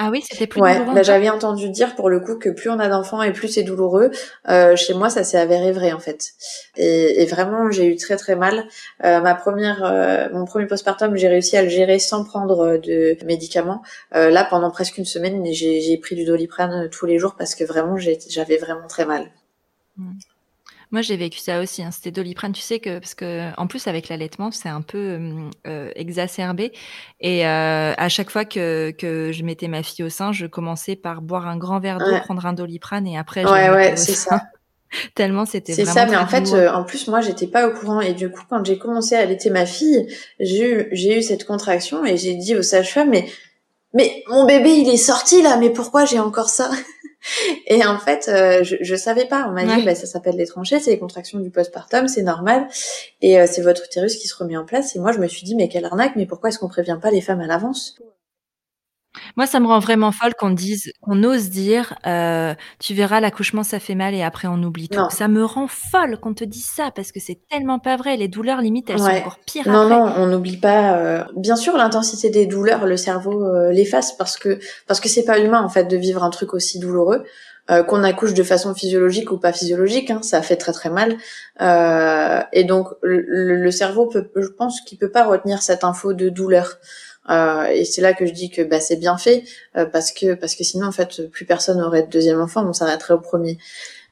ah 0.00 0.10
oui, 0.10 0.22
c'était 0.22 0.46
plus 0.46 0.60
ouais, 0.60 0.78
bah, 0.94 1.02
j'avais 1.02 1.28
entendu 1.28 1.70
dire 1.70 1.96
pour 1.96 2.08
le 2.08 2.20
coup 2.20 2.36
que 2.36 2.50
plus 2.50 2.70
on 2.70 2.78
a 2.78 2.88
d'enfants 2.88 3.20
et 3.20 3.32
plus 3.32 3.48
c'est 3.48 3.64
douloureux. 3.64 4.12
Euh, 4.48 4.76
chez 4.76 4.94
moi, 4.94 5.10
ça 5.10 5.24
s'est 5.24 5.38
avéré 5.38 5.72
vrai 5.72 5.92
en 5.92 5.98
fait. 5.98 6.34
Et, 6.76 7.22
et 7.22 7.26
vraiment, 7.26 7.68
j'ai 7.72 7.86
eu 7.86 7.96
très 7.96 8.16
très 8.16 8.36
mal. 8.36 8.64
Euh, 9.04 9.20
ma 9.20 9.34
première, 9.34 9.82
euh, 9.82 10.28
mon 10.32 10.44
premier 10.44 10.66
postpartum, 10.66 11.16
j'ai 11.16 11.26
réussi 11.26 11.56
à 11.56 11.62
le 11.62 11.68
gérer 11.68 11.98
sans 11.98 12.22
prendre 12.22 12.76
de 12.76 13.16
médicaments. 13.24 13.82
Euh, 14.14 14.30
là, 14.30 14.44
pendant 14.44 14.70
presque 14.70 14.98
une 14.98 15.04
semaine, 15.04 15.44
j'ai 15.52 15.98
pris 15.98 16.14
du 16.14 16.24
doliprane 16.24 16.88
tous 16.90 17.06
les 17.06 17.18
jours 17.18 17.34
parce 17.36 17.56
que 17.56 17.64
vraiment, 17.64 17.96
j'avais 17.96 18.56
vraiment 18.56 18.86
très 18.86 19.04
mal. 19.04 19.26
Mmh. 19.96 20.12
Moi, 20.90 21.02
j'ai 21.02 21.16
vécu 21.16 21.38
ça 21.38 21.60
aussi. 21.60 21.82
Hein. 21.82 21.90
C'était 21.90 22.10
Doliprane, 22.10 22.52
tu 22.52 22.62
sais 22.62 22.78
que 22.78 22.98
parce 22.98 23.14
que 23.14 23.50
en 23.58 23.66
plus 23.66 23.86
avec 23.86 24.08
l'allaitement, 24.08 24.50
c'est 24.50 24.70
un 24.70 24.80
peu 24.80 25.20
euh, 25.66 25.90
exacerbé. 25.94 26.72
Et 27.20 27.46
euh, 27.46 27.92
à 27.96 28.08
chaque 28.08 28.30
fois 28.30 28.44
que, 28.44 28.90
que 28.92 29.30
je 29.32 29.42
mettais 29.42 29.68
ma 29.68 29.82
fille 29.82 30.04
au 30.04 30.08
sein, 30.08 30.32
je 30.32 30.46
commençais 30.46 30.96
par 30.96 31.20
boire 31.20 31.46
un 31.46 31.56
grand 31.56 31.78
verre 31.78 31.98
d'eau, 31.98 32.18
prendre 32.24 32.46
un 32.46 32.52
Doliprane 32.52 33.06
et 33.06 33.18
après 33.18 33.42
je 33.42 33.48
ouais, 33.48 33.70
ouais, 33.70 33.96
c'est 33.96 34.12
ça. 34.12 34.42
Tellement 35.14 35.44
c'était 35.44 35.74
C'est 35.74 35.84
ça, 35.84 36.06
mais 36.06 36.16
en 36.16 36.26
fait, 36.26 36.50
euh, 36.54 36.72
en 36.72 36.82
plus 36.82 37.08
moi 37.08 37.20
j'étais 37.20 37.46
pas 37.46 37.68
au 37.68 37.72
courant 37.72 38.00
et 38.00 38.14
du 38.14 38.30
coup 38.30 38.40
quand 38.48 38.64
j'ai 38.64 38.78
commencé 38.78 39.14
à 39.14 39.20
allaiter 39.20 39.50
ma 39.50 39.66
fille, 39.66 40.06
j'ai 40.40 40.72
eu 40.72 40.88
j'ai 40.92 41.18
eu 41.18 41.22
cette 41.22 41.44
contraction 41.44 42.06
et 42.06 42.16
j'ai 42.16 42.34
dit 42.34 42.56
au 42.56 42.62
sage-femme 42.62 43.10
mais 43.10 43.28
mais 43.92 44.22
mon 44.28 44.46
bébé 44.46 44.70
il 44.70 44.88
est 44.88 44.96
sorti 44.96 45.42
là, 45.42 45.58
mais 45.58 45.70
pourquoi 45.70 46.06
j'ai 46.06 46.18
encore 46.18 46.48
ça? 46.48 46.70
et 47.66 47.84
en 47.84 47.98
fait, 47.98 48.28
euh, 48.28 48.62
je, 48.62 48.76
je 48.80 48.94
savais 48.94 49.26
pas. 49.26 49.46
On 49.48 49.52
m'a 49.52 49.64
dit, 49.64 49.82
bah, 49.82 49.94
ça 49.94 50.06
s'appelle 50.06 50.36
les 50.36 50.46
tranchées, 50.46 50.80
c'est 50.80 50.90
les 50.90 50.98
contractions 50.98 51.38
du 51.38 51.50
postpartum, 51.50 52.08
c'est 52.08 52.22
normal. 52.22 52.68
Et 53.20 53.38
euh, 53.38 53.46
c'est 53.50 53.62
votre 53.62 53.84
utérus 53.84 54.16
qui 54.16 54.28
se 54.28 54.36
remet 54.36 54.56
en 54.56 54.64
place. 54.64 54.96
Et 54.96 54.98
moi, 54.98 55.12
je 55.12 55.18
me 55.18 55.26
suis 55.26 55.42
dit, 55.42 55.54
mais 55.54 55.68
quelle 55.68 55.84
arnaque, 55.84 56.16
mais 56.16 56.26
pourquoi 56.26 56.50
est-ce 56.50 56.58
qu'on 56.58 56.68
prévient 56.68 56.98
pas 57.00 57.10
les 57.10 57.20
femmes 57.20 57.40
à 57.40 57.46
l'avance? 57.46 57.98
Moi, 59.36 59.46
ça 59.46 59.60
me 59.60 59.66
rend 59.66 59.78
vraiment 59.78 60.12
folle 60.12 60.34
qu'on 60.34 60.50
dise, 60.50 60.92
qu'on 61.00 61.22
ose 61.24 61.50
dire, 61.50 61.94
euh, 62.06 62.54
tu 62.78 62.94
verras, 62.94 63.20
l'accouchement, 63.20 63.62
ça 63.62 63.78
fait 63.80 63.94
mal 63.94 64.14
et 64.14 64.22
après 64.22 64.48
on 64.48 64.62
oublie 64.62 64.88
tout. 64.88 65.00
Ça 65.10 65.28
me 65.28 65.44
rend 65.44 65.66
folle 65.68 66.18
qu'on 66.18 66.34
te 66.34 66.44
dise 66.44 66.66
ça 66.66 66.90
parce 66.94 67.12
que 67.12 67.20
c'est 67.20 67.38
tellement 67.50 67.78
pas 67.78 67.96
vrai. 67.96 68.16
Les 68.16 68.28
douleurs, 68.28 68.60
limite, 68.60 68.90
elles 68.90 68.98
sont 68.98 69.04
encore 69.04 69.38
pires 69.46 69.68
non, 69.68 69.82
après. 69.82 69.96
Non, 69.96 70.06
non, 70.06 70.12
on 70.16 70.26
n'oublie 70.26 70.56
pas. 70.56 70.96
Euh... 70.96 71.24
Bien 71.36 71.56
sûr, 71.56 71.76
l'intensité 71.76 72.30
des 72.30 72.46
douleurs, 72.46 72.86
le 72.86 72.96
cerveau 72.96 73.44
euh, 73.44 73.70
l'efface 73.70 74.12
parce 74.16 74.36
que 74.36 74.58
parce 74.86 75.00
que 75.00 75.08
c'est 75.08 75.24
pas 75.24 75.38
humain 75.38 75.62
en 75.62 75.68
fait 75.68 75.84
de 75.84 75.96
vivre 75.96 76.24
un 76.24 76.30
truc 76.30 76.54
aussi 76.54 76.78
douloureux. 76.78 77.24
Euh, 77.70 77.82
qu'on 77.82 78.02
accouche 78.02 78.32
de 78.32 78.42
façon 78.42 78.74
physiologique 78.74 79.30
ou 79.30 79.36
pas 79.36 79.52
physiologique, 79.52 80.10
hein, 80.10 80.20
ça 80.22 80.40
fait 80.40 80.56
très 80.56 80.72
très 80.72 80.88
mal. 80.88 81.18
Euh, 81.60 82.40
et 82.54 82.64
donc 82.64 82.88
le, 83.02 83.56
le 83.56 83.70
cerveau 83.70 84.06
peut, 84.06 84.30
je 84.36 84.48
pense 84.48 84.80
qu'il 84.80 84.96
peut 84.96 85.10
pas 85.10 85.24
retenir 85.24 85.60
cette 85.60 85.84
info 85.84 86.14
de 86.14 86.30
douleur. 86.30 86.78
Euh, 87.30 87.66
et 87.66 87.84
c'est 87.84 88.00
là 88.00 88.14
que 88.14 88.26
je 88.26 88.32
dis 88.32 88.50
que 88.50 88.62
bah, 88.62 88.80
c'est 88.80 88.96
bien 88.96 89.18
fait 89.18 89.44
euh, 89.76 89.86
parce 89.86 90.12
que 90.12 90.34
parce 90.34 90.54
que 90.54 90.64
sinon 90.64 90.86
en 90.86 90.92
fait 90.92 91.28
plus 91.30 91.44
personne 91.44 91.78
n'aurait 91.78 92.02
de 92.02 92.10
deuxième 92.10 92.40
enfant, 92.40 92.66
on 92.66 92.72
s'arrêterait 92.72 93.14
au 93.14 93.20
premier. 93.20 93.58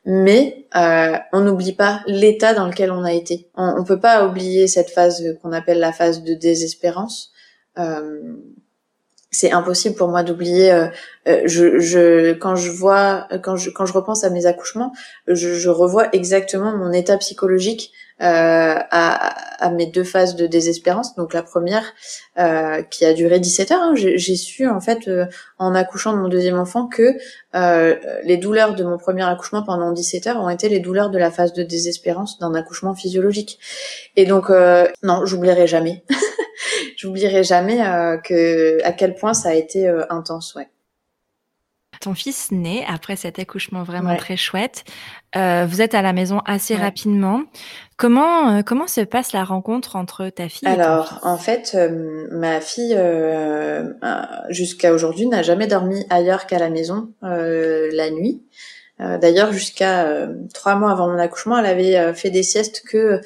Mais 0.04 0.66
euh, 0.76 1.16
on 1.32 1.40
n'oublie 1.40 1.72
pas 1.72 2.02
l'état 2.06 2.54
dans 2.54 2.66
lequel 2.66 2.92
on 2.92 3.02
a 3.02 3.12
été. 3.12 3.48
On, 3.56 3.74
on 3.78 3.84
peut 3.84 3.98
pas 3.98 4.26
oublier 4.26 4.68
cette 4.68 4.90
phase 4.90 5.36
qu'on 5.42 5.52
appelle 5.52 5.80
la 5.80 5.92
phase 5.92 6.22
de 6.22 6.34
désespérance. 6.34 7.32
Euh, 7.78 8.36
c'est 9.32 9.52
impossible 9.52 9.96
pour 9.96 10.08
moi 10.08 10.22
d'oublier. 10.22 10.72
Euh, 10.72 10.86
euh, 11.28 11.42
je, 11.44 11.78
je, 11.78 12.32
quand 12.34 12.56
je 12.56 12.70
vois, 12.70 13.26
quand 13.42 13.56
je, 13.56 13.70
quand 13.70 13.84
je 13.84 13.92
repense 13.92 14.24
à 14.24 14.30
mes 14.30 14.46
accouchements, 14.46 14.92
je, 15.26 15.54
je 15.54 15.68
revois 15.68 16.08
exactement 16.14 16.76
mon 16.76 16.92
état 16.92 17.16
psychologique 17.18 17.92
à, 18.18 19.64
à, 19.64 19.70
mes 19.70 19.86
deux 19.86 20.04
phases 20.04 20.36
de 20.36 20.46
désespérance. 20.46 21.14
Donc 21.16 21.34
la 21.34 21.42
première 21.42 21.92
euh, 22.38 22.82
qui 22.82 23.04
a 23.04 23.12
duré 23.12 23.40
17 23.40 23.70
heures. 23.72 23.82
Hein. 23.82 23.94
J'ai 23.94 24.36
su 24.36 24.68
en 24.68 24.80
fait 24.80 25.08
euh, 25.08 25.26
en 25.58 25.74
accouchant 25.74 26.12
de 26.12 26.18
mon 26.18 26.28
deuxième 26.28 26.58
enfant 26.58 26.86
que 26.86 27.16
euh, 27.54 27.96
les 28.24 28.36
douleurs 28.36 28.74
de 28.74 28.84
mon 28.84 28.98
premier 28.98 29.24
accouchement 29.24 29.62
pendant 29.62 29.92
17 29.92 30.26
heures 30.28 30.40
ont 30.40 30.48
été 30.48 30.68
les 30.68 30.80
douleurs 30.80 31.10
de 31.10 31.18
la 31.18 31.30
phase 31.30 31.52
de 31.52 31.62
désespérance 31.62 32.38
d'un 32.38 32.54
accouchement 32.54 32.94
physiologique. 32.94 33.58
Et 34.16 34.24
donc 34.24 34.50
non, 35.02 35.26
j'oublierai 35.26 35.66
jamais. 35.66 36.04
j'oublierai 36.96 37.44
jamais 37.44 37.78
que 38.24 38.82
à 38.84 38.92
quel 38.92 39.14
point 39.14 39.34
ça 39.34 39.50
a 39.50 39.54
été 39.54 39.88
intense, 40.08 40.54
ouais. 40.54 40.68
Ton 42.00 42.14
fils 42.14 42.50
naît 42.50 42.84
après 42.88 43.16
cet 43.16 43.38
accouchement 43.38 43.82
vraiment 43.82 44.16
très 44.16 44.36
chouette. 44.36 44.84
Euh, 45.36 45.66
vous 45.68 45.82
êtes 45.82 45.94
à 45.94 46.02
la 46.02 46.12
maison 46.12 46.40
assez 46.46 46.74
rapidement. 46.74 47.42
Comment 47.96 48.56
euh, 48.56 48.62
comment 48.62 48.86
se 48.86 49.00
passe 49.02 49.32
la 49.32 49.44
rencontre 49.44 49.96
entre 49.96 50.28
ta 50.28 50.48
fille 50.48 50.68
Alors 50.68 51.18
en 51.22 51.36
fait, 51.36 51.72
euh, 51.74 52.26
ma 52.30 52.60
fille 52.60 52.98
jusqu'à 54.48 54.92
aujourd'hui 54.92 55.26
n'a 55.26 55.42
jamais 55.42 55.66
dormi 55.66 56.04
ailleurs 56.10 56.46
qu'à 56.46 56.58
la 56.58 56.70
maison 56.70 57.10
la 57.22 58.10
nuit. 58.10 58.42
D'ailleurs, 58.98 59.52
jusqu'à 59.52 60.26
trois 60.54 60.74
mois 60.74 60.90
avant 60.90 61.08
mon 61.08 61.18
accouchement, 61.18 61.58
elle 61.58 61.66
avait 61.66 62.14
fait 62.14 62.30
des 62.30 62.42
siestes 62.42 62.82
que 62.88 63.20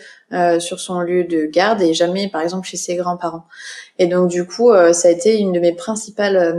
sur 0.58 0.80
son 0.80 1.00
lieu 1.00 1.22
de 1.22 1.46
garde 1.46 1.80
et 1.80 1.94
jamais, 1.94 2.28
par 2.28 2.40
exemple, 2.40 2.66
chez 2.66 2.76
ses 2.76 2.96
grands-parents. 2.96 3.46
Et 4.00 4.08
donc, 4.08 4.28
du 4.28 4.44
coup, 4.46 4.72
ça 4.92 5.06
a 5.06 5.10
été 5.12 5.38
une 5.38 5.52
de 5.52 5.60
mes 5.60 5.72
principales 5.72 6.56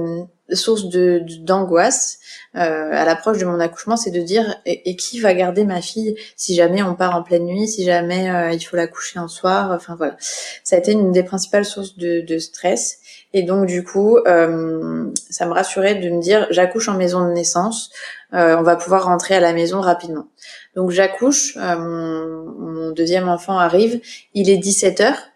source 0.53 0.89
de 0.89 1.23
d'angoisse 1.39 2.19
euh, 2.55 2.91
à 2.91 3.05
l'approche 3.05 3.37
de 3.37 3.45
mon 3.45 3.59
accouchement, 3.59 3.95
c'est 3.95 4.11
de 4.11 4.21
dire 4.21 4.55
et, 4.65 4.95
qui 4.95 5.19
va 5.19 5.33
garder 5.33 5.63
ma 5.63 5.81
fille 5.81 6.15
si 6.35 6.55
jamais 6.55 6.83
on 6.83 6.95
part 6.95 7.15
en 7.15 7.23
pleine 7.23 7.45
nuit, 7.45 7.67
si 7.67 7.85
jamais 7.85 8.29
euh, 8.29 8.51
il 8.51 8.59
faut 8.59 8.75
la 8.75 8.87
coucher 8.87 9.19
un 9.19 9.27
soir. 9.27 9.71
Enfin 9.71 9.95
voilà, 9.95 10.17
ça 10.63 10.75
a 10.75 10.79
été 10.79 10.91
une 10.91 11.11
des 11.11 11.23
principales 11.23 11.65
sources 11.65 11.97
de, 11.97 12.21
de 12.21 12.37
stress. 12.39 12.99
Et 13.33 13.43
donc 13.43 13.65
du 13.65 13.83
coup, 13.83 14.17
euh, 14.27 15.09
ça 15.29 15.45
me 15.45 15.53
rassurait 15.53 15.95
de 15.95 16.09
me 16.09 16.21
dire 16.21 16.47
j'accouche 16.49 16.89
en 16.89 16.97
maison 16.97 17.25
de 17.25 17.31
naissance, 17.31 17.89
euh, 18.33 18.57
on 18.57 18.63
va 18.63 18.75
pouvoir 18.75 19.05
rentrer 19.05 19.35
à 19.35 19.39
la 19.39 19.53
maison 19.53 19.79
rapidement. 19.79 20.27
Donc 20.75 20.91
j'accouche, 20.91 21.57
euh, 21.57 21.77
mon, 21.77 22.51
mon, 22.59 22.91
deuxième 22.91 23.29
enfant 23.29 23.57
arrive, 23.57 24.01
il 24.33 24.49
est 24.49 24.57
17 24.57 25.01
heures. 25.01 25.31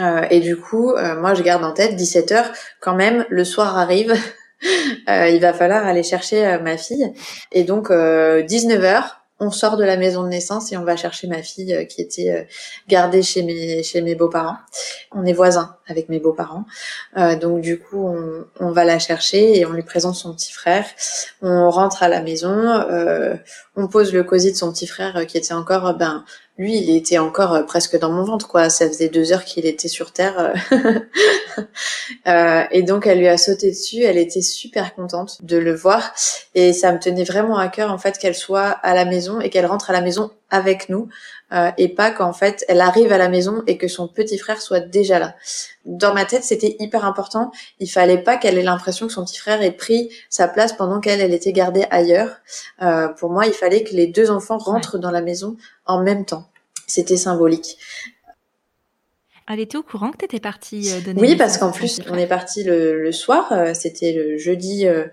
Euh, 0.00 0.26
et 0.30 0.40
du 0.40 0.56
coup, 0.56 0.92
euh, 0.92 1.20
moi, 1.20 1.34
je 1.34 1.42
garde 1.42 1.64
en 1.64 1.72
tête 1.72 1.96
17 1.96 2.32
heures. 2.32 2.52
Quand 2.80 2.94
même, 2.94 3.24
le 3.28 3.44
soir 3.44 3.78
arrive. 3.78 4.14
Euh, 5.08 5.28
il 5.28 5.40
va 5.40 5.52
falloir 5.52 5.86
aller 5.86 6.02
chercher 6.02 6.58
ma 6.58 6.76
fille. 6.76 7.14
Et 7.52 7.62
donc, 7.62 7.92
19 7.92 8.82
heures, 8.82 9.20
on 9.38 9.52
sort 9.52 9.76
de 9.76 9.84
la 9.84 9.96
maison 9.96 10.24
de 10.24 10.28
naissance 10.28 10.72
et 10.72 10.76
on 10.76 10.82
va 10.82 10.96
chercher 10.96 11.28
ma 11.28 11.44
fille 11.44 11.86
qui 11.86 12.02
était 12.02 12.48
gardée 12.88 13.22
chez 13.22 13.44
mes 13.44 13.84
chez 13.84 14.02
mes 14.02 14.16
beaux-parents. 14.16 14.56
On 15.12 15.24
est 15.24 15.32
voisins 15.32 15.76
avec 15.86 16.08
mes 16.08 16.18
beaux-parents, 16.18 16.64
donc 17.40 17.60
du 17.60 17.78
coup 17.78 18.04
on, 18.04 18.46
on, 18.58 18.72
va 18.72 18.84
la 18.84 18.98
chercher 18.98 19.60
et 19.60 19.64
on 19.64 19.70
lui 19.70 19.84
présente 19.84 20.16
son 20.16 20.34
petit 20.34 20.52
frère. 20.52 20.84
On 21.40 21.70
rentre 21.70 22.02
à 22.02 22.08
la 22.08 22.20
maison, 22.20 22.84
on 23.76 23.86
pose 23.86 24.12
le 24.12 24.24
cosy 24.24 24.50
de 24.50 24.56
son 24.56 24.72
petit 24.72 24.88
frère 24.88 25.24
qui 25.28 25.38
était 25.38 25.54
encore 25.54 25.94
ben 25.94 26.24
lui, 26.58 26.76
il 26.76 26.96
était 26.96 27.18
encore 27.18 27.54
euh, 27.54 27.62
presque 27.62 27.96
dans 27.98 28.10
mon 28.10 28.24
ventre, 28.24 28.48
quoi. 28.48 28.68
Ça 28.68 28.88
faisait 28.88 29.08
deux 29.08 29.32
heures 29.32 29.44
qu'il 29.44 29.64
était 29.64 29.86
sur 29.86 30.12
Terre. 30.12 30.52
Euh. 30.72 30.98
euh, 32.28 32.64
et 32.72 32.82
donc, 32.82 33.06
elle 33.06 33.20
lui 33.20 33.28
a 33.28 33.38
sauté 33.38 33.70
dessus. 33.70 34.02
Elle 34.02 34.18
était 34.18 34.42
super 34.42 34.92
contente 34.96 35.44
de 35.44 35.56
le 35.56 35.72
voir. 35.72 36.12
Et 36.56 36.72
ça 36.72 36.92
me 36.92 36.98
tenait 36.98 37.22
vraiment 37.22 37.58
à 37.58 37.68
cœur, 37.68 37.92
en 37.92 37.98
fait, 37.98 38.18
qu'elle 38.18 38.34
soit 38.34 38.70
à 38.70 38.92
la 38.94 39.04
maison 39.04 39.40
et 39.40 39.50
qu'elle 39.50 39.66
rentre 39.66 39.90
à 39.90 39.92
la 39.92 40.00
maison 40.00 40.32
avec 40.50 40.88
nous. 40.88 41.08
Euh, 41.52 41.70
et 41.78 41.88
pas 41.88 42.10
qu'en 42.10 42.32
fait, 42.32 42.64
elle 42.68 42.80
arrive 42.80 43.12
à 43.12 43.18
la 43.18 43.28
maison 43.28 43.62
et 43.66 43.78
que 43.78 43.88
son 43.88 44.08
petit 44.08 44.38
frère 44.38 44.60
soit 44.60 44.80
déjà 44.80 45.18
là. 45.18 45.34
Dans 45.84 46.14
ma 46.14 46.24
tête, 46.24 46.44
c'était 46.44 46.76
hyper 46.78 47.04
important. 47.04 47.50
Il 47.80 47.88
fallait 47.88 48.22
pas 48.22 48.36
qu'elle 48.36 48.58
ait 48.58 48.62
l'impression 48.62 49.06
que 49.06 49.12
son 49.12 49.24
petit 49.24 49.38
frère 49.38 49.62
ait 49.62 49.72
pris 49.72 50.10
sa 50.28 50.48
place 50.48 50.72
pendant 50.72 51.00
qu'elle 51.00 51.20
elle 51.20 51.34
était 51.34 51.52
gardée 51.52 51.86
ailleurs. 51.90 52.36
Euh, 52.82 53.08
pour 53.08 53.30
moi, 53.30 53.46
il 53.46 53.54
fallait 53.54 53.84
que 53.84 53.94
les 53.94 54.06
deux 54.06 54.30
enfants 54.30 54.58
rentrent 54.58 54.98
dans 54.98 55.10
la 55.10 55.22
maison 55.22 55.56
en 55.86 56.02
même 56.02 56.24
temps. 56.24 56.48
C'était 56.86 57.16
symbolique. 57.16 57.78
Elle 59.50 59.60
était 59.60 59.78
au 59.78 59.82
courant 59.82 60.10
que 60.10 60.18
tu 60.18 60.24
étais 60.26 60.40
partie 60.40 60.92
euh, 60.92 61.00
donner 61.00 61.20
Oui, 61.20 61.36
parce 61.36 61.56
qu'en 61.56 61.70
plus, 61.70 62.00
on 62.10 62.14
est 62.16 62.26
parti 62.26 62.64
le, 62.64 63.10
soir. 63.12 63.50
Euh, 63.52 63.72
c'était 63.72 64.12
le 64.12 64.36
jeudi, 64.36 64.86
euh, 64.86 65.06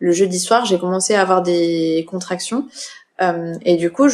le 0.00 0.10
jeudi 0.10 0.40
soir. 0.40 0.64
J'ai 0.64 0.78
commencé 0.78 1.14
à 1.14 1.22
avoir 1.22 1.42
des 1.42 2.04
contractions. 2.10 2.66
Et 3.20 3.76
du 3.76 3.90
coup, 3.90 4.08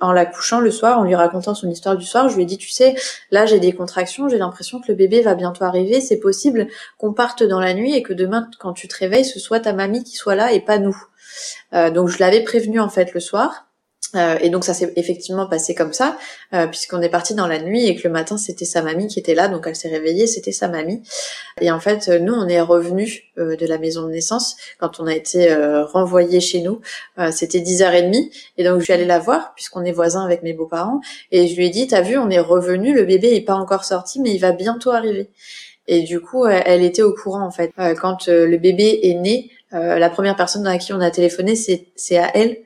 en 0.00 0.12
la 0.12 0.26
couchant 0.26 0.60
le 0.60 0.70
soir, 0.70 0.98
en 0.98 1.04
lui 1.04 1.14
racontant 1.14 1.54
son 1.54 1.70
histoire 1.70 1.96
du 1.96 2.04
soir, 2.04 2.28
je 2.28 2.36
lui 2.36 2.42
ai 2.42 2.46
dit, 2.46 2.58
tu 2.58 2.70
sais, 2.70 2.94
là 3.30 3.46
j'ai 3.46 3.60
des 3.60 3.72
contractions, 3.72 4.28
j'ai 4.28 4.38
l'impression 4.38 4.80
que 4.80 4.86
le 4.88 4.94
bébé 4.94 5.22
va 5.22 5.34
bientôt 5.34 5.64
arriver. 5.64 6.00
C'est 6.00 6.18
possible 6.18 6.66
qu'on 6.98 7.12
parte 7.12 7.42
dans 7.42 7.60
la 7.60 7.74
nuit 7.74 7.94
et 7.94 8.02
que 8.02 8.12
demain, 8.12 8.48
quand 8.58 8.72
tu 8.72 8.88
te 8.88 8.96
réveilles, 8.96 9.24
ce 9.24 9.38
soit 9.38 9.60
ta 9.60 9.72
mamie 9.72 10.04
qui 10.04 10.16
soit 10.16 10.34
là 10.34 10.52
et 10.52 10.60
pas 10.60 10.78
nous. 10.78 10.96
donc 11.72 12.08
je 12.08 12.18
l'avais 12.18 12.42
prévenu 12.42 12.80
en 12.80 12.88
fait 12.88 13.14
le 13.14 13.20
soir. 13.20 13.71
Euh, 14.14 14.36
et 14.40 14.50
donc 14.50 14.64
ça 14.64 14.74
s'est 14.74 14.92
effectivement 14.96 15.46
passé 15.46 15.74
comme 15.74 15.92
ça, 15.92 16.18
euh, 16.52 16.66
puisqu'on 16.66 17.00
est 17.00 17.08
parti 17.08 17.34
dans 17.34 17.46
la 17.46 17.60
nuit 17.60 17.86
et 17.86 17.96
que 17.96 18.06
le 18.06 18.12
matin 18.12 18.36
c'était 18.36 18.64
sa 18.64 18.82
mamie 18.82 19.06
qui 19.06 19.18
était 19.18 19.34
là, 19.34 19.48
donc 19.48 19.64
elle 19.66 19.76
s'est 19.76 19.88
réveillée, 19.88 20.26
c'était 20.26 20.52
sa 20.52 20.68
mamie. 20.68 21.02
Et 21.60 21.70
en 21.70 21.80
fait, 21.80 22.08
nous 22.08 22.34
on 22.34 22.46
est 22.48 22.60
revenus 22.60 23.22
euh, 23.38 23.56
de 23.56 23.66
la 23.66 23.78
maison 23.78 24.02
de 24.02 24.10
naissance 24.10 24.56
quand 24.78 25.00
on 25.00 25.06
a 25.06 25.14
été 25.14 25.54
renvoyé 25.92 26.40
chez 26.40 26.60
nous. 26.60 26.80
c'était 27.30 27.60
10h30 27.60 28.30
et 28.58 28.64
donc 28.64 28.80
je 28.80 28.84
suis 28.84 28.92
allée 28.92 29.04
la 29.04 29.18
voir 29.18 29.54
puisqu'on 29.54 29.84
est 29.84 29.92
voisins 29.92 30.24
avec 30.24 30.42
mes 30.42 30.52
beaux-parents 30.52 31.00
et 31.30 31.46
je 31.46 31.56
lui 31.56 31.66
ai 31.66 31.70
dit 31.70 31.86
"T'as 31.86 32.02
vu, 32.02 32.18
on 32.18 32.30
est 32.30 32.38
revenu, 32.40 32.94
le 32.94 33.04
bébé 33.04 33.34
est 33.34 33.40
pas 33.42 33.54
encore 33.54 33.84
sorti, 33.84 34.20
mais 34.20 34.32
il 34.32 34.38
va 34.38 34.52
bientôt 34.52 34.90
arriver." 34.90 35.30
Et 35.88 36.02
du 36.02 36.20
coup, 36.20 36.46
elle 36.46 36.82
était 36.82 37.02
au 37.02 37.12
courant 37.12 37.44
en 37.44 37.50
fait. 37.50 37.72
quand 38.00 38.26
le 38.28 38.56
bébé 38.56 39.00
est 39.02 39.14
né, 39.14 39.50
la 39.72 40.10
première 40.10 40.36
personne 40.36 40.66
à 40.66 40.78
qui 40.78 40.92
on 40.92 41.00
a 41.00 41.10
téléphoné, 41.10 41.54
c'est 41.56 42.16
à 42.18 42.30
elle 42.34 42.58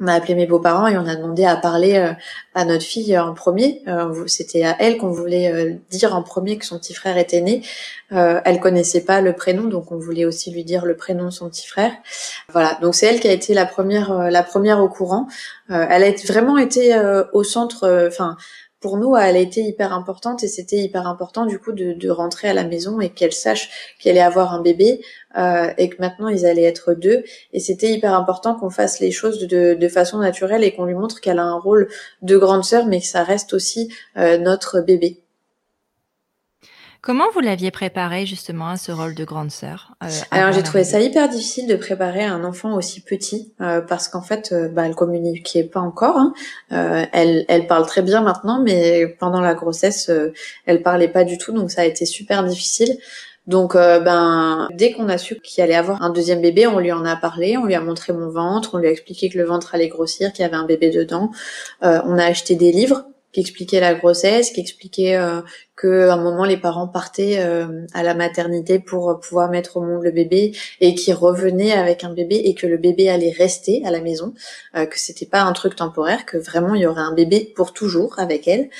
on 0.00 0.08
a 0.08 0.14
appelé 0.14 0.34
mes 0.34 0.46
beaux-parents 0.46 0.88
et 0.88 0.98
on 0.98 1.06
a 1.06 1.14
demandé 1.14 1.44
à 1.44 1.56
parler 1.56 1.94
euh, 1.96 2.12
à 2.54 2.64
notre 2.64 2.84
fille 2.84 3.16
en 3.16 3.32
premier. 3.32 3.82
Euh, 3.86 4.24
c'était 4.26 4.64
à 4.64 4.76
elle 4.80 4.98
qu'on 4.98 5.10
voulait 5.10 5.52
euh, 5.52 5.74
dire 5.90 6.16
en 6.16 6.22
premier 6.22 6.58
que 6.58 6.66
son 6.66 6.78
petit 6.78 6.94
frère 6.94 7.16
était 7.16 7.40
né. 7.40 7.62
elle 8.10 8.60
connaissait 8.60 9.04
pas 9.04 9.20
le 9.20 9.32
prénom, 9.32 9.64
donc 9.64 9.90
on 9.90 9.98
voulait 9.98 10.24
aussi 10.24 10.50
lui 10.50 10.64
dire 10.64 10.84
le 10.84 10.96
prénom 10.96 11.26
de 11.26 11.30
son 11.30 11.48
petit 11.48 11.66
frère. 11.66 11.92
Voilà, 12.52 12.78
donc 12.80 12.94
c'est 12.94 13.06
elle 13.06 13.20
qui 13.20 13.28
a 13.28 13.32
été 13.32 13.54
la 13.54 13.66
première, 13.66 14.30
la 14.30 14.42
première 14.42 14.80
au 14.80 14.88
courant. 14.88 15.26
elle 15.68 16.04
a 16.04 16.10
vraiment 16.28 16.56
été 16.56 16.96
au 17.32 17.42
centre. 17.42 18.06
Enfin, 18.06 18.36
pour 18.84 18.98
nous, 18.98 19.16
elle 19.16 19.36
a 19.36 19.38
été 19.38 19.62
hyper 19.62 19.94
importante 19.94 20.44
et 20.44 20.46
c'était 20.46 20.76
hyper 20.76 21.06
important 21.06 21.46
du 21.46 21.58
coup 21.58 21.72
de, 21.72 22.10
rentrer 22.10 22.50
à 22.50 22.52
la 22.52 22.64
maison 22.64 23.00
et 23.00 23.08
qu'elle 23.08 23.32
sache 23.32 23.96
qu'elle 23.98 24.18
allait 24.18 24.20
avoir 24.20 24.52
un 24.52 24.60
bébé 24.60 25.00
euh, 25.38 25.72
et 25.78 25.88
que 25.88 25.96
maintenant 26.00 26.28
ils 26.28 26.44
allaient 26.44 26.64
être 26.64 26.92
deux. 26.92 27.24
Et 27.54 27.60
c'était 27.60 27.90
hyper 27.90 28.12
important 28.12 28.54
qu'on 28.54 28.68
fasse 28.68 29.00
les 29.00 29.10
choses 29.10 29.38
de, 29.38 29.72
de 29.72 29.88
façon 29.88 30.18
naturelle 30.18 30.64
et 30.64 30.74
qu'on 30.74 30.84
lui 30.84 30.92
montre 30.92 31.22
qu'elle 31.22 31.38
a 31.38 31.44
un 31.44 31.58
rôle 31.58 31.88
de 32.20 32.36
grande 32.36 32.62
sœur, 32.62 32.84
mais 32.84 33.00
que 33.00 33.06
ça 33.06 33.24
reste 33.24 33.54
aussi 33.54 33.90
euh, 34.18 34.36
notre 34.36 34.82
bébé. 34.82 35.23
Comment 37.04 37.26
vous 37.34 37.40
l'aviez 37.40 37.70
préparé 37.70 38.24
justement 38.24 38.70
à 38.70 38.78
ce 38.78 38.90
rôle 38.90 39.14
de 39.14 39.26
grande 39.26 39.50
sœur 39.50 39.92
euh, 40.02 40.08
Alors 40.30 40.52
j'ai 40.52 40.62
trouvé 40.62 40.84
ça 40.84 41.00
hyper 41.00 41.28
difficile 41.28 41.66
de 41.66 41.76
préparer 41.76 42.24
un 42.24 42.44
enfant 42.44 42.74
aussi 42.74 43.02
petit 43.02 43.52
euh, 43.60 43.82
parce 43.82 44.08
qu'en 44.08 44.22
fait, 44.22 44.52
euh, 44.52 44.68
bah, 44.68 44.86
elle 44.86 44.94
communiquait 44.94 45.64
pas 45.64 45.80
encore. 45.80 46.16
Hein. 46.16 46.32
Euh, 46.72 47.04
elle, 47.12 47.44
elle 47.48 47.66
parle 47.66 47.84
très 47.84 48.00
bien 48.00 48.22
maintenant, 48.22 48.62
mais 48.62 49.06
pendant 49.20 49.42
la 49.42 49.52
grossesse, 49.52 50.08
euh, 50.08 50.32
elle 50.64 50.82
parlait 50.82 51.08
pas 51.08 51.24
du 51.24 51.36
tout, 51.36 51.52
donc 51.52 51.70
ça 51.70 51.82
a 51.82 51.84
été 51.84 52.06
super 52.06 52.42
difficile. 52.42 52.96
Donc, 53.46 53.74
ben, 53.74 54.68
dès 54.72 54.92
qu'on 54.92 55.10
a 55.10 55.18
su 55.18 55.38
qu'il 55.38 55.62
allait 55.62 55.74
avoir 55.74 56.02
un 56.02 56.08
deuxième 56.08 56.40
bébé, 56.40 56.66
on 56.66 56.78
lui 56.78 56.92
en 56.92 57.04
a 57.04 57.14
parlé, 57.14 57.58
on 57.58 57.66
lui 57.66 57.74
a 57.74 57.80
montré 57.82 58.14
mon 58.14 58.30
ventre, 58.30 58.70
on 58.72 58.78
lui 58.78 58.86
a 58.86 58.90
expliqué 58.90 59.28
que 59.28 59.36
le 59.36 59.44
ventre 59.44 59.74
allait 59.74 59.88
grossir, 59.88 60.32
qu'il 60.32 60.44
y 60.44 60.46
avait 60.46 60.56
un 60.56 60.64
bébé 60.64 60.88
dedans. 60.88 61.30
on 61.82 62.16
a 62.16 62.24
acheté 62.24 62.54
des 62.54 62.72
livres 62.72 63.04
qui 63.34 63.40
expliquait 63.40 63.80
la 63.80 63.94
grossesse, 63.94 64.52
qui 64.52 64.60
expliquait 64.60 65.16
euh, 65.16 65.42
que 65.76 66.08
à 66.08 66.14
un 66.14 66.22
moment 66.22 66.44
les 66.44 66.56
parents 66.56 66.86
partaient 66.86 67.40
euh, 67.40 67.84
à 67.92 68.04
la 68.04 68.14
maternité 68.14 68.78
pour 68.78 69.18
pouvoir 69.20 69.50
mettre 69.50 69.76
au 69.76 69.82
monde 69.82 70.04
le 70.04 70.12
bébé 70.12 70.56
et 70.80 70.94
qui 70.94 71.12
revenaient 71.12 71.72
avec 71.72 72.04
un 72.04 72.14
bébé 72.14 72.36
et 72.36 72.54
que 72.54 72.68
le 72.68 72.78
bébé 72.78 73.10
allait 73.10 73.32
rester 73.32 73.82
à 73.84 73.90
la 73.90 74.00
maison, 74.00 74.34
euh, 74.76 74.86
que 74.86 74.98
c'était 75.00 75.26
pas 75.26 75.42
un 75.42 75.52
truc 75.52 75.74
temporaire, 75.74 76.24
que 76.26 76.36
vraiment 76.36 76.76
il 76.76 76.82
y 76.82 76.86
aurait 76.86 77.02
un 77.02 77.12
bébé 77.12 77.52
pour 77.56 77.72
toujours 77.72 78.18
avec 78.20 78.46
elle. 78.46 78.70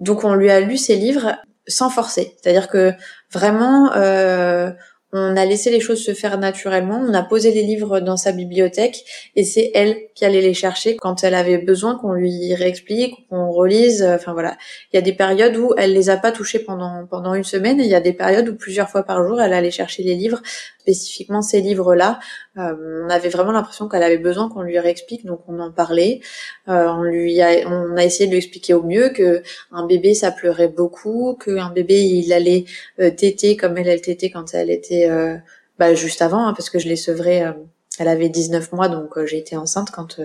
Donc 0.00 0.24
on 0.24 0.34
lui 0.34 0.50
a 0.50 0.58
lu 0.60 0.76
ces 0.76 0.96
livres 0.96 1.36
sans 1.68 1.88
forcer, 1.88 2.36
c'est-à-dire 2.42 2.68
que 2.68 2.92
vraiment 3.32 3.92
euh, 3.94 4.72
on 5.12 5.36
a 5.36 5.44
laissé 5.44 5.70
les 5.70 5.80
choses 5.80 6.04
se 6.04 6.14
faire 6.14 6.38
naturellement, 6.38 7.02
on 7.06 7.14
a 7.14 7.22
posé 7.22 7.52
les 7.52 7.62
livres 7.62 8.00
dans 8.00 8.16
sa 8.16 8.32
bibliothèque 8.32 9.04
et 9.34 9.44
c'est 9.44 9.70
elle 9.74 9.96
qui 10.14 10.24
allait 10.24 10.40
les 10.40 10.54
chercher 10.54 10.96
quand 10.96 11.24
elle 11.24 11.34
avait 11.34 11.58
besoin 11.58 11.96
qu'on 11.96 12.12
lui 12.12 12.54
réexplique, 12.54 13.26
qu'on 13.28 13.50
relise. 13.50 14.02
Enfin 14.02 14.32
voilà, 14.32 14.56
il 14.92 14.96
y 14.96 14.98
a 14.98 15.02
des 15.02 15.12
périodes 15.12 15.56
où 15.56 15.74
elle 15.76 15.94
les 15.94 16.10
a 16.10 16.16
pas 16.16 16.30
touchés 16.30 16.60
pendant 16.60 17.06
pendant 17.10 17.34
une 17.34 17.44
semaine 17.44 17.80
et 17.80 17.84
il 17.84 17.90
y 17.90 17.94
a 17.94 18.00
des 18.00 18.12
périodes 18.12 18.48
où 18.48 18.54
plusieurs 18.54 18.88
fois 18.88 19.02
par 19.02 19.26
jour 19.26 19.40
elle 19.40 19.52
allait 19.52 19.70
chercher 19.70 20.02
les 20.02 20.14
livres, 20.14 20.40
spécifiquement 20.78 21.42
ces 21.42 21.60
livres-là. 21.60 22.20
Euh, 22.58 23.04
on 23.06 23.10
avait 23.10 23.28
vraiment 23.28 23.52
l'impression 23.52 23.88
qu'elle 23.88 24.02
avait 24.02 24.18
besoin 24.18 24.48
qu'on 24.48 24.62
lui 24.62 24.78
réexplique, 24.78 25.24
donc 25.24 25.40
on 25.48 25.58
en 25.60 25.72
parlait. 25.72 26.20
Euh, 26.68 26.86
on 26.88 27.02
lui 27.02 27.40
a, 27.42 27.68
on 27.68 27.96
a 27.96 28.04
essayé 28.04 28.26
de 28.26 28.32
lui 28.32 28.38
expliquer 28.38 28.74
au 28.74 28.82
mieux 28.82 29.10
que 29.10 29.42
un 29.72 29.86
bébé 29.86 30.14
ça 30.14 30.30
pleurait 30.30 30.68
beaucoup, 30.68 31.36
qu'un 31.44 31.70
bébé 31.70 32.00
il 32.00 32.32
allait 32.32 32.64
euh, 33.00 33.10
téter 33.10 33.56
comme 33.56 33.76
elle 33.78 33.88
elle 33.88 34.00
tétait 34.00 34.30
quand 34.30 34.54
elle 34.54 34.70
était 34.70 34.99
euh, 35.08 35.36
bah, 35.78 35.94
juste 35.94 36.22
avant, 36.22 36.46
hein, 36.46 36.54
parce 36.54 36.70
que 36.70 36.78
je 36.78 36.88
l'ai 36.88 36.96
sevrée. 36.96 37.44
Euh, 37.44 37.52
elle 37.98 38.08
avait 38.08 38.30
19 38.30 38.72
mois, 38.72 38.88
donc 38.88 39.22
j'ai 39.26 39.36
été 39.36 39.56
enceinte 39.56 39.90
quand 39.90 40.20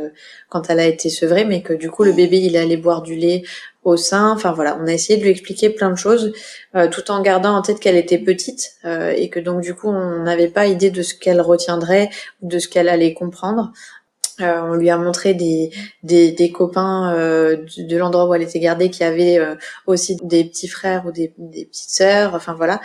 quand 0.49 0.69
elle 0.69 0.79
a 0.79 0.85
été 0.85 1.09
sevrée, 1.09 1.43
mais 1.43 1.61
que 1.61 1.73
du 1.73 1.89
coup 1.89 2.03
le 2.05 2.13
bébé 2.13 2.37
il 2.37 2.55
allait 2.55 2.77
boire 2.77 3.01
du 3.01 3.15
lait 3.15 3.43
au 3.83 3.97
sein. 3.97 4.31
Enfin 4.31 4.53
voilà, 4.53 4.77
on 4.81 4.87
a 4.87 4.93
essayé 4.93 5.17
de 5.17 5.23
lui 5.23 5.31
expliquer 5.31 5.71
plein 5.71 5.89
de 5.89 5.97
choses, 5.97 6.31
tout 6.91 7.11
en 7.11 7.21
gardant 7.21 7.53
en 7.53 7.61
tête 7.63 7.81
qu'elle 7.81 7.97
était 7.97 8.19
petite 8.19 8.75
et 8.85 9.29
que 9.29 9.41
donc 9.41 9.61
du 9.61 9.73
coup 9.73 9.89
on 9.89 10.23
n'avait 10.23 10.47
pas 10.47 10.67
idée 10.67 10.89
de 10.89 11.01
ce 11.01 11.15
qu'elle 11.15 11.41
retiendrait 11.41 12.09
ou 12.41 12.47
de 12.47 12.59
ce 12.59 12.69
qu'elle 12.69 12.87
allait 12.87 13.13
comprendre. 13.13 13.73
Euh, 14.41 14.61
on 14.63 14.73
lui 14.73 14.89
a 14.89 14.97
montré 14.97 15.33
des, 15.33 15.71
des, 16.03 16.31
des 16.31 16.51
copains 16.51 17.13
euh, 17.15 17.65
de, 17.77 17.97
l'endroit 17.97 18.27
où 18.27 18.33
elle 18.33 18.41
était 18.41 18.59
gardée 18.59 18.89
qui 18.89 19.03
avaient 19.03 19.37
euh, 19.37 19.55
aussi 19.87 20.17
des 20.23 20.43
petits 20.43 20.67
frères 20.67 21.05
ou 21.05 21.11
des, 21.11 21.33
des 21.37 21.65
petites 21.65 21.89
sœurs. 21.89 22.33
Enfin 22.35 22.53
voilà. 22.53 22.81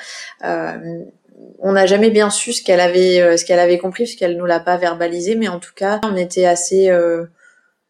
On 1.58 1.72
n'a 1.72 1.86
jamais 1.86 2.10
bien 2.10 2.30
su 2.30 2.52
ce 2.52 2.62
qu'elle 2.62 2.80
avait 2.80 3.36
ce 3.36 3.44
qu'elle 3.44 3.58
avait 3.58 3.78
compris 3.78 4.04
parce 4.04 4.14
qu'elle 4.14 4.36
nous 4.36 4.46
l'a 4.46 4.60
pas 4.60 4.76
verbalisé, 4.76 5.34
mais 5.36 5.48
en 5.48 5.58
tout 5.58 5.74
cas 5.74 6.00
on 6.04 6.16
était 6.16 6.46
assez 6.46 6.90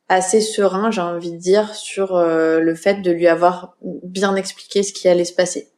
assez 0.08 0.40
serein, 0.40 0.90
j'ai 0.90 1.00
envie 1.00 1.32
de 1.32 1.36
dire, 1.36 1.74
sur 1.74 2.18
le 2.18 2.74
fait 2.74 3.02
de 3.02 3.10
lui 3.10 3.28
avoir 3.28 3.76
bien 3.82 4.34
expliqué 4.34 4.82
ce 4.82 4.92
qui 4.92 5.08
allait 5.08 5.24
se 5.24 5.32
passer. 5.32 5.70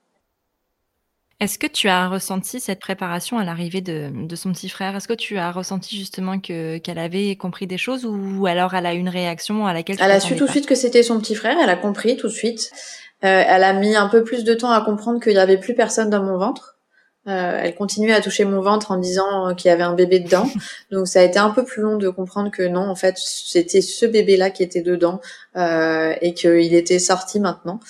Est-ce 1.42 1.58
que 1.58 1.66
tu 1.66 1.88
as 1.88 2.06
ressenti 2.06 2.60
cette 2.60 2.78
préparation 2.78 3.36
à 3.36 3.44
l'arrivée 3.44 3.80
de, 3.80 4.12
son 4.36 4.52
petit 4.52 4.68
frère? 4.68 4.94
Est-ce 4.94 5.08
que 5.08 5.12
tu 5.12 5.38
as 5.38 5.50
ressenti 5.50 5.98
justement 5.98 6.38
que 6.38 6.78
qu'elle 6.78 7.00
avait 7.00 7.34
compris 7.34 7.66
des 7.66 7.78
choses 7.78 8.06
ou 8.06 8.46
alors 8.46 8.74
elle 8.74 8.86
a 8.86 8.94
une 8.94 9.08
réaction 9.08 9.66
à 9.66 9.72
laquelle 9.72 9.96
tu 9.96 10.04
Elle 10.04 10.12
a 10.12 10.20
su 10.20 10.36
tout 10.36 10.46
de 10.46 10.50
suite 10.50 10.66
que 10.66 10.76
c'était 10.76 11.02
son 11.02 11.18
petit 11.18 11.34
frère. 11.34 11.56
Elle 11.60 11.68
a 11.68 11.74
compris 11.74 12.16
tout 12.16 12.28
de 12.28 12.32
suite. 12.32 12.70
Euh, 13.24 13.42
elle 13.44 13.64
a 13.64 13.72
mis 13.72 13.96
un 13.96 14.06
peu 14.06 14.22
plus 14.22 14.44
de 14.44 14.54
temps 14.54 14.70
à 14.70 14.82
comprendre 14.82 15.18
qu'il 15.18 15.32
y 15.32 15.38
avait 15.38 15.58
plus 15.58 15.74
personne 15.74 16.10
dans 16.10 16.22
mon 16.22 16.38
ventre. 16.38 16.76
Euh, 17.28 17.60
elle 17.62 17.74
continuait 17.76 18.14
à 18.14 18.20
toucher 18.20 18.44
mon 18.44 18.60
ventre 18.60 18.90
en 18.90 18.96
disant 18.96 19.54
qu'il 19.54 19.68
y 19.68 19.72
avait 19.72 19.82
un 19.82 19.94
bébé 19.94 20.20
dedans. 20.20 20.48
Donc 20.90 21.06
ça 21.06 21.20
a 21.20 21.22
été 21.22 21.38
un 21.38 21.50
peu 21.50 21.64
plus 21.64 21.82
long 21.82 21.96
de 21.96 22.08
comprendre 22.08 22.50
que 22.50 22.62
non, 22.62 22.88
en 22.88 22.96
fait, 22.96 23.14
c'était 23.16 23.80
ce 23.80 24.06
bébé-là 24.06 24.50
qui 24.50 24.62
était 24.62 24.82
dedans 24.82 25.20
euh, 25.56 26.14
et 26.20 26.34
qu'il 26.34 26.74
était 26.74 26.98
sorti 26.98 27.38
maintenant. 27.38 27.80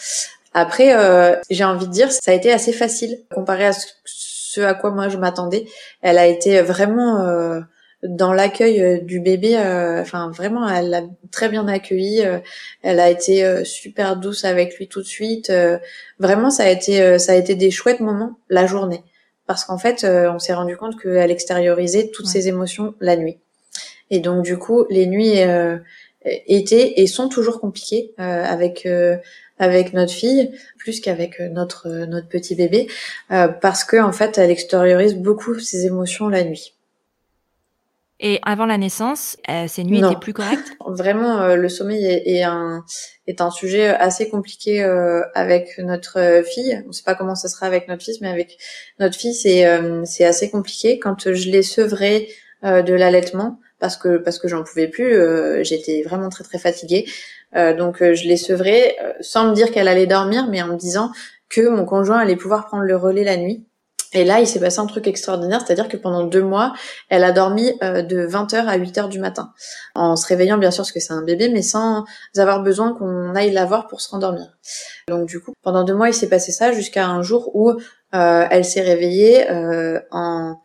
Après, 0.54 0.94
euh, 0.94 1.36
j'ai 1.50 1.64
envie 1.64 1.86
de 1.86 1.92
dire, 1.92 2.12
ça 2.12 2.30
a 2.30 2.34
été 2.34 2.52
assez 2.52 2.72
facile 2.72 3.20
comparé 3.34 3.66
à 3.66 3.72
ce 4.04 4.60
à 4.60 4.74
quoi 4.74 4.90
moi 4.90 5.08
je 5.08 5.16
m'attendais. 5.16 5.66
Elle 6.02 6.18
a 6.18 6.26
été 6.26 6.60
vraiment 6.60 7.20
euh, 7.20 7.60
dans 8.02 8.34
l'accueil 8.34 8.82
euh, 8.82 9.00
du 9.00 9.20
bébé. 9.20 9.56
Enfin, 10.00 10.30
vraiment, 10.30 10.68
elle 10.68 10.90
l'a 10.90 11.02
très 11.30 11.48
bien 11.48 11.66
accueilli. 11.68 12.22
elle 12.82 13.00
a 13.00 13.08
été 13.08 13.64
super 13.64 14.16
douce 14.16 14.44
avec 14.44 14.76
lui 14.76 14.88
tout 14.88 15.00
de 15.00 15.06
suite. 15.06 15.50
vraiment, 16.18 16.50
ça 16.50 16.64
a 16.64 16.68
été, 16.68 17.18
ça 17.18 17.32
a 17.32 17.34
été 17.36 17.54
des 17.54 17.70
chouettes 17.70 18.00
moments 18.00 18.38
la 18.50 18.66
journée, 18.66 19.02
parce 19.52 19.64
qu'en 19.64 19.78
fait, 19.78 20.04
on 20.04 20.38
s'est 20.38 20.54
rendu 20.54 20.76
compte 20.76 21.00
qu'elle 21.00 21.30
extériorisait 21.30 22.10
toutes 22.12 22.26
ses 22.26 22.48
émotions 22.48 22.94
la 23.00 23.16
nuit. 23.16 23.38
Et 24.10 24.20
donc, 24.20 24.44
du 24.44 24.56
coup, 24.56 24.86
les 24.88 25.06
nuits 25.06 25.40
étaient 26.24 27.00
et 27.00 27.06
sont 27.06 27.28
toujours 27.28 27.60
compliquées 27.60 28.14
avec 28.16 28.86
avec 29.62 29.92
notre 29.92 30.12
fille 30.12 30.50
plus 30.78 31.00
qu'avec 31.00 31.40
euh, 31.40 31.48
notre 31.48 31.88
euh, 31.88 32.06
notre 32.06 32.28
petit 32.28 32.54
bébé 32.54 32.88
euh, 33.30 33.48
parce 33.48 33.84
que 33.84 33.96
en 33.96 34.12
fait 34.12 34.38
elle 34.38 34.50
extériorise 34.50 35.14
beaucoup 35.14 35.58
ses 35.58 35.86
émotions 35.86 36.28
la 36.28 36.44
nuit. 36.44 36.74
Et 38.24 38.38
avant 38.44 38.66
la 38.66 38.78
naissance, 38.78 39.36
ces 39.66 39.84
nuits 39.84 39.98
étaient 39.98 40.18
plus 40.20 40.32
correctes? 40.32 40.72
Vraiment, 40.86 41.54
le 41.56 41.68
sommeil 41.68 42.04
est, 42.04 42.44
un 42.44 42.84
est 43.26 43.40
un 43.40 43.50
sujet 43.50 43.88
assez 43.88 44.28
compliqué 44.28 44.82
avec 45.34 45.76
notre 45.78 46.42
fille. 46.46 46.80
On 46.84 46.88
ne 46.88 46.92
sait 46.92 47.02
pas 47.02 47.16
comment 47.16 47.34
ça 47.34 47.48
sera 47.48 47.66
avec 47.66 47.88
notre 47.88 48.02
fils, 48.02 48.20
mais 48.20 48.28
avec 48.28 48.58
notre 49.00 49.16
fille, 49.16 49.34
c'est 49.34 49.66
c'est 50.04 50.24
assez 50.24 50.50
compliqué. 50.50 51.00
Quand 51.00 51.32
je 51.32 51.50
l'ai 51.50 51.62
sevrée 51.62 52.28
de 52.62 52.94
l'allaitement, 52.94 53.58
parce 53.80 53.96
que 53.96 54.18
parce 54.18 54.38
que 54.38 54.46
j'en 54.46 54.62
pouvais 54.62 54.86
plus, 54.86 55.16
j'étais 55.64 56.02
vraiment 56.02 56.28
très 56.28 56.44
très 56.44 56.58
fatiguée. 56.58 57.06
Euh, 57.56 57.74
donc 57.74 58.02
euh, 58.02 58.14
je 58.14 58.26
l'ai 58.26 58.36
sevrée 58.36 58.96
euh, 59.02 59.12
sans 59.20 59.48
me 59.48 59.54
dire 59.54 59.70
qu'elle 59.70 59.88
allait 59.88 60.06
dormir, 60.06 60.46
mais 60.48 60.62
en 60.62 60.68
me 60.68 60.76
disant 60.76 61.12
que 61.48 61.68
mon 61.68 61.84
conjoint 61.84 62.18
allait 62.18 62.36
pouvoir 62.36 62.66
prendre 62.66 62.84
le 62.84 62.96
relais 62.96 63.24
la 63.24 63.36
nuit. 63.36 63.66
Et 64.14 64.24
là, 64.24 64.40
il 64.40 64.46
s'est 64.46 64.60
passé 64.60 64.78
un 64.78 64.86
truc 64.86 65.06
extraordinaire, 65.06 65.62
c'est-à-dire 65.64 65.88
que 65.88 65.96
pendant 65.96 66.24
deux 66.24 66.42
mois, 66.42 66.74
elle 67.08 67.24
a 67.24 67.32
dormi 67.32 67.72
de 67.80 68.26
20h 68.26 68.66
à 68.66 68.78
8h 68.78 69.08
du 69.08 69.18
matin, 69.18 69.52
en 69.94 70.16
se 70.16 70.26
réveillant 70.26 70.58
bien 70.58 70.70
sûr 70.70 70.82
parce 70.82 70.92
que 70.92 71.00
c'est 71.00 71.14
un 71.14 71.22
bébé, 71.22 71.48
mais 71.48 71.62
sans 71.62 72.04
avoir 72.36 72.62
besoin 72.62 72.92
qu'on 72.94 73.34
aille 73.34 73.52
la 73.52 73.64
voir 73.64 73.86
pour 73.86 74.00
se 74.00 74.10
rendormir. 74.10 74.58
Donc 75.08 75.26
du 75.26 75.40
coup, 75.40 75.52
pendant 75.62 75.84
deux 75.84 75.94
mois, 75.94 76.08
il 76.08 76.14
s'est 76.14 76.28
passé 76.28 76.52
ça 76.52 76.72
jusqu'à 76.72 77.06
un 77.06 77.22
jour 77.22 77.54
où 77.54 77.72
elle 78.12 78.64
s'est 78.64 78.82
réveillée 78.82 79.46
en 80.10 80.56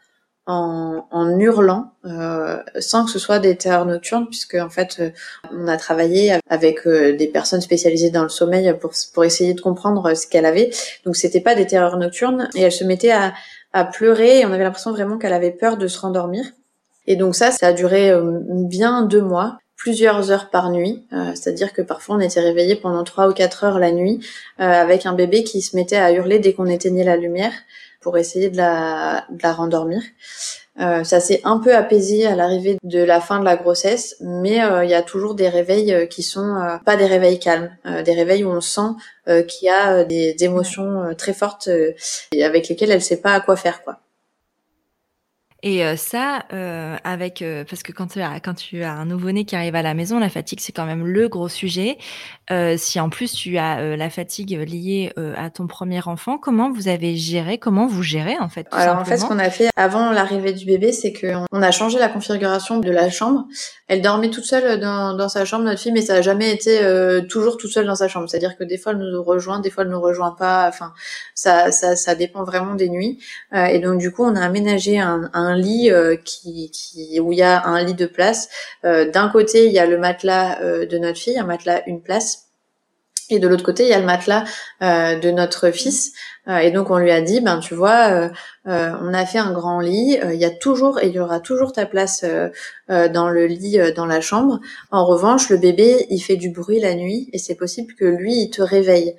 en, 0.48 1.06
en 1.12 1.40
hurlant 1.40 1.92
euh, 2.06 2.58
sans 2.80 3.06
que 3.06 3.12
ce 3.12 3.20
soit 3.20 3.40
des 3.40 3.56
terreurs 3.58 3.86
nocturnes 3.86 4.28
puisque 4.28 4.56
en 4.56 4.70
fait 4.70 4.98
euh, 5.00 5.10
on 5.54 5.68
a 5.68 5.78
travaillé 5.78 6.40
avec 6.50 6.88
euh, 6.88 7.16
des 7.16 7.28
personnes 7.28 7.62
spécialisées 7.62 8.10
dans 8.10 8.24
le 8.24 8.30
sommeil 8.30 8.74
pour 8.80 8.92
pour 9.14 9.26
essayer 9.26 9.54
de 9.54 9.62
comprendre 9.62 10.14
ce 10.16 10.26
qu'elle 10.26 10.46
avait. 10.46 10.72
Donc 11.06 11.16
c'était 11.16 11.42
pas 11.42 11.54
des 11.54 11.68
terreurs 11.68 11.98
nocturnes. 11.98 12.50
Et 12.56 12.62
elle 12.62 12.72
se 12.72 12.84
mettait 12.84 13.12
à 13.12 13.34
à 13.74 13.84
pleurer 13.84 14.40
et 14.40 14.46
on 14.46 14.54
avait 14.54 14.64
l'impression 14.64 14.92
vraiment 14.92 15.18
qu'elle 15.18 15.34
avait 15.34 15.52
peur 15.52 15.78
de 15.78 15.88
se 15.88 16.00
rendormir. 16.00 16.46
Et 17.06 17.18
donc 17.18 17.36
ça 17.36 17.52
ça 17.52 17.68
a 17.68 17.74
duré 17.74 18.12
bien 18.50 19.04
deux 19.04 19.22
mois 19.22 19.60
plusieurs 19.78 20.32
heures 20.32 20.50
par 20.50 20.72
nuit, 20.72 21.06
euh, 21.14 21.32
c'est-à-dire 21.36 21.72
que 21.72 21.84
parfois 21.84 22.16
on 22.16 22.20
était 22.20 22.42
réveillé 22.42 22.76
pendant 22.76 23.04
trois 23.04 23.30
ou 23.30 23.34
quatre 23.34 23.64
heures 23.64 23.80
la 23.80 23.92
nuit 23.92 24.20
euh, 24.60 24.64
avec 24.64 25.06
un 25.06 25.14
bébé 25.14 25.44
qui 25.44 25.62
se 25.62 25.76
mettait 25.76 25.98
à 25.98 26.12
hurler 26.12 26.40
dès 26.40 26.54
qu'on 26.54 26.66
éteignait 26.66 27.04
la 27.04 27.16
lumière 27.16 27.54
pour 28.02 28.18
essayer 28.18 28.50
de 28.50 28.58
la, 28.58 29.26
de 29.30 29.42
la 29.44 29.54
rendormir. 29.54 30.02
Euh, 30.80 31.04
ça 31.04 31.20
s'est 31.20 31.42
un 31.44 31.58
peu 31.58 31.76
apaisé 31.76 32.28
à 32.28 32.36
l'arrivée 32.36 32.78
de 32.84 33.04
la 33.04 33.20
fin 33.20 33.40
de 33.40 33.46
la 33.46 33.56
grossesse, 33.56 34.16
mais 34.22 34.62
il 34.84 34.90
y 34.90 34.94
a 34.94 35.02
toujours 35.02 35.34
des 35.34 35.50
réveils 35.50 36.08
qui 36.08 36.22
sont 36.22 36.80
pas 36.86 36.96
des 36.96 37.08
réveils 37.08 37.40
calmes, 37.40 37.76
des 38.06 38.14
réveils 38.14 38.44
où 38.44 38.52
on 38.52 38.62
sent 38.62 38.92
qu'il 39.26 39.66
y 39.66 39.70
a 39.70 40.04
des, 40.04 40.36
des 40.36 40.46
émotions 40.46 41.16
très 41.18 41.34
fortes 41.34 41.68
et 42.32 42.46
avec 42.46 42.70
lesquelles 42.70 42.92
elle 42.92 43.02
sait 43.02 43.22
pas 43.22 43.34
à 43.34 43.40
quoi 43.40 43.56
faire 43.56 43.84
quoi. 43.84 44.02
Et 45.64 45.84
euh, 45.84 45.96
ça, 45.96 46.44
euh, 46.54 46.98
avec 47.04 47.42
euh, 47.42 47.64
parce 47.68 47.82
que 47.82 47.92
quand 47.92 48.08
tu 48.08 48.22
as 48.22 48.40
quand 48.40 48.54
tu 48.54 48.84
as 48.84 48.94
un 48.94 49.06
nouveau-né 49.06 49.44
qui 49.44 49.56
arrive 49.56 49.74
à 49.74 49.82
la 49.82 49.96
maison, 49.96 50.20
la 50.20 50.30
fatigue 50.30 50.60
c'est 50.62 50.72
quand 50.72 50.86
même 50.86 51.06
le 51.06 51.28
gros 51.30 51.50
sujet. 51.50 51.98
si 52.78 53.00
en 53.00 53.10
plus 53.10 53.34
tu 53.34 53.58
as 53.58 53.96
la 53.96 54.10
fatigue 54.10 54.52
liée 54.52 55.12
à 55.36 55.50
ton 55.50 55.68
premier 55.68 56.08
enfant, 56.08 56.38
comment 56.38 56.72
vous 56.72 56.88
avez 56.88 57.16
géré 57.16 57.58
Comment 57.58 57.88
vous 57.88 58.04
gérez 58.04 58.38
en 58.40 58.50
fait 58.50 58.68
Alors 58.72 58.98
en 58.98 59.06
fait, 59.06 59.18
ce 59.18 59.26
qu'on 59.26 59.40
a 59.40 59.50
fait 59.50 59.70
avant 59.76 60.12
l'arrivée 60.12 60.54
du 60.54 60.66
bébé, 60.66 60.92
c'est 60.92 61.12
qu'on 61.12 61.62
a 61.62 61.72
changé 61.72 61.98
la 61.98 62.08
configuration 62.08 62.80
de 62.80 62.92
la 62.92 63.10
chambre. 63.10 63.46
Elle 63.88 64.02
dormait 64.02 64.30
toute 64.30 64.46
seule 64.46 64.80
dans, 64.80 65.14
dans 65.14 65.30
sa 65.30 65.46
chambre, 65.46 65.64
notre 65.64 65.80
fille, 65.80 65.92
mais 65.92 66.02
ça 66.02 66.16
a 66.16 66.22
jamais 66.22 66.52
été 66.52 66.82
toujours 67.30 67.58
toute 67.58 67.72
seule 67.72 67.86
dans 67.86 67.96
sa 67.96 68.08
chambre. 68.08 68.30
C'est-à-dire 68.30 68.58
que 68.58 68.64
des 68.64 68.78
fois 68.78 68.92
elle 68.92 69.00
nous 69.00 69.24
rejoint, 69.24 69.60
des 69.60 69.70
fois 69.70 69.84
elle 69.84 69.90
nous 69.90 70.02
rejoint 70.02 70.36
pas. 70.38 70.68
Enfin, 70.68 70.94
ça 71.36 71.72
ça, 71.72 71.96
ça 71.96 72.16
dépend 72.16 72.44
vraiment 72.44 72.76
des 72.76 72.90
nuits. 72.90 73.20
et 73.54 73.80
donc 73.80 73.98
du 74.00 74.12
coup, 74.12 74.24
on 74.24 74.36
a 74.36 74.42
aménagé 74.42 75.00
un, 75.00 75.56
lit 75.56 75.92
euh, 75.92 76.16
qui, 76.16 76.72
qui, 76.72 77.20
où 77.20 77.32
il 77.32 77.40
y 77.40 77.44
a 77.44 77.66
un 77.66 77.84
lit 77.84 77.94
de 77.94 78.06
place. 78.06 78.50
Euh, 78.86 79.10
d'un 79.10 79.30
côté, 79.30 79.68
il 79.68 79.74
y 79.74 79.80
a 79.80 79.86
le 79.86 79.98
matelas 79.98 80.62
euh, 80.62 80.86
de 80.86 80.98
notre 80.98 81.18
fille, 81.18 81.38
un 81.38 81.46
matelas 81.46 81.82
une 81.88 82.02
place. 82.02 82.47
Et 83.30 83.40
de 83.40 83.48
l'autre 83.48 83.64
côté, 83.64 83.84
il 83.84 83.90
y 83.90 83.94
a 83.94 84.00
le 84.00 84.06
matelas 84.06 84.46
de 84.82 85.32
notre 85.32 85.72
fils. 85.72 86.14
et 86.48 86.72
donc, 86.72 86.90
on 86.90 86.98
lui 86.98 87.12
a 87.12 87.22
dit, 87.22 87.42
ben, 87.42 87.60
tu 87.60 87.74
vois, 87.74 88.30
on 88.66 89.14
a 89.14 89.26
fait 89.26 89.40
un 89.40 89.52
grand 89.52 89.80
lit. 89.80 90.18
Il 90.24 90.40
y 90.40 90.46
a 90.46 90.50
toujours 90.50 91.00
et 91.00 91.08
il 91.08 91.14
y 91.14 91.20
aura 91.20 91.40
toujours 91.40 91.74
ta 91.74 91.86
place 91.86 92.24
dans 92.88 93.30
le 93.30 93.46
lit, 93.48 93.80
dans 93.96 94.06
la 94.06 94.22
chambre. 94.22 94.60
En 94.92 95.06
revanche, 95.06 95.50
le 95.50 95.58
bébé, 95.58 96.06
il 96.10 96.20
fait 96.20 96.38
du 96.38 96.50
bruit 96.50 96.80
la 96.80 96.96
nuit 96.96 97.30
et 97.34 97.38
c'est 97.38 97.56
possible 97.56 97.94
que 97.96 98.06
lui, 98.06 98.44
il 98.44 98.50
te 98.50 98.62
réveille. 98.62 99.16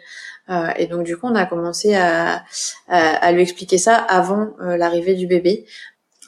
et 0.77 0.87
donc, 0.87 1.05
du 1.05 1.17
coup, 1.17 1.27
on 1.27 1.35
a 1.35 1.45
commencé 1.45 1.95
à, 1.95 2.45
à, 2.89 3.33
lui 3.33 3.43
expliquer 3.43 3.79
ça 3.79 3.97
avant 3.97 4.55
l'arrivée 4.59 5.15
du 5.15 5.27
bébé 5.27 5.67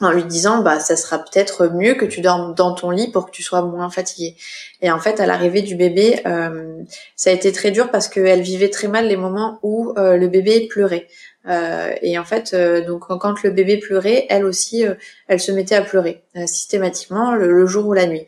en 0.01 0.13
lui 0.13 0.25
disant 0.25 0.63
bah 0.63 0.81
ça 0.81 0.97
sera 0.97 1.19
peut-être 1.19 1.69
mieux 1.69 1.95
que 1.95 2.05
tu 2.05 2.21
dormes 2.21 2.55
dans 2.55 2.75
ton 2.75 2.91
lit 2.91 3.11
pour 3.11 3.27
que 3.27 3.31
tu 3.31 3.43
sois 3.43 3.63
moins 3.63 3.91
fatiguée. 3.91 4.37
Et 4.81 4.91
en 4.91 4.99
fait 4.99 5.21
à 5.21 5.27
l'arrivée 5.27 5.63
du 5.63 5.77
bébé 5.77 6.21
euh, 6.27 6.83
ça 7.17 7.31
a 7.31 7.33
été 7.33 7.53
très 7.53 7.71
dur 7.71 7.91
parce 7.91 8.09
qu'elle 8.09 8.41
vivait 8.41 8.71
très 8.71 8.89
mal 8.89 9.07
les 9.07 9.17
moments 9.17 9.59
où 9.63 9.93
euh, 9.99 10.17
le 10.17 10.29
bébé 10.29 10.67
pleurait. 10.69 11.07
Euh, 11.49 11.93
et 12.03 12.19
en 12.19 12.25
fait 12.25 12.55
donc 12.87 13.09
quand 13.09 13.43
le 13.43 13.51
bébé 13.51 13.79
pleurait 13.79 14.27
elle 14.29 14.45
aussi 14.45 14.85
elle 15.27 15.41
se 15.41 15.53
mettait 15.53 15.75
à 15.75 15.83
pleurer 15.83 16.23
systématiquement 16.47 17.35
le, 17.35 17.67
jour 17.67 17.87
ou 17.87 17.95
la 17.95 18.07
nuit. 18.07 18.27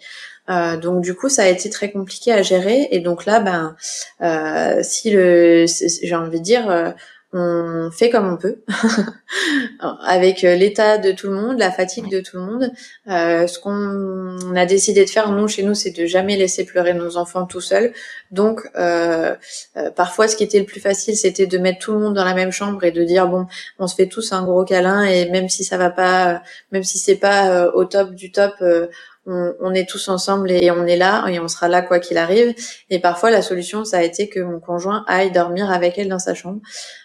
donc 0.48 1.02
du 1.02 1.14
coup 1.14 1.28
ça 1.28 1.42
a 1.42 1.48
été 1.48 1.68
très 1.68 1.90
compliqué 1.90 2.32
à 2.32 2.40
gérer 2.40 2.88
et 2.90 3.00
donc 3.00 3.26
là 3.26 3.40
ben 3.40 3.76
si 4.82 5.10
le 5.10 5.66
j'ai 5.66 6.14
envie 6.14 6.38
de 6.38 6.44
dire 6.44 6.94
on 7.34 7.90
fait 7.90 8.10
comme 8.10 8.30
on 8.30 8.36
peut, 8.36 8.62
avec 10.04 10.44
euh, 10.44 10.54
l'état 10.54 10.98
de 10.98 11.12
tout 11.12 11.28
le 11.28 11.34
monde, 11.34 11.58
la 11.58 11.70
fatigue 11.70 12.10
de 12.10 12.20
tout 12.20 12.36
le 12.36 12.42
monde. 12.42 12.70
Euh, 13.08 13.46
ce 13.46 13.58
qu'on 13.58 14.54
a 14.54 14.66
décidé 14.66 15.04
de 15.04 15.10
faire, 15.10 15.30
nous, 15.30 15.48
chez 15.48 15.62
nous, 15.62 15.74
c'est 15.74 15.92
de 15.92 16.04
jamais 16.04 16.36
laisser 16.36 16.66
pleurer 16.66 16.92
nos 16.92 17.16
enfants 17.16 17.46
tout 17.46 17.62
seuls. 17.62 17.92
Donc, 18.30 18.60
euh, 18.76 19.34
euh, 19.78 19.90
parfois, 19.90 20.28
ce 20.28 20.36
qui 20.36 20.44
était 20.44 20.58
le 20.58 20.66
plus 20.66 20.80
facile, 20.80 21.16
c'était 21.16 21.46
de 21.46 21.56
mettre 21.56 21.78
tout 21.78 21.92
le 21.92 22.00
monde 22.00 22.14
dans 22.14 22.24
la 22.24 22.34
même 22.34 22.52
chambre 22.52 22.84
et 22.84 22.92
de 22.92 23.02
dire 23.02 23.26
bon, 23.28 23.46
on 23.78 23.86
se 23.86 23.94
fait 23.94 24.08
tous 24.08 24.32
un 24.32 24.44
gros 24.44 24.64
câlin 24.64 25.04
et 25.04 25.30
même 25.30 25.48
si 25.48 25.64
ça 25.64 25.78
va 25.78 25.88
pas, 25.88 26.42
même 26.70 26.84
si 26.84 26.98
c'est 26.98 27.16
pas 27.16 27.68
au 27.68 27.86
top 27.86 28.14
du 28.14 28.30
top, 28.30 28.52
on, 29.26 29.72
est 29.72 29.88
tous 29.88 30.08
ensemble 30.08 30.50
et 30.50 30.70
on 30.70 30.84
est 30.86 30.96
là 30.96 31.26
et 31.28 31.38
on 31.38 31.48
sera 31.48 31.68
là 31.68 31.82
quoi 31.82 32.00
qu'il 32.00 32.18
arrive. 32.18 32.54
Et 32.90 32.98
parfois, 32.98 33.30
la 33.30 33.42
solution, 33.42 33.84
ça 33.84 33.98
a 33.98 34.02
été 34.02 34.28
que 34.28 34.40
mon 34.40 34.58
conjoint 34.58 35.04
aille 35.06 35.30
dormir 35.30 35.70
avec 35.70 35.98
elle 35.98 36.08
dans 36.08 36.18
sa 36.18 36.34
chambre. 36.34 36.60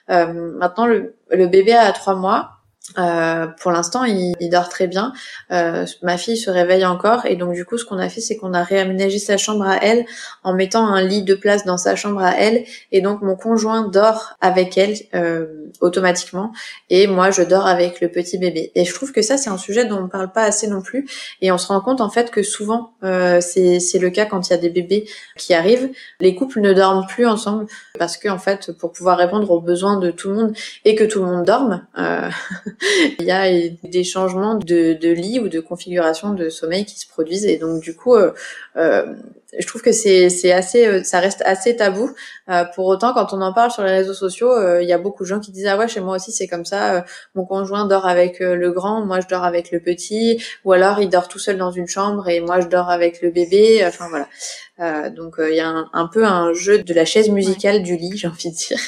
Euh, 0.09 0.51
maintenant, 0.57 0.87
le, 0.87 1.15
le 1.29 1.47
bébé 1.47 1.73
a 1.73 1.91
trois 1.91 2.15
mois. 2.15 2.56
Euh, 2.97 3.47
pour 3.61 3.71
l'instant, 3.71 4.05
il, 4.05 4.35
dort 4.49 4.69
très 4.69 4.87
bien. 4.87 5.11
Euh, 5.51 5.85
ma 6.01 6.17
fille 6.17 6.37
se 6.37 6.49
réveille 6.49 6.85
encore 6.85 7.25
et 7.25 7.35
donc 7.35 7.53
du 7.53 7.65
coup, 7.65 7.77
ce 7.77 7.85
qu'on 7.85 7.97
a 7.97 8.07
fait, 8.09 8.21
c'est 8.21 8.37
qu'on 8.37 8.53
a 8.53 8.63
réaménagé 8.63 9.19
sa 9.19 9.37
chambre 9.37 9.65
à 9.65 9.77
elle 9.83 10.05
en 10.43 10.53
mettant 10.53 10.85
un 10.85 11.01
lit 11.01 11.23
de 11.23 11.35
place 11.35 11.65
dans 11.65 11.77
sa 11.77 11.95
chambre 11.95 12.21
à 12.21 12.35
elle 12.37 12.63
et 12.91 13.01
donc 13.01 13.21
mon 13.21 13.35
conjoint 13.35 13.87
dort 13.87 14.35
avec 14.39 14.77
elle 14.77 14.95
euh, 15.13 15.47
automatiquement 15.81 16.53
et 16.89 17.07
moi 17.07 17.29
je 17.29 17.41
dors 17.41 17.67
avec 17.67 17.99
le 17.99 18.09
petit 18.09 18.37
bébé. 18.37 18.71
Et 18.73 18.85
je 18.85 18.93
trouve 18.93 19.11
que 19.11 19.21
ça, 19.21 19.37
c'est 19.37 19.49
un 19.49 19.57
sujet 19.57 19.85
dont 19.85 20.03
on 20.03 20.07
parle 20.07 20.31
pas 20.31 20.43
assez 20.43 20.67
non 20.67 20.81
plus 20.81 21.07
et 21.41 21.51
on 21.51 21.57
se 21.57 21.67
rend 21.67 21.81
compte 21.81 21.99
en 21.99 22.09
fait 22.09 22.31
que 22.31 22.41
souvent 22.41 22.93
euh, 23.03 23.41
c'est 23.41 23.99
le 23.99 24.09
cas 24.09 24.25
quand 24.25 24.47
il 24.47 24.51
y 24.51 24.55
a 24.55 24.59
des 24.59 24.69
bébés 24.69 25.09
qui 25.35 25.53
arrivent, 25.53 25.89
les 26.21 26.35
couples 26.35 26.61
ne 26.61 26.73
dorment 26.73 27.05
plus 27.05 27.27
ensemble 27.27 27.67
parce 27.99 28.17
que 28.17 28.29
en 28.29 28.39
fait 28.39 28.71
pour 28.71 28.93
pouvoir 28.93 29.17
répondre 29.17 29.51
aux 29.51 29.61
besoins 29.61 29.99
de 29.99 30.09
tout 30.09 30.29
le 30.29 30.35
monde 30.35 30.53
et 30.85 30.95
que 30.95 31.03
tout 31.03 31.19
le 31.19 31.25
monde 31.25 31.45
dorme. 31.45 31.85
Euh, 32.81 33.07
il 33.19 33.25
y 33.25 33.31
a 33.31 33.47
des 33.83 34.03
changements 34.03 34.55
de, 34.55 34.93
de, 34.93 35.09
lit 35.09 35.39
ou 35.39 35.49
de 35.49 35.59
configuration 35.59 36.33
de 36.33 36.49
sommeil 36.49 36.85
qui 36.85 36.99
se 36.99 37.07
produisent 37.07 37.45
et 37.45 37.57
donc 37.57 37.81
du 37.81 37.95
coup 37.95 38.15
euh, 38.15 38.31
euh, 38.75 39.15
je 39.57 39.65
trouve 39.65 39.81
que 39.81 39.91
c'est 39.91 40.29
c'est 40.29 40.51
assez 40.51 40.85
euh, 40.85 41.03
ça 41.03 41.19
reste 41.19 41.41
assez 41.45 41.75
tabou. 41.75 42.11
Pour 42.75 42.85
autant 42.85 43.13
quand 43.13 43.33
on 43.33 43.41
en 43.41 43.53
parle 43.53 43.71
sur 43.71 43.83
les 43.83 43.91
réseaux 43.91 44.13
sociaux 44.13 44.79
il 44.79 44.87
y 44.87 44.93
a 44.93 44.97
beaucoup 44.97 45.23
de 45.23 45.27
gens 45.27 45.39
qui 45.39 45.51
disent 45.51 45.67
ah 45.67 45.77
ouais 45.77 45.87
chez 45.87 45.99
moi 45.99 46.15
aussi 46.15 46.31
c'est 46.31 46.47
comme 46.47 46.63
ça 46.63 47.05
mon 47.35 47.45
conjoint 47.45 47.85
dort 47.85 48.07
avec 48.07 48.39
le 48.39 48.71
grand 48.71 49.05
moi 49.05 49.19
je 49.19 49.27
dors 49.27 49.43
avec 49.43 49.71
le 49.71 49.81
petit 49.81 50.41
ou 50.63 50.71
alors 50.71 51.01
il 51.01 51.09
dort 51.09 51.27
tout 51.27 51.39
seul 51.39 51.57
dans 51.57 51.71
une 51.71 51.87
chambre 51.87 52.29
et 52.29 52.39
moi 52.39 52.61
je 52.61 52.67
dors 52.67 52.89
avec 52.89 53.21
le 53.21 53.31
bébé 53.31 53.83
enfin 53.85 54.07
voilà. 54.09 55.09
Donc 55.09 55.35
il 55.39 55.55
y 55.55 55.59
a 55.59 55.67
un, 55.67 55.89
un, 55.91 56.07
peu 56.07 56.23
un 56.25 56.53
jeu 56.53 56.79
de 56.83 56.93
la 56.93 57.03
chaise 57.03 57.29
musicale 57.29 57.83
du 57.83 57.97
lit 57.97 58.15
j'ai 58.15 58.27
envie 58.27 58.51
de 58.51 58.55
dire 58.55 58.79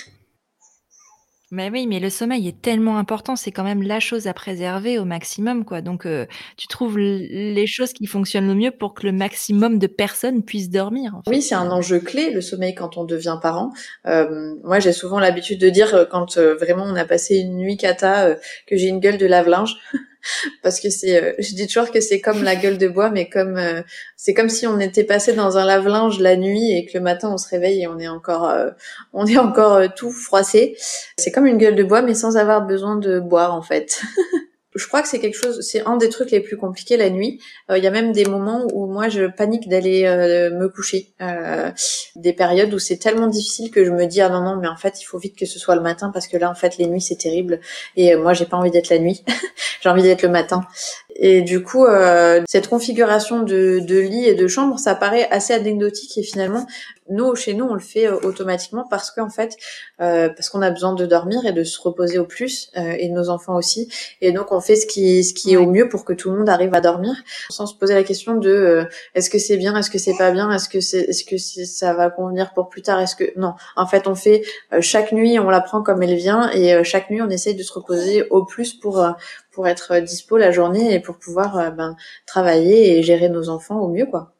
mais 1.51 1.69
oui, 1.69 1.87
mais 1.87 1.99
le 1.99 2.09
sommeil 2.09 2.47
est 2.47 2.61
tellement 2.61 2.97
important, 2.97 3.35
c'est 3.35 3.51
quand 3.51 3.63
même 3.63 3.81
la 3.81 3.99
chose 3.99 4.27
à 4.27 4.33
préserver 4.33 4.99
au 4.99 5.05
maximum, 5.05 5.65
quoi. 5.65 5.81
Donc, 5.81 6.05
euh, 6.05 6.25
tu 6.57 6.67
trouves 6.67 6.97
les 6.97 7.67
choses 7.67 7.93
qui 7.93 8.05
fonctionnent 8.05 8.47
le 8.47 8.55
mieux 8.55 8.71
pour 8.71 8.93
que 8.93 9.05
le 9.05 9.11
maximum 9.11 9.79
de 9.79 9.87
personnes 9.87 10.43
puissent 10.43 10.69
dormir. 10.69 11.19
Oui, 11.27 11.41
c'est 11.41 11.55
un 11.55 11.71
enjeu 11.71 11.99
clé, 11.99 12.29
le 12.31 12.41
sommeil, 12.41 12.75
quand 12.75 12.97
on 12.97 13.03
devient 13.03 13.37
parent. 13.41 13.71
Euh, 14.07 14.55
moi, 14.63 14.79
j'ai 14.79 14.93
souvent 14.93 15.19
l'habitude 15.19 15.59
de 15.59 15.69
dire, 15.69 15.95
euh, 15.95 16.05
quand 16.05 16.37
vraiment 16.37 16.83
on 16.83 16.95
a 16.95 17.05
passé 17.05 17.37
une 17.37 17.57
nuit 17.57 17.77
cata, 17.77 18.35
que 18.67 18.77
j'ai 18.77 18.87
une 18.87 18.99
gueule 18.99 19.17
de 19.17 19.25
lave-linge. 19.25 19.77
parce 20.63 20.79
que 20.79 20.89
c'est, 20.89 21.21
euh, 21.21 21.33
je 21.39 21.55
dis 21.55 21.67
toujours 21.67 21.91
que 21.91 22.01
c'est 22.01 22.21
comme 22.21 22.43
la 22.43 22.55
gueule 22.55 22.77
de 22.77 22.87
bois, 22.87 23.09
mais 23.09 23.29
comme 23.29 23.57
euh, 23.57 23.81
c'est 24.15 24.33
comme 24.33 24.49
si 24.49 24.67
on 24.67 24.79
était 24.79 25.03
passé 25.03 25.33
dans 25.33 25.57
un 25.57 25.65
lave-linge 25.65 26.19
la 26.19 26.35
nuit 26.35 26.71
et 26.71 26.85
que 26.85 26.97
le 26.97 27.03
matin 27.03 27.29
on 27.31 27.37
se 27.37 27.49
réveille 27.49 27.83
et 27.83 27.87
on 27.87 27.99
est 27.99 28.07
encore, 28.07 28.49
euh, 28.49 28.69
on 29.13 29.25
est 29.25 29.37
encore 29.37 29.93
tout 29.93 30.11
froissé. 30.11 30.77
C'est 31.17 31.31
comme 31.31 31.45
une 31.45 31.57
gueule 31.57 31.75
de 31.75 31.83
bois, 31.83 32.01
mais 32.01 32.13
sans 32.13 32.37
avoir 32.37 32.65
besoin 32.65 32.95
de 32.97 33.19
boire 33.19 33.53
en 33.53 33.61
fait. 33.61 34.01
je 34.75 34.87
crois 34.87 35.01
que 35.01 35.07
c'est 35.07 35.19
quelque 35.19 35.37
chose, 35.37 35.61
c'est 35.61 35.85
un 35.85 35.97
des 35.97 36.09
trucs 36.09 36.29
les 36.31 36.41
plus 36.41 36.55
compliqués 36.55 36.95
la 36.95 37.09
nuit. 37.09 37.41
Euh, 37.71 37.77
il 37.77 37.83
y 37.83 37.87
a 37.87 37.91
même 37.91 38.11
des 38.11 38.25
moments 38.25 38.67
où 38.73 38.85
moi 38.85 39.09
je 39.09 39.25
panique 39.25 39.67
d'aller 39.67 40.05
euh, 40.05 40.51
me 40.51 40.69
coucher, 40.69 41.11
euh, 41.21 41.71
des 42.15 42.33
périodes 42.33 42.73
où 42.73 42.79
c'est 42.79 42.97
tellement 42.97 43.27
difficile 43.27 43.71
que 43.71 43.83
je 43.83 43.91
me 43.91 44.05
dis 44.05 44.21
ah 44.21 44.29
non 44.29 44.41
non 44.41 44.57
mais 44.57 44.67
en 44.67 44.77
fait 44.77 45.01
il 45.01 45.05
faut 45.05 45.17
vite 45.17 45.35
que 45.35 45.45
ce 45.45 45.57
soit 45.57 45.75
le 45.75 45.81
matin 45.81 46.11
parce 46.13 46.27
que 46.27 46.37
là 46.37 46.51
en 46.51 46.55
fait 46.55 46.77
les 46.77 46.85
nuits 46.85 47.01
c'est 47.01 47.17
terrible 47.17 47.59
et 47.95 48.15
moi 48.15 48.33
j'ai 48.33 48.45
pas 48.45 48.57
envie 48.57 48.71
d'être 48.71 48.89
la 48.89 48.99
nuit, 48.99 49.23
j'ai 49.81 49.89
envie 49.89 50.03
d'être 50.03 50.21
le 50.21 50.29
matin. 50.29 50.67
et 51.15 51.41
du 51.41 51.63
coup, 51.63 51.85
euh, 51.85 52.41
cette 52.47 52.67
configuration 52.67 53.41
de, 53.41 53.79
de 53.79 53.99
lit 53.99 54.25
et 54.25 54.35
de 54.35 54.47
chambre, 54.47 54.77
ça 54.77 54.95
paraît 54.95 55.27
assez 55.31 55.53
anecdotique 55.53 56.17
et 56.17 56.23
finalement, 56.23 56.65
nous, 57.09 57.35
chez 57.35 57.53
nous, 57.53 57.65
on 57.65 57.73
le 57.73 57.79
fait 57.79 58.07
euh, 58.07 58.19
automatiquement 58.23 58.85
parce 58.89 59.11
qu'en 59.11 59.29
fait, 59.29 59.55
euh, 60.01 60.29
parce 60.29 60.49
qu'on 60.49 60.61
a 60.61 60.71
besoin 60.71 60.93
de 60.93 61.05
dormir 61.05 61.45
et 61.45 61.51
de 61.51 61.63
se 61.63 61.79
reposer 61.81 62.19
au 62.19 62.25
plus, 62.25 62.71
euh, 62.77 62.95
et 62.97 63.09
nos 63.09 63.29
enfants 63.29 63.55
aussi. 63.55 63.91
Et 64.21 64.31
donc, 64.31 64.51
on 64.51 64.61
fait 64.61 64.75
ce 64.75 64.85
qui, 64.85 65.23
ce 65.23 65.33
qui 65.33 65.53
est 65.53 65.57
au 65.57 65.65
mieux 65.65 65.89
pour 65.89 66.05
que 66.05 66.13
tout 66.13 66.31
le 66.31 66.37
monde 66.37 66.49
arrive 66.49 66.73
à 66.73 66.81
dormir, 66.81 67.13
sans 67.49 67.65
se 67.65 67.75
poser 67.75 67.93
la 67.93 68.03
question 68.03 68.35
de 68.35 68.49
euh, 68.49 68.85
est-ce 69.15 69.29
que 69.29 69.39
c'est 69.39 69.57
bien, 69.57 69.75
est-ce 69.77 69.89
que 69.89 69.97
c'est 69.97 70.17
pas 70.17 70.31
bien, 70.31 70.51
est-ce 70.51 70.69
que 70.69 70.79
c'est, 70.79 71.01
est-ce 71.01 71.23
que 71.23 71.37
ça 71.37 71.93
va 71.93 72.09
convenir 72.09 72.53
pour 72.53 72.69
plus 72.69 72.81
tard, 72.81 72.99
est-ce 72.99 73.15
que 73.15 73.37
non. 73.37 73.53
En 73.75 73.87
fait, 73.87 74.07
on 74.07 74.15
fait 74.15 74.43
chaque 74.81 75.11
nuit, 75.11 75.39
on 75.39 75.49
la 75.49 75.61
prend 75.61 75.81
comme 75.81 76.01
elle 76.03 76.15
vient, 76.15 76.51
et 76.51 76.83
chaque 76.83 77.09
nuit, 77.09 77.21
on 77.21 77.29
essaye 77.29 77.55
de 77.55 77.63
se 77.63 77.73
reposer 77.73 78.27
au 78.29 78.45
plus 78.45 78.73
pour 78.73 79.05
pour 79.51 79.67
être 79.67 79.99
dispo 79.99 80.37
la 80.37 80.51
journée 80.51 80.93
et 80.93 80.99
pour 80.99 81.17
pouvoir 81.17 81.71
ben, 81.73 81.95
travailler 82.25 82.97
et 82.97 83.03
gérer 83.03 83.29
nos 83.29 83.49
enfants 83.49 83.79
au 83.79 83.87
mieux, 83.87 84.05
quoi. 84.05 84.33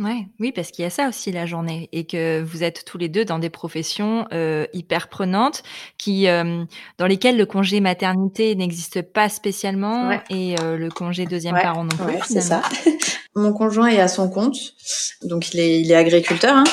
Ouais, 0.00 0.26
oui, 0.40 0.50
parce 0.50 0.72
qu'il 0.72 0.82
y 0.82 0.86
a 0.86 0.90
ça 0.90 1.08
aussi 1.08 1.30
la 1.30 1.46
journée 1.46 1.88
et 1.92 2.04
que 2.04 2.42
vous 2.42 2.64
êtes 2.64 2.84
tous 2.84 2.98
les 2.98 3.08
deux 3.08 3.24
dans 3.24 3.38
des 3.38 3.48
professions 3.48 4.26
euh, 4.32 4.66
hyper 4.72 5.06
prenantes, 5.06 5.62
qui 5.98 6.26
euh, 6.26 6.64
dans 6.98 7.06
lesquelles 7.06 7.36
le 7.36 7.46
congé 7.46 7.78
maternité 7.78 8.56
n'existe 8.56 9.02
pas 9.02 9.28
spécialement 9.28 10.10
et 10.30 10.56
euh, 10.60 10.76
le 10.76 10.90
congé 10.90 11.26
deuxième 11.26 11.54
parent 11.54 11.84
non 11.84 11.96
plus. 11.96 12.18
c'est 12.26 12.40
ça. 12.40 12.62
Mon 13.36 13.52
conjoint 13.52 13.86
est 13.86 14.00
à 14.00 14.08
son 14.08 14.28
compte, 14.28 14.56
donc 15.22 15.54
il 15.54 15.60
est, 15.60 15.80
il 15.80 15.90
est 15.90 15.96
agriculteur. 15.96 16.56
Hein. 16.56 16.64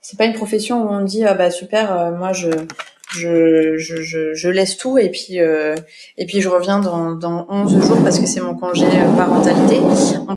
C'est 0.00 0.16
pas 0.16 0.26
une 0.26 0.34
profession 0.34 0.84
où 0.84 0.88
on 0.88 1.02
dit 1.02 1.24
ah 1.24 1.34
bah 1.34 1.50
super, 1.50 2.12
moi 2.16 2.32
je 2.32 2.48
je, 3.10 3.76
je, 3.78 4.02
je, 4.02 4.34
je, 4.34 4.48
laisse 4.48 4.76
tout 4.76 4.98
et 4.98 5.08
puis 5.08 5.40
euh, 5.40 5.74
et 6.16 6.26
puis 6.26 6.40
je 6.40 6.48
reviens 6.48 6.78
dans, 6.78 7.12
dans 7.12 7.46
11 7.48 7.86
jours 7.86 8.02
parce 8.02 8.18
que 8.18 8.26
c'est 8.26 8.40
mon 8.40 8.54
congé 8.54 8.86
euh, 8.86 9.16
parentalité. 9.16 9.78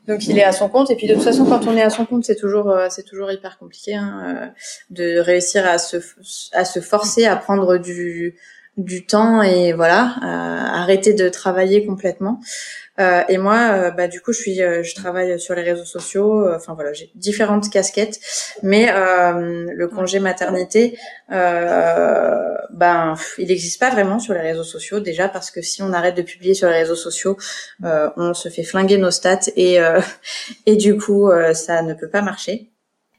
Donc 0.06 0.26
il 0.26 0.38
est 0.38 0.44
à 0.44 0.52
son 0.52 0.68
compte 0.68 0.90
et 0.90 0.96
puis 0.96 1.06
de 1.06 1.14
toute 1.14 1.22
façon 1.22 1.44
quand 1.44 1.66
on 1.66 1.76
est 1.76 1.82
à 1.82 1.90
son 1.90 2.06
compte 2.06 2.24
c'est 2.24 2.36
toujours 2.36 2.70
euh, 2.70 2.86
c'est 2.90 3.04
toujours 3.04 3.30
hyper 3.30 3.58
compliqué 3.58 3.94
hein, 3.94 4.52
de 4.90 5.18
réussir 5.18 5.66
à 5.66 5.78
se 5.78 5.98
à 6.52 6.64
se 6.64 6.80
forcer 6.80 7.26
à 7.26 7.36
prendre 7.36 7.76
du 7.76 8.36
du 8.78 9.04
temps 9.04 9.42
et 9.42 9.74
voilà 9.74 10.14
arrêter 10.72 11.12
de 11.12 11.28
travailler 11.28 11.84
complètement. 11.84 12.40
Euh, 13.02 13.22
et 13.28 13.38
moi, 13.38 13.72
euh, 13.72 13.90
bah, 13.90 14.08
du 14.08 14.20
coup, 14.20 14.32
je 14.32 14.38
suis, 14.38 14.62
euh, 14.62 14.82
je 14.82 14.94
travaille 14.94 15.38
sur 15.40 15.54
les 15.54 15.62
réseaux 15.62 15.84
sociaux. 15.84 16.48
Enfin 16.54 16.74
voilà, 16.74 16.92
j'ai 16.92 17.10
différentes 17.14 17.70
casquettes, 17.70 18.20
mais 18.62 18.86
le 18.92 19.86
congé 19.88 20.20
maternité, 20.20 20.98
ben, 21.28 23.14
il 23.38 23.48
n'existe 23.48 23.80
pas 23.80 23.90
vraiment 23.90 24.18
sur 24.18 24.34
les 24.34 24.40
réseaux 24.40 24.64
sociaux 24.64 25.00
déjà 25.00 25.28
parce 25.28 25.50
que 25.50 25.60
si 25.62 25.82
on 25.82 25.92
arrête 25.92 26.16
de 26.16 26.22
publier 26.22 26.54
sur 26.54 26.68
les 26.68 26.78
réseaux 26.78 26.96
sociaux, 26.96 27.36
on 27.82 28.34
se 28.34 28.48
fait 28.48 28.64
flinguer 28.64 28.98
nos 28.98 29.10
stats 29.10 29.50
et 29.56 29.78
et 30.66 30.76
du 30.76 30.96
coup, 30.96 31.30
ça 31.54 31.82
ne 31.82 31.94
peut 31.94 32.08
pas 32.08 32.22
marcher. 32.22 32.71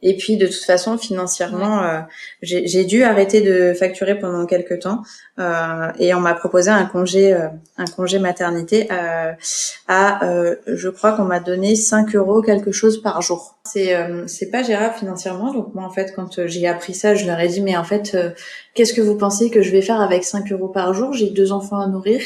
Et 0.03 0.17
puis 0.17 0.35
de 0.35 0.45
toute 0.45 0.63
façon, 0.65 0.97
financièrement, 0.97 1.81
euh, 1.81 2.01
j'ai 2.41 2.83
dû 2.83 3.03
arrêter 3.03 3.39
de 3.41 3.73
facturer 3.73 4.19
pendant 4.19 4.45
quelques 4.45 4.79
temps 4.79 5.01
euh, 5.39 5.87
et 5.97 6.13
on 6.13 6.19
m'a 6.19 6.33
proposé 6.33 6.69
un 6.69 6.83
congé, 6.85 7.33
euh, 7.33 7.47
un 7.77 7.85
congé 7.85 8.19
maternité 8.19 8.89
à, 8.91 10.19
je 10.67 10.89
crois 10.89 11.13
qu'on 11.13 11.23
m'a 11.23 11.39
donné 11.39 11.75
5 11.75 12.15
euros 12.15 12.41
quelque 12.41 12.73
chose 12.73 13.01
par 13.01 13.21
jour. 13.21 13.57
C'est 13.65 13.95
c'est 14.27 14.49
pas 14.51 14.61
gérable 14.61 14.95
financièrement. 14.95 15.53
Donc 15.53 15.73
moi 15.73 15.85
en 15.85 15.89
fait, 15.89 16.13
quand 16.13 16.45
j'ai 16.47 16.67
appris 16.67 16.93
ça, 16.93 17.15
je 17.15 17.25
leur 17.25 17.39
ai 17.39 17.47
dit 17.47 17.61
mais 17.61 17.77
en 17.77 17.85
fait, 17.85 18.17
qu'est-ce 18.73 18.93
que 18.93 19.01
vous 19.01 19.15
pensez 19.15 19.49
que 19.49 19.61
je 19.61 19.71
vais 19.71 19.81
faire 19.81 20.01
avec 20.01 20.25
5 20.25 20.51
euros 20.51 20.67
par 20.67 20.93
jour? 20.93 21.13
J'ai 21.13 21.29
deux 21.29 21.53
enfants 21.53 21.79
à 21.79 21.87
nourrir. 21.87 22.21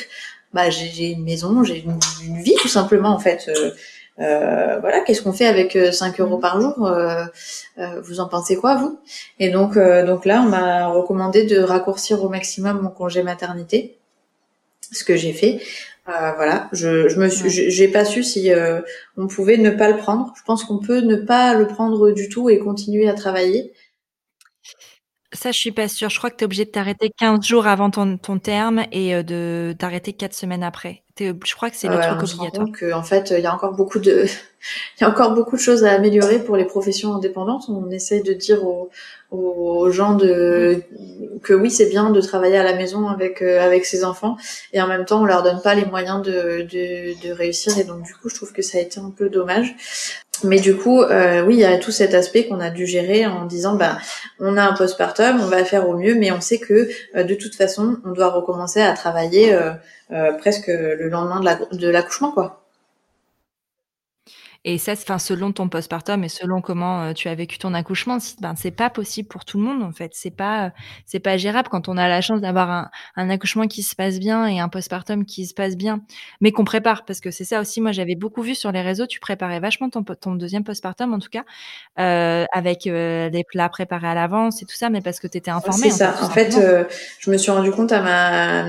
Bah 0.54 0.70
j'ai 0.72 1.12
une 1.12 1.24
maison, 1.24 1.64
j'ai 1.64 1.80
une, 1.80 2.00
une, 2.26 2.42
vie 2.42 2.56
tout 2.60 2.70
simplement 2.70 3.10
en 3.10 3.20
fait. 3.20 3.50
Euh, 4.20 4.80
voilà, 4.80 5.02
qu'est-ce 5.02 5.22
qu'on 5.22 5.34
fait 5.34 5.46
avec 5.46 5.78
5 5.92 6.20
euh, 6.20 6.24
euros 6.24 6.38
par 6.40 6.60
jour 6.60 6.88
euh, 6.88 7.26
Vous 8.02 8.20
en 8.20 8.28
pensez 8.28 8.56
quoi, 8.56 8.76
vous? 8.76 9.00
Et 9.40 9.50
donc, 9.50 9.78
donc 9.78 10.26
là, 10.26 10.42
on 10.42 10.50
m'a 10.50 10.88
recommandé 10.88 11.44
de 11.44 11.60
raccourcir 11.60 12.24
au 12.24 12.30
maximum 12.30 12.82
mon 12.82 12.90
congé 12.90 13.24
maternité, 13.24 13.98
ce 14.92 15.04
que 15.04 15.16
j'ai 15.16 15.34
fait. 15.34 15.62
voilà, 16.06 16.70
je, 16.72 17.10
je 17.10 17.20
me 17.20 17.30
suis, 17.30 17.50
j'ai 17.50 17.88
pas 17.88 18.06
su 18.06 18.24
si 18.24 18.50
on 19.18 19.28
pouvait 19.28 19.58
ne 19.58 19.70
pas 19.70 19.90
le 19.90 19.98
prendre. 19.98 20.34
Je 20.36 20.44
pense 20.44 20.64
qu'on 20.64 20.80
peut 20.80 21.02
ne 21.02 21.16
pas 21.16 21.54
le 21.54 21.68
prendre 21.68 22.12
du 22.12 22.30
tout 22.30 22.50
et 22.50 22.60
continuer 22.60 23.08
à 23.08 23.14
travailler. 23.14 23.74
Ça, 25.34 25.52
je 25.52 25.60
suis 25.60 25.74
pas 25.74 25.90
sûre. 25.90 26.10
Je 26.10 26.18
crois 26.18 26.32
que 26.32 26.38
tu 26.38 26.44
es 26.44 26.46
obligé 26.46 26.66
de 26.66 26.72
t'arrêter 26.72 27.12
15 27.20 27.46
jours 27.46 27.68
avant 27.68 27.92
ton, 27.92 28.18
ton 28.18 28.40
terme 28.40 28.86
et 28.92 29.24
de 29.24 29.76
t'arrêter 29.78 30.14
4 30.14 30.34
semaines 30.34 30.64
après 30.64 31.04
je 31.20 31.56
crois 31.56 31.70
que 31.70 31.76
c'est 31.76 31.88
le 31.88 32.00
truc 32.00 32.24
obligatoire. 32.24 32.68
que, 32.72 32.94
en 32.94 33.04
fait, 33.04 33.34
il 33.36 33.44
y 33.44 33.46
a 33.46 33.54
encore 33.54 33.74
beaucoup 33.74 34.00
de, 34.00 34.26
il 34.98 35.02
y 35.02 35.04
a 35.04 35.10
encore 35.10 35.34
beaucoup 35.34 35.56
de 35.56 35.62
choses 35.62 35.84
à 35.84 35.92
améliorer 35.92 36.40
pour 36.40 36.58
les 36.58 36.66
professions 36.66 37.14
indépendantes. 37.16 37.66
On 37.70 37.90
essaye 37.92 38.24
de 38.24 38.34
dire 38.34 38.66
aux, 38.66 38.90
aux 39.32 39.90
gens 39.92 40.14
de 40.14 40.82
que 41.44 41.54
oui, 41.54 41.70
c'est 41.70 41.90
bien 41.90 42.10
de 42.10 42.22
travailler 42.22 42.58
à 42.58 42.64
la 42.64 42.76
maison 42.76 43.08
avec 43.08 43.42
euh, 43.42 43.62
avec 43.62 43.86
ses 43.86 44.04
enfants, 44.04 44.38
et 44.74 44.82
en 44.82 44.88
même 44.88 45.06
temps, 45.06 45.22
on 45.22 45.26
leur 45.26 45.44
donne 45.44 45.62
pas 45.62 45.76
les 45.76 45.86
moyens 45.86 46.22
de, 46.22 46.62
de, 46.62 47.28
de 47.28 47.32
réussir. 47.34 47.78
Et 47.78 47.84
donc, 47.84 48.04
du 48.04 48.14
coup, 48.14 48.30
je 48.30 48.36
trouve 48.36 48.54
que 48.54 48.62
ça 48.62 48.78
a 48.78 48.82
été 48.82 49.00
un 49.00 49.12
peu 49.12 49.30
dommage. 49.30 49.76
Mais 50.44 50.60
du 50.60 50.76
coup, 50.76 51.02
euh, 51.02 51.44
oui, 51.46 51.56
il 51.56 51.60
y 51.60 51.66
a 51.66 51.78
tout 51.78 51.92
cet 51.92 52.14
aspect 52.14 52.48
qu'on 52.48 52.60
a 52.60 52.70
dû 52.70 52.86
gérer 52.86 53.26
en 53.26 53.46
disant, 53.46 53.76
bah, 53.76 53.98
on 54.40 54.58
a 54.58 54.64
un 54.64 54.74
postpartum, 54.74 55.40
on 55.42 55.48
va 55.48 55.64
faire 55.66 55.88
au 55.90 55.96
mieux, 55.96 56.16
mais 56.16 56.32
on 56.32 56.42
sait 56.42 56.60
que 56.60 56.90
euh, 57.16 57.24
de 57.24 57.34
toute 57.34 57.56
façon, 57.56 57.98
on 58.06 58.12
doit 58.12 58.30
recommencer 58.30 58.82
à 58.82 58.94
travailler 58.94 59.54
euh, 59.54 60.32
presque 60.38 60.68
le 60.68 61.10
lendemain 61.10 61.42
de 61.72 61.90
l'accouchement, 61.90 62.32
quoi. 62.32 62.67
Et 64.70 64.78
ça, 64.78 64.92
enfin, 64.92 65.18
selon 65.18 65.54
ton 65.54 65.70
postpartum 65.70 66.26
et 66.26 66.28
selon 66.28 66.60
comment 66.60 67.04
euh, 67.04 67.14
tu 67.14 67.30
as 67.30 67.36
vécu 67.36 67.58
ton 67.58 67.74
accouchement, 67.74 68.18
ben 68.42 68.54
c'est 68.58 68.72
pas 68.72 68.90
possible 68.90 69.30
pour 69.30 69.46
tout 69.46 69.58
le 69.58 69.64
monde 69.64 69.82
en 69.82 69.94
fait. 69.94 70.12
C'est 70.14 70.30
pas, 70.30 70.66
euh, 70.66 70.70
c'est 71.06 71.22
pas 71.22 71.38
gérable 71.38 71.70
quand 71.70 71.88
on 71.88 71.96
a 71.96 72.10
la 72.10 72.20
chance 72.20 72.42
d'avoir 72.42 72.70
un, 72.70 72.90
un, 73.16 73.30
accouchement 73.30 73.68
qui 73.68 73.82
se 73.82 73.96
passe 73.96 74.20
bien 74.20 74.46
et 74.46 74.60
un 74.60 74.68
postpartum 74.68 75.24
qui 75.24 75.46
se 75.46 75.54
passe 75.54 75.78
bien, 75.78 76.02
mais 76.42 76.52
qu'on 76.52 76.66
prépare 76.66 77.06
parce 77.06 77.22
que 77.22 77.32
c'est 77.32 77.46
ça 77.46 77.62
aussi. 77.62 77.80
Moi, 77.80 77.94
j'avais 77.94 78.16
beaucoup 78.16 78.42
vu 78.42 78.56
sur 78.56 78.74
les 78.74 78.82
réseaux, 78.82 79.08
tu 79.08 79.22
préparais 79.22 79.62
vachement 79.62 79.90
ton, 79.90 80.04
ton 80.04 80.36
deuxième 80.36 80.66
postpartum 80.66 81.14
en 81.14 81.20
tout 81.20 81.30
cas, 81.30 81.46
euh, 81.98 82.44
avec 82.52 82.90
des 82.90 83.46
plats 83.48 83.70
préparés 83.70 84.10
à 84.10 84.16
l'avance 84.16 84.62
et 84.62 84.66
tout 84.66 84.76
ça, 84.76 84.90
mais 84.90 85.00
parce 85.00 85.22
que 85.22 85.28
tu 85.28 85.38
étais 85.38 85.50
informée. 85.50 85.92
C'est 85.92 85.92
ça. 85.92 86.14
En 86.22 86.30
fait, 86.30 86.60
je 87.20 87.32
me 87.32 87.38
suis 87.38 87.52
rendu 87.52 87.72
compte 87.72 87.94
à 87.94 88.02
ma, 88.02 88.64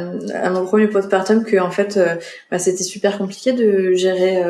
à 0.44 0.50
mon 0.50 0.64
premier 0.64 0.86
postpartum 0.86 1.44
que 1.44 1.56
en 1.56 1.72
fait, 1.72 1.98
bah, 2.52 2.60
c'était 2.60 2.84
super 2.84 3.18
compliqué 3.18 3.52
de 3.52 3.94
gérer 3.94 4.44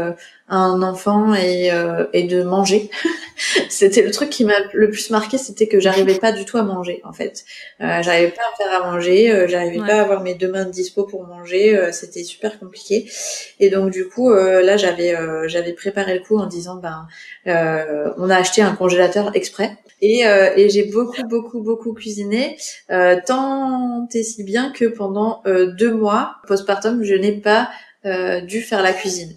un 0.49 0.83
enfant 0.83 1.35
et, 1.35 1.71
euh, 1.73 2.07
et 2.13 2.25
de 2.25 2.43
manger. 2.43 2.91
c'était 3.69 4.03
le 4.03 4.11
truc 4.11 4.31
qui 4.31 4.45
m'a 4.45 4.59
le 4.73 4.91
plus 4.91 5.11
marqué, 5.11 5.39
c'était 5.39 5.69
que 5.69 5.81
j'arrivais 5.81 6.17
pas 6.17 6.33
du 6.33 6.45
tout 6.45 6.59
à 6.59 6.63
manger 6.63 7.01
en 7.05 7.13
fait. 7.13 7.45
Euh, 7.81 8.03
j'arrivais 8.03 8.31
pas 8.31 8.43
à 8.43 8.57
faire 8.57 8.83
à 8.83 8.91
manger, 8.91 9.31
euh, 9.31 9.47
j'arrivais 9.49 9.79
pas 9.79 9.95
à 9.95 10.01
avoir 10.01 10.23
mes 10.23 10.35
deux 10.35 10.51
mains 10.51 10.65
de 10.65 10.71
dispo 10.71 11.05
pour 11.05 11.25
manger, 11.25 11.77
euh, 11.77 11.93
c'était 11.93 12.25
super 12.25 12.59
compliqué. 12.59 13.11
Et 13.61 13.71
donc 13.71 13.91
du 13.91 14.09
coup 14.09 14.33
là 14.33 14.77
j'avais 14.77 15.15
j'avais 15.49 15.73
préparé 15.73 16.15
le 16.15 16.21
coup 16.25 16.39
en 16.39 16.47
disant 16.47 16.77
ben 16.77 17.07
on 17.47 18.31
a 18.31 18.37
acheté 18.37 18.63
un 18.63 18.75
congélateur 18.75 19.35
exprès 19.35 19.77
et, 20.01 20.23
et 20.57 20.69
j'ai 20.69 20.85
beaucoup 20.85 21.23
beaucoup 21.29 21.61
beaucoup 21.61 21.93
cuisiné 21.93 22.57
tant 23.27 24.07
et 24.13 24.23
si 24.23 24.45
bien 24.45 24.71
que 24.71 24.85
pendant 24.85 25.43
deux 25.47 25.93
mois 25.93 26.37
postpartum 26.47 27.03
je 27.03 27.15
n'ai 27.15 27.33
pas 27.33 27.71
dû 28.43 28.61
faire 28.61 28.83
la 28.83 28.93
cuisine. 28.93 29.35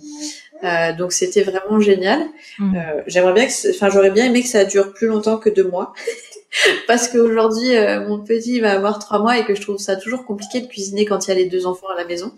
Euh, 0.64 0.93
donc 0.93 1.12
c'était 1.12 1.43
vraiment 1.43 1.80
génial. 1.80 2.20
Mmh. 2.59 2.76
Euh, 2.76 3.01
J'aimerais 3.07 3.34
bien 3.34 3.47
que, 3.47 3.70
enfin 3.72 3.89
j'aurais 3.89 4.12
bien 4.12 4.26
aimé 4.26 4.41
que 4.41 4.47
ça 4.47 4.66
dure 4.66 4.93
plus 4.93 5.07
longtemps 5.07 5.38
que 5.38 5.49
deux 5.49 5.68
mois, 5.68 5.93
parce 6.88 7.07
qu'aujourd'hui 7.07 7.76
euh, 7.76 8.07
mon 8.07 8.20
petit 8.20 8.59
va 8.59 8.74
avoir 8.74 8.99
trois 8.99 9.20
mois 9.20 9.38
et 9.38 9.45
que 9.45 9.55
je 9.55 9.62
trouve 9.62 9.78
ça 9.78 9.95
toujours 9.95 10.26
compliqué 10.26 10.62
de 10.62 10.68
cuisiner 10.68 11.05
quand 11.05 11.26
il 11.26 11.30
y 11.30 11.32
a 11.32 11.36
les 11.36 11.45
deux 11.45 11.66
enfants 11.66 11.88
à 11.88 11.95
la 11.95 12.05
maison. 12.05 12.34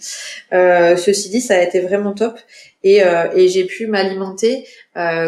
Euh, 0.53 0.95
ceci 0.95 1.29
dit, 1.29 1.41
ça 1.41 1.55
a 1.55 1.61
été 1.61 1.79
vraiment 1.79 2.13
top 2.13 2.37
et, 2.83 3.03
euh, 3.03 3.31
et 3.33 3.47
j'ai 3.47 3.65
pu 3.65 3.87
m'alimenter 3.87 4.67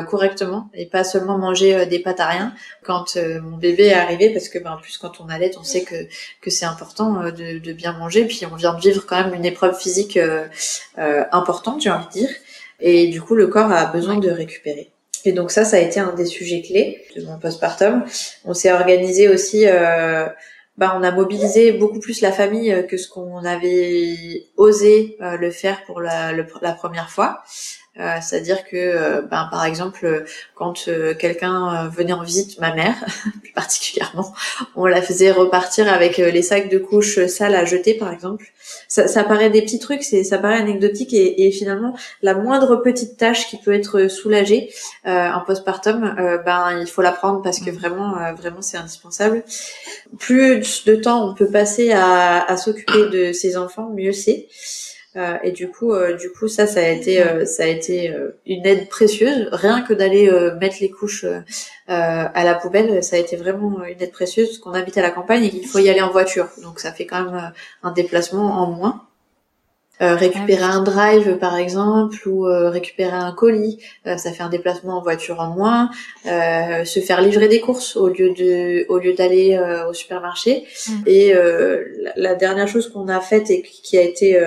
correctement 0.08 0.70
et 0.76 0.86
pas 0.86 1.04
seulement 1.04 1.40
manger 1.40 1.88
des 1.88 1.98
pâtes 1.98 2.20
à 2.20 2.28
rien 2.28 2.54
quand 2.84 3.18
mon 3.18 3.58
bébé 3.58 3.86
est 3.86 3.94
arrivé, 3.94 4.30
parce 4.30 4.48
que 4.48 4.60
ben, 4.60 4.74
en 4.74 4.78
plus 4.78 5.00
quand 5.00 5.20
on 5.20 5.28
allait, 5.28 5.58
on 5.58 5.64
sait 5.64 5.82
que 5.82 5.96
que 6.40 6.52
c'est 6.52 6.66
important 6.66 7.32
de, 7.32 7.58
de, 7.58 7.74
bien 7.74 7.94
manger. 7.94 8.26
Puis 8.26 8.42
on 8.46 8.56
vient 8.56 8.76
de 8.76 8.80
vivre 8.80 9.04
quand 9.08 9.24
même 9.24 9.34
une 9.34 9.46
épreuve 9.46 9.76
physique 9.76 10.20
importante, 11.32 11.82
j'ai 11.82 11.90
envie 11.90 12.06
de 12.06 12.12
dire. 12.12 12.30
Et 12.80 13.08
du 13.08 13.22
coup, 13.22 13.36
le 13.36 13.48
corps 13.48 13.72
a 13.72 13.86
besoin 13.86 14.18
de 14.18 14.30
récupérer. 14.30 14.92
Et 15.26 15.32
donc 15.32 15.52
ça, 15.52 15.66
ça 15.66 15.78
a 15.78 15.80
été 15.80 16.00
un 16.00 16.14
des 16.14 16.26
sujets 16.26 16.62
clés 16.62 17.04
de 17.16 17.26
mon 17.26 17.40
postpartum. 17.40 18.06
On 18.46 18.54
s'est 18.54 18.72
organisé 18.72 19.28
aussi, 19.28 19.66
euh, 19.66 20.28
bah, 20.78 20.96
on 20.98 21.04
a 21.04 21.12
mobilisé 21.12 21.72
beaucoup 21.72 22.00
plus 22.00 22.22
la 22.22 22.32
famille 22.32 22.72
euh, 22.72 22.84
que 22.84 22.98
ce 22.98 23.10
qu'on 23.10 23.44
avait 23.44 24.46
osé 24.56 25.18
euh, 25.22 25.38
le 25.38 25.50
faire 25.50 25.84
pour 25.86 26.00
la, 26.00 26.32
la 26.32 26.74
première 26.74 27.10
fois. 27.10 27.42
Euh, 27.98 28.18
c'est-à-dire 28.22 28.66
que, 28.66 28.76
euh, 28.76 29.22
ben, 29.22 29.48
par 29.50 29.64
exemple, 29.64 30.26
quand 30.54 30.90
quelqu'un 31.18 31.88
venait 31.88 32.12
en 32.14 32.24
visite, 32.24 32.60
ma 32.60 32.74
mère 32.74 32.96
plus 33.42 33.54
particulièrement, 33.54 34.34
on 34.76 34.86
la 34.86 35.02
faisait 35.02 35.32
repartir 35.32 35.92
avec 35.92 36.18
les 36.18 36.42
sacs 36.42 36.70
de 36.70 36.78
couches 36.78 37.26
sales 37.28 37.56
à 37.56 37.64
jeter, 37.64 37.94
par 37.94 38.12
exemple. 38.12 38.46
Ça, 38.88 39.08
ça 39.08 39.24
paraît 39.24 39.50
des 39.50 39.62
petits 39.62 39.80
trucs, 39.80 40.04
c'est 40.04 40.24
ça 40.24 40.38
paraît 40.38 40.58
anecdotique 40.58 41.14
et, 41.14 41.46
et, 41.46 41.52
finalement 41.52 41.96
la 42.22 42.34
moindre 42.34 42.78
petite 42.78 43.18
tâche 43.18 43.48
qui 43.48 43.58
peut 43.58 43.74
être 43.74 44.08
soulagée 44.08 44.72
en 45.06 45.40
postpartum, 45.46 46.16
ben 46.46 46.80
il 46.82 46.88
faut 46.88 47.02
la 47.02 47.12
prendre 47.12 47.42
parce 47.42 47.60
que 47.60 47.70
vraiment, 47.70 48.16
vraiment 48.34 48.62
c'est 48.62 48.78
indispensable. 48.78 49.44
Plus 50.18 50.86
de 50.86 50.96
temps 50.96 51.30
on 51.30 51.34
peut 51.36 51.50
passer 51.50 51.92
à, 51.92 52.44
à 52.44 52.58
s'occuper 52.58 53.10
de 53.10 53.32
ses 53.32 53.58
enfants, 53.58 53.92
mieux 53.94 54.14
c'est. 54.14 54.48
Euh, 55.18 55.38
et 55.44 55.52
du 55.52 55.70
coup, 55.70 55.94
euh, 55.94 56.16
du 56.16 56.30
coup, 56.32 56.48
ça, 56.48 56.68
ça 56.68 56.82
a 56.82 56.90
été, 56.90 57.22
euh, 57.22 57.46
ça 57.46 57.64
a 57.64 57.68
été 57.68 58.14
une 58.46 58.66
aide 58.66 58.90
précieuse. 58.90 59.48
Rien 59.52 59.82
que 59.82 59.94
d'aller 59.94 60.30
mettre 60.60 60.78
les 60.82 60.90
couches 60.90 61.26
à 61.88 62.44
la 62.44 62.56
poubelle, 62.56 63.04
ça 63.04 63.16
a 63.16 63.20
été 63.20 63.36
vraiment 63.36 63.84
une 63.84 64.02
aide 64.02 64.12
précieuse. 64.12 64.48
Parce 64.48 64.60
qu'on 64.60 64.74
habite 64.74 64.98
à 64.98 65.02
la 65.02 65.12
campagne 65.12 65.46
et 65.46 65.50
qu'il 65.50 65.68
faut 65.68 65.80
y 65.80 65.90
aller 65.90 66.02
en 66.02 66.12
voiture, 66.12 66.48
donc 66.62 66.80
ça 66.80 66.92
fait 66.92 67.06
quand 67.06 67.24
même 67.24 67.52
un 67.84 67.92
déplacement 67.92 68.62
en 68.62 68.72
moins. 68.72 69.02
récupérer 70.00 70.64
ah 70.64 70.74
un 70.74 70.84
drive 70.84 71.38
par 71.38 71.56
exemple 71.56 72.18
ou 72.28 72.44
récupérer 72.44 73.16
un 73.16 73.32
colis, 73.32 73.80
ça 74.06 74.32
fait 74.34 74.44
un 74.44 74.50
déplacement 74.50 74.98
en 74.98 75.02
voiture 75.02 75.40
en 75.40 75.50
moins. 75.52 75.90
se 76.26 77.00
faire 77.00 77.22
livrer 77.22 77.48
des 77.48 77.62
courses 77.62 77.96
au 77.96 78.10
lieu 78.10 78.34
de 78.34 78.86
au 78.90 78.98
lieu 78.98 79.14
d'aller 79.14 79.58
au 79.90 79.94
supermarché. 79.94 80.66
Mmh. 80.88 80.94
Et 81.06 81.34
la, 81.34 82.14
la, 82.16 82.36
dernière 82.36 82.68
chose 82.68 82.92
qu'on 82.92 83.08
a 83.08 83.22
faite 83.22 83.50
et 83.50 83.62
qui 83.62 83.98
a 83.98 84.02
été 84.02 84.38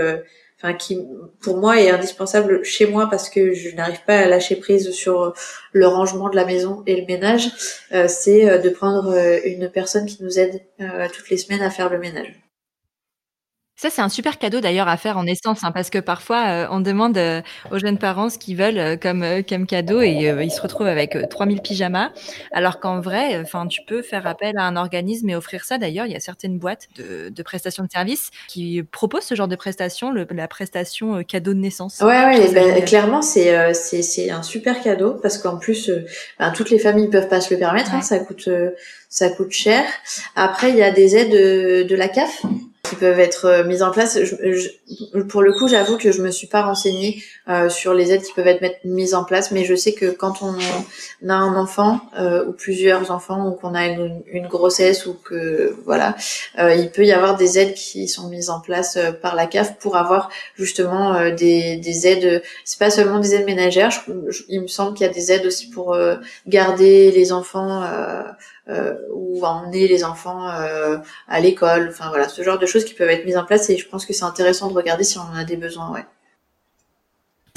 enfin 0.58 0.74
qui 0.74 0.98
pour 1.40 1.58
moi 1.58 1.80
est 1.80 1.90
indispensable 1.90 2.64
chez 2.64 2.86
moi 2.86 3.08
parce 3.08 3.30
que 3.30 3.52
je 3.52 3.74
n'arrive 3.74 4.02
pas 4.04 4.18
à 4.18 4.26
lâcher 4.26 4.56
prise 4.56 4.90
sur 4.90 5.34
le 5.72 5.86
rangement 5.86 6.28
de 6.28 6.36
la 6.36 6.44
maison 6.44 6.82
et 6.86 7.00
le 7.00 7.06
ménage, 7.06 7.50
euh, 7.92 8.08
c'est 8.08 8.48
euh, 8.48 8.58
de 8.58 8.68
prendre 8.68 9.12
euh, 9.12 9.38
une 9.44 9.70
personne 9.70 10.06
qui 10.06 10.22
nous 10.22 10.38
aide 10.38 10.60
toutes 11.12 11.30
les 11.30 11.36
semaines 11.36 11.62
à 11.62 11.70
faire 11.70 11.88
le 11.88 11.98
ménage. 11.98 12.47
Ça, 13.80 13.90
c'est 13.90 14.02
un 14.02 14.08
super 14.08 14.38
cadeau 14.38 14.58
d'ailleurs 14.58 14.88
à 14.88 14.96
faire 14.96 15.18
en 15.18 15.24
essence, 15.24 15.62
hein, 15.62 15.70
parce 15.70 15.88
que 15.88 15.98
parfois 15.98 16.48
euh, 16.48 16.66
on 16.72 16.80
demande 16.80 17.16
euh, 17.16 17.42
aux 17.70 17.78
jeunes 17.78 17.96
parents 17.96 18.28
ce 18.28 18.36
qu'ils 18.36 18.56
veulent 18.56 18.76
euh, 18.76 18.96
comme, 18.96 19.24
comme 19.48 19.68
cadeau 19.68 20.02
et 20.02 20.34
ils 20.42 20.50
se 20.50 20.60
retrouvent 20.60 20.88
avec 20.88 21.16
3000 21.30 21.60
pyjamas, 21.62 22.10
alors 22.50 22.80
qu'en 22.80 23.00
vrai, 23.00 23.38
enfin, 23.40 23.68
tu 23.68 23.82
peux 23.86 24.02
faire 24.02 24.26
appel 24.26 24.58
à 24.58 24.64
un 24.64 24.74
organisme 24.74 25.30
et 25.30 25.36
offrir 25.36 25.64
ça. 25.64 25.78
D'ailleurs, 25.78 26.06
il 26.06 26.12
y 26.12 26.16
a 26.16 26.20
certaines 26.20 26.58
boîtes 26.58 26.88
de, 26.96 27.28
de 27.28 27.42
prestations 27.44 27.84
de 27.84 27.88
services 27.88 28.32
qui 28.48 28.82
proposent 28.82 29.22
ce 29.22 29.36
genre 29.36 29.46
de 29.46 29.54
prestation, 29.54 30.10
le, 30.10 30.26
la 30.28 30.48
prestation 30.48 31.22
cadeau 31.22 31.54
de 31.54 31.60
naissance. 31.60 32.00
Ouais, 32.00 32.24
ouais, 32.24 32.52
ben, 32.52 32.84
clairement, 32.84 33.22
c'est 33.22 33.74
c'est 33.74 34.02
c'est 34.02 34.30
un 34.30 34.42
super 34.42 34.82
cadeau 34.82 35.14
parce 35.22 35.38
qu'en 35.38 35.56
plus, 35.56 35.88
ben, 36.40 36.50
toutes 36.50 36.70
les 36.70 36.80
familles 36.80 37.10
peuvent 37.10 37.28
pas 37.28 37.40
se 37.40 37.54
le 37.54 37.60
permettre, 37.60 37.94
hein, 37.94 38.02
ça 38.02 38.18
coûte 38.18 38.48
ça 39.08 39.30
coûte 39.30 39.52
cher. 39.52 39.84
Après, 40.36 40.70
il 40.70 40.76
y 40.76 40.82
a 40.82 40.90
des 40.90 41.16
aides 41.16 41.30
de, 41.88 41.96
la 41.96 42.08
CAF 42.08 42.42
qui 42.84 42.96
peuvent 42.96 43.20
être 43.20 43.44
euh, 43.46 43.64
mises 43.64 43.82
en 43.82 43.90
place. 43.90 44.18
Pour 45.28 45.42
le 45.42 45.52
coup, 45.52 45.68
j'avoue 45.68 45.98
que 45.98 46.10
je 46.10 46.22
me 46.22 46.30
suis 46.30 46.46
pas 46.46 46.62
renseignée 46.62 47.22
euh, 47.48 47.68
sur 47.68 47.92
les 47.92 48.12
aides 48.12 48.22
qui 48.22 48.32
peuvent 48.32 48.46
être 48.46 48.84
mises 48.84 49.14
en 49.14 49.24
place, 49.24 49.50
mais 49.50 49.64
je 49.64 49.74
sais 49.74 49.92
que 49.92 50.06
quand 50.06 50.42
on 50.42 50.54
a 51.28 51.34
un 51.34 51.56
enfant 51.56 52.00
euh, 52.18 52.46
ou 52.46 52.52
plusieurs 52.52 53.10
enfants 53.10 53.48
ou 53.48 53.52
qu'on 53.52 53.74
a 53.74 53.86
une, 53.86 54.22
grossesse 54.48 55.04
ou 55.04 55.14
que 55.14 55.76
voilà, 55.84 56.14
il 56.56 56.90
peut 56.90 57.04
y 57.04 57.12
avoir 57.12 57.36
des 57.36 57.58
aides 57.58 57.74
qui 57.74 58.08
sont 58.08 58.28
mises 58.28 58.48
en 58.48 58.60
place 58.60 58.98
par 59.20 59.34
la 59.34 59.46
CAF 59.46 59.76
pour 59.78 59.96
avoir 59.96 60.30
justement 60.56 61.30
des, 61.30 61.76
des 61.76 62.06
aides. 62.06 62.42
C'est 62.64 62.78
pas 62.78 62.90
seulement 62.90 63.18
des 63.18 63.34
aides 63.34 63.44
ménagères. 63.44 63.92
il 64.48 64.62
me 64.62 64.68
semble 64.68 64.96
qu'il 64.96 65.06
y 65.06 65.10
a 65.10 65.12
des 65.12 65.32
aides 65.32 65.44
aussi 65.44 65.68
pour 65.68 65.98
garder 66.46 67.10
les 67.10 67.32
enfants 67.32 67.82
ou 69.12 69.44
emmener 69.44 69.88
les 69.88 70.04
enfants 70.04 70.48
euh, 70.50 70.98
à 71.28 71.40
l'école, 71.40 71.88
enfin 71.90 72.08
voilà, 72.10 72.28
ce 72.28 72.42
genre 72.42 72.58
de 72.58 72.66
choses 72.66 72.84
qui 72.84 72.94
peuvent 72.94 73.08
être 73.08 73.24
mises 73.24 73.36
en 73.36 73.44
place 73.44 73.70
et 73.70 73.76
je 73.76 73.88
pense 73.88 74.04
que 74.04 74.12
c'est 74.12 74.24
intéressant 74.24 74.68
de 74.68 74.74
regarder 74.74 75.04
si 75.04 75.18
on 75.18 75.22
en 75.22 75.36
a 75.36 75.44
des 75.44 75.56
besoins, 75.56 75.90
ouais. 75.92 76.04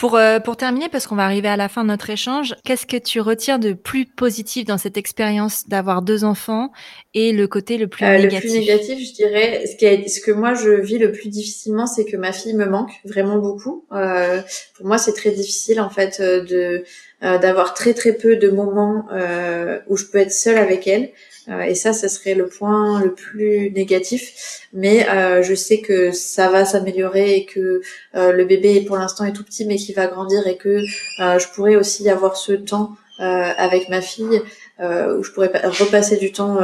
Pour, 0.02 0.16
euh, 0.16 0.40
pour 0.40 0.58
terminer, 0.58 0.90
parce 0.90 1.06
qu'on 1.06 1.16
va 1.16 1.26
arriver 1.26 1.48
à 1.48 1.58
la 1.58 1.70
fin 1.70 1.84
de 1.84 1.90
notre 1.90 2.10
échange, 2.10 2.56
qu'est-ce 2.64 2.88
que 2.88 2.98
tu 2.98 3.22
retires 3.22 3.60
de 3.60 3.74
plus 3.74 4.08
positif 4.08 4.66
dans 4.66 4.80
cette 4.80 4.98
expérience 4.98 5.68
d'avoir 5.68 6.02
deux 6.02 6.24
enfants 6.24 6.72
et 7.14 7.32
le 7.32 7.48
côté 7.48 7.78
le 7.78 7.86
plus 7.86 8.04
négatif 8.04 8.34
Le 8.34 8.40
plus 8.40 8.60
négatif, 8.60 9.08
je 9.08 9.14
dirais, 9.14 9.64
ce, 9.68 9.76
qui 9.76 10.10
ce 10.10 10.20
que 10.20 10.32
moi 10.32 10.56
je 10.56 10.72
vis 10.72 10.98
le 10.98 11.12
plus 11.12 11.30
difficilement, 11.30 11.86
c'est 11.86 12.06
que 12.06 12.18
ma 12.18 12.32
fille 12.32 12.56
me 12.56 12.66
manque 12.66 12.94
vraiment 13.06 13.38
beaucoup. 13.38 13.86
Euh, 13.92 14.42
pour 14.76 14.88
moi, 14.88 14.98
c'est 14.98 15.14
très 15.14 15.30
difficile 15.30 15.80
en 15.80 15.92
fait 15.92 16.20
de 16.20 16.84
euh, 17.24 17.38
d'avoir 17.38 17.76
très 17.76 17.94
très 17.94 18.14
peu 18.14 18.38
de 18.38 18.50
moments 18.50 19.06
euh, 19.12 19.78
où 19.88 19.98
je 19.98 20.06
peux 20.06 20.18
être 20.18 20.32
seule 20.32 20.58
avec 20.58 20.88
elle. 20.88 21.12
Euh, 21.50 21.62
et 21.62 21.76
ça, 21.76 21.94
ça 21.94 22.10
serait 22.10 22.36
le 22.36 22.48
point 22.48 23.02
le 23.02 23.14
plus 23.14 23.72
négatif. 23.72 24.68
Mais 24.74 25.06
je 25.42 25.54
sais 25.54 25.82
que 25.82 26.12
ça 26.12 26.50
va 26.50 26.66
s'améliorer 26.66 27.36
et 27.36 27.46
que 27.46 27.82
le 28.14 28.46
bébé 28.46 28.82
pour 28.82 28.98
l'instant 28.98 29.26
est 29.26 29.34
tout 29.34 29.44
petit, 29.44 29.66
mais 29.66 29.76
qui 29.76 29.94
va 29.94 30.08
grandir 30.08 30.48
et 30.48 30.56
que 30.56 30.80
je 31.20 31.54
pourrais 31.54 31.76
aussi 31.76 32.10
avoir 32.10 32.38
ce 32.38 32.54
temps 32.54 32.96
avec 33.20 33.90
ma 33.90 34.02
fille 34.02 34.42
où 34.80 35.24
je 35.24 35.32
pourrais 35.32 35.52
repasser 35.68 36.18
du 36.18 36.32
temps 36.32 36.60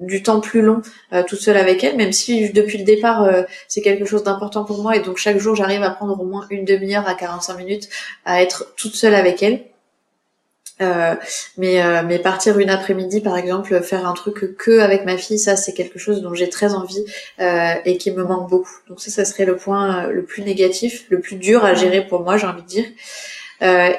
du 0.00 0.22
temps 0.22 0.40
plus 0.40 0.62
long 0.62 0.82
euh, 1.12 1.22
toute 1.22 1.40
seule 1.40 1.56
avec 1.56 1.84
elle, 1.84 1.96
même 1.96 2.12
si 2.12 2.50
depuis 2.50 2.78
le 2.78 2.84
départ 2.84 3.22
euh, 3.22 3.42
c'est 3.68 3.80
quelque 3.80 4.04
chose 4.04 4.24
d'important 4.24 4.64
pour 4.64 4.82
moi 4.82 4.96
et 4.96 5.00
donc 5.00 5.18
chaque 5.18 5.38
jour 5.38 5.54
j'arrive 5.54 5.82
à 5.82 5.90
prendre 5.90 6.18
au 6.20 6.24
moins 6.24 6.46
une 6.50 6.64
demi-heure 6.64 7.08
à 7.08 7.14
45 7.14 7.56
minutes 7.58 7.88
à 8.24 8.42
être 8.42 8.74
toute 8.76 8.94
seule 8.94 9.14
avec 9.14 9.42
elle. 9.42 9.64
Euh, 10.80 11.14
mais 11.56 12.02
mais 12.02 12.18
partir 12.18 12.58
une 12.58 12.68
après-midi 12.68 13.20
par 13.20 13.36
exemple 13.36 13.80
faire 13.80 14.08
un 14.08 14.12
truc 14.12 14.56
que 14.56 14.80
avec 14.80 15.04
ma 15.04 15.16
fille 15.16 15.38
ça 15.38 15.54
c'est 15.54 15.72
quelque 15.72 16.00
chose 16.00 16.20
dont 16.20 16.34
j'ai 16.34 16.48
très 16.48 16.74
envie 16.74 17.04
et 17.38 17.96
qui 17.96 18.10
me 18.10 18.24
manque 18.24 18.50
beaucoup. 18.50 18.78
Donc 18.88 19.00
ça 19.00 19.10
ça 19.10 19.24
serait 19.24 19.44
le 19.44 19.56
point 19.56 20.08
le 20.08 20.24
plus 20.24 20.42
négatif 20.42 21.06
le 21.10 21.20
plus 21.20 21.36
dur 21.36 21.64
à 21.64 21.74
gérer 21.74 22.04
pour 22.04 22.22
moi 22.22 22.36
j'ai 22.36 22.48
envie 22.48 22.62
de 22.62 22.66
dire. 22.66 22.86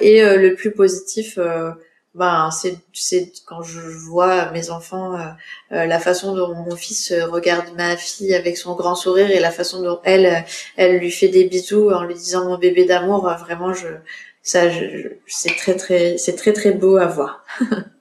Et 0.01 0.21
le 0.21 0.53
plus 0.55 0.71
positif 0.71 1.39
ben 2.15 2.49
c'est 2.49 2.77
c'est 2.93 3.31
quand 3.45 3.61
je 3.61 3.81
vois 3.81 4.49
mes 4.51 4.69
enfants 4.69 5.15
euh, 5.15 5.25
euh, 5.73 5.85
la 5.85 5.99
façon 5.99 6.33
dont 6.33 6.55
mon 6.55 6.75
fils 6.77 7.13
regarde 7.29 7.65
ma 7.75 7.97
fille 7.97 8.33
avec 8.33 8.57
son 8.57 8.73
grand 8.73 8.95
sourire 8.95 9.29
et 9.31 9.39
la 9.41 9.51
façon 9.51 9.81
dont 9.83 9.99
elle 10.05 10.45
elle 10.77 10.97
lui 10.99 11.11
fait 11.11 11.27
des 11.27 11.43
bisous 11.43 11.91
en 11.91 12.03
lui 12.03 12.13
disant 12.13 12.45
mon 12.45 12.57
bébé 12.57 12.85
d'amour 12.85 13.27
euh, 13.27 13.35
vraiment 13.35 13.73
je 13.73 13.87
ça 14.45 14.69
je, 14.69 15.09
c'est 15.27 15.55
très 15.57 15.75
très 15.75 16.17
c'est 16.17 16.35
très 16.35 16.53
très 16.53 16.71
beau 16.71 16.95
à 16.97 17.07
voir 17.07 17.43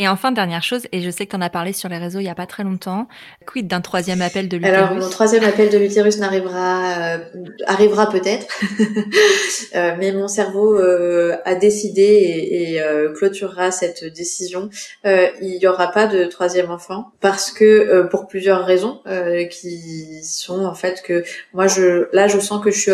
Et 0.00 0.06
enfin, 0.06 0.30
dernière 0.30 0.62
chose, 0.62 0.82
et 0.92 1.00
je 1.00 1.10
sais 1.10 1.26
que 1.26 1.36
tu 1.36 1.42
as 1.42 1.50
parlé 1.50 1.72
sur 1.72 1.88
les 1.88 1.98
réseaux 1.98 2.20
il 2.20 2.24
y 2.24 2.28
a 2.28 2.34
pas 2.36 2.46
très 2.46 2.62
longtemps, 2.62 3.08
quid 3.44 3.66
d'un 3.66 3.80
troisième 3.80 4.22
appel 4.22 4.48
de 4.48 4.56
l'utérus? 4.56 4.78
Alors, 4.78 4.94
mon 4.94 5.10
troisième 5.10 5.42
appel 5.42 5.70
de 5.70 5.76
l'utérus 5.76 6.18
n'arrivera, 6.18 7.16
euh, 7.16 7.18
arrivera 7.66 8.08
peut-être, 8.08 8.46
euh, 9.74 9.96
mais 9.98 10.12
mon 10.12 10.28
cerveau 10.28 10.76
euh, 10.76 11.36
a 11.44 11.56
décidé 11.56 12.02
et, 12.02 12.74
et 12.74 12.80
euh, 12.80 13.12
clôturera 13.12 13.72
cette 13.72 14.04
décision. 14.04 14.70
Euh, 15.04 15.26
il 15.42 15.56
y 15.56 15.66
aura 15.66 15.88
pas 15.90 16.06
de 16.06 16.26
troisième 16.26 16.70
enfant 16.70 17.10
parce 17.20 17.50
que 17.50 18.06
pour 18.08 18.28
plusieurs 18.28 18.64
raisons 18.64 19.02
qui 19.50 20.22
sont 20.22 20.64
en 20.64 20.74
fait 20.74 21.02
que 21.02 21.24
moi 21.52 21.66
je 21.66 22.08
là 22.14 22.28
je 22.28 22.38
sens 22.38 22.62
que 22.62 22.70
je 22.70 22.78
suis 22.78 22.92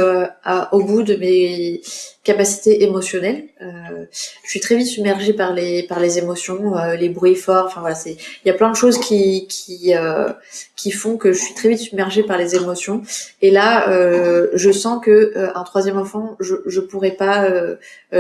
au 0.73 0.83
bout 0.83 1.03
de 1.03 1.17
mes 1.17 1.83
capacité 2.25 2.83
émotionnelle. 2.83 3.45
Euh, 3.61 4.07
je 4.45 4.51
suis 4.51 4.61
très 4.61 4.77
vite 4.77 4.89
submergée 4.89 5.35
par 5.35 5.53
les 5.53 5.87
par 5.87 6.01
les 6.01 6.19
émotions, 6.19 6.75
les 6.97 7.09
bruits 7.09 7.35
forts. 7.35 7.67
Enfin 7.67 7.81
voilà, 7.81 7.95
c'est 7.95 8.13
il 8.13 8.49
y 8.49 8.51
a 8.51 8.55
plein 8.55 8.71
de 8.71 8.77
choses 8.77 8.99
qui 8.99 9.47
qui 9.49 9.95
euh, 9.95 10.29
qui 10.77 10.91
font 10.91 11.17
que 11.17 11.33
je 11.33 11.39
suis 11.39 11.55
très 11.55 11.69
vite 11.69 11.79
submergée 11.79 12.23
par 12.23 12.39
les 12.39 12.55
émotions. 12.57 13.03
Et 13.43 13.51
là, 13.51 13.89
euh, 13.89 14.49
je 14.55 14.71
sens 14.71 15.03
que 15.03 15.33
euh, 15.37 15.51
un 15.55 15.63
troisième 15.63 15.99
enfant, 15.99 16.37
je 16.41 16.57
je 16.67 16.81
pourrais 16.81 17.13
pas 17.13 17.45
euh, 17.45 17.77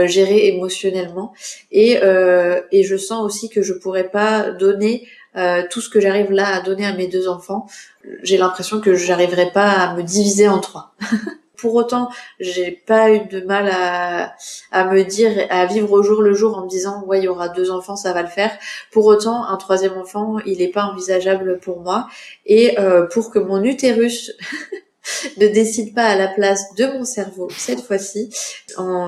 gérer 0.06 0.48
émotionnellement. 0.48 1.32
Et 1.70 2.00
et 2.72 2.84
je 2.84 2.96
sens 2.96 3.24
aussi 3.24 3.48
que 3.48 3.62
je 3.62 3.72
pourrais 3.72 4.08
pas 4.08 4.50
donner 4.50 5.06
tout 5.70 5.80
ce 5.80 5.88
que 5.88 6.00
j'arrive 6.00 6.30
là 6.30 6.46
à 6.56 6.60
donner 6.60 6.86
à 6.86 6.94
mes 6.94 7.08
deux 7.08 7.28
enfants. 7.28 7.66
J'ai 8.22 8.36
l'impression 8.36 8.80
que 8.80 8.94
j'arriverai 8.94 9.50
pas 9.52 9.70
à 9.70 9.94
me 9.96 10.02
diviser 10.02 10.48
en 10.48 10.60
trois. 10.60 10.94
Pour 11.64 11.76
autant, 11.76 12.10
j'ai 12.40 12.72
pas 12.72 13.10
eu 13.10 13.20
de 13.20 13.40
mal 13.40 13.70
à, 13.72 14.84
me 14.84 15.02
dire, 15.02 15.46
à 15.48 15.64
vivre 15.64 15.92
au 15.92 16.02
jour 16.02 16.20
le 16.20 16.34
jour 16.34 16.58
en 16.58 16.64
me 16.64 16.68
disant, 16.68 17.02
ouais, 17.06 17.20
il 17.20 17.24
y 17.24 17.28
aura 17.28 17.48
deux 17.48 17.70
enfants, 17.70 17.96
ça 17.96 18.12
va 18.12 18.20
le 18.20 18.28
faire. 18.28 18.50
Pour 18.92 19.06
autant, 19.06 19.46
un 19.46 19.56
troisième 19.56 19.96
enfant, 19.96 20.36
il 20.44 20.58
n'est 20.58 20.68
pas 20.68 20.84
envisageable 20.84 21.58
pour 21.60 21.80
moi. 21.80 22.06
Et 22.44 22.78
euh, 22.78 23.06
pour 23.06 23.30
que 23.30 23.38
mon 23.38 23.64
utérus 23.64 24.32
ne 25.38 25.46
décide 25.48 25.94
pas 25.94 26.04
à 26.04 26.16
la 26.16 26.28
place 26.28 26.74
de 26.74 26.84
mon 26.84 27.04
cerveau 27.04 27.48
cette 27.56 27.80
fois-ci, 27.80 28.28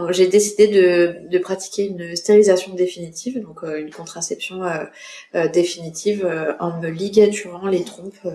j'ai 0.08 0.26
décidé 0.26 0.68
de, 0.68 1.38
pratiquer 1.40 1.88
une 1.88 2.16
stérilisation 2.16 2.72
définitive, 2.72 3.42
donc 3.42 3.64
euh, 3.64 3.78
une 3.78 3.90
contraception 3.90 4.62
euh, 4.64 5.48
définitive 5.48 6.26
en 6.58 6.80
me 6.80 6.88
ligaturant 6.88 7.68
les 7.68 7.84
trompes, 7.84 8.26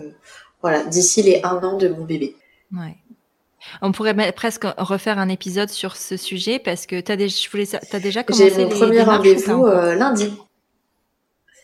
voilà, 0.61 0.84
d'ici 0.84 1.24
les 1.24 1.41
un 1.43 1.57
an 1.63 1.78
de 1.78 1.88
mon 1.88 2.05
bébé. 2.05 2.36
On 3.82 3.91
pourrait 3.91 4.32
presque 4.32 4.66
refaire 4.78 5.20
un 5.20 5.30
épisode 5.30 5.70
sur 5.70 5.95
ce 5.95 6.18
sujet 6.18 6.59
parce 6.59 6.86
que 6.86 6.99
tu 6.99 7.12
as, 7.12 7.16
as, 7.16 7.99
déjà 7.99 8.24
commencé 8.24 8.49
J'ai 8.49 8.64
mon 8.64 8.70
premier 8.70 9.01
rendez-vous 9.01 9.66
lundi. 9.66 10.34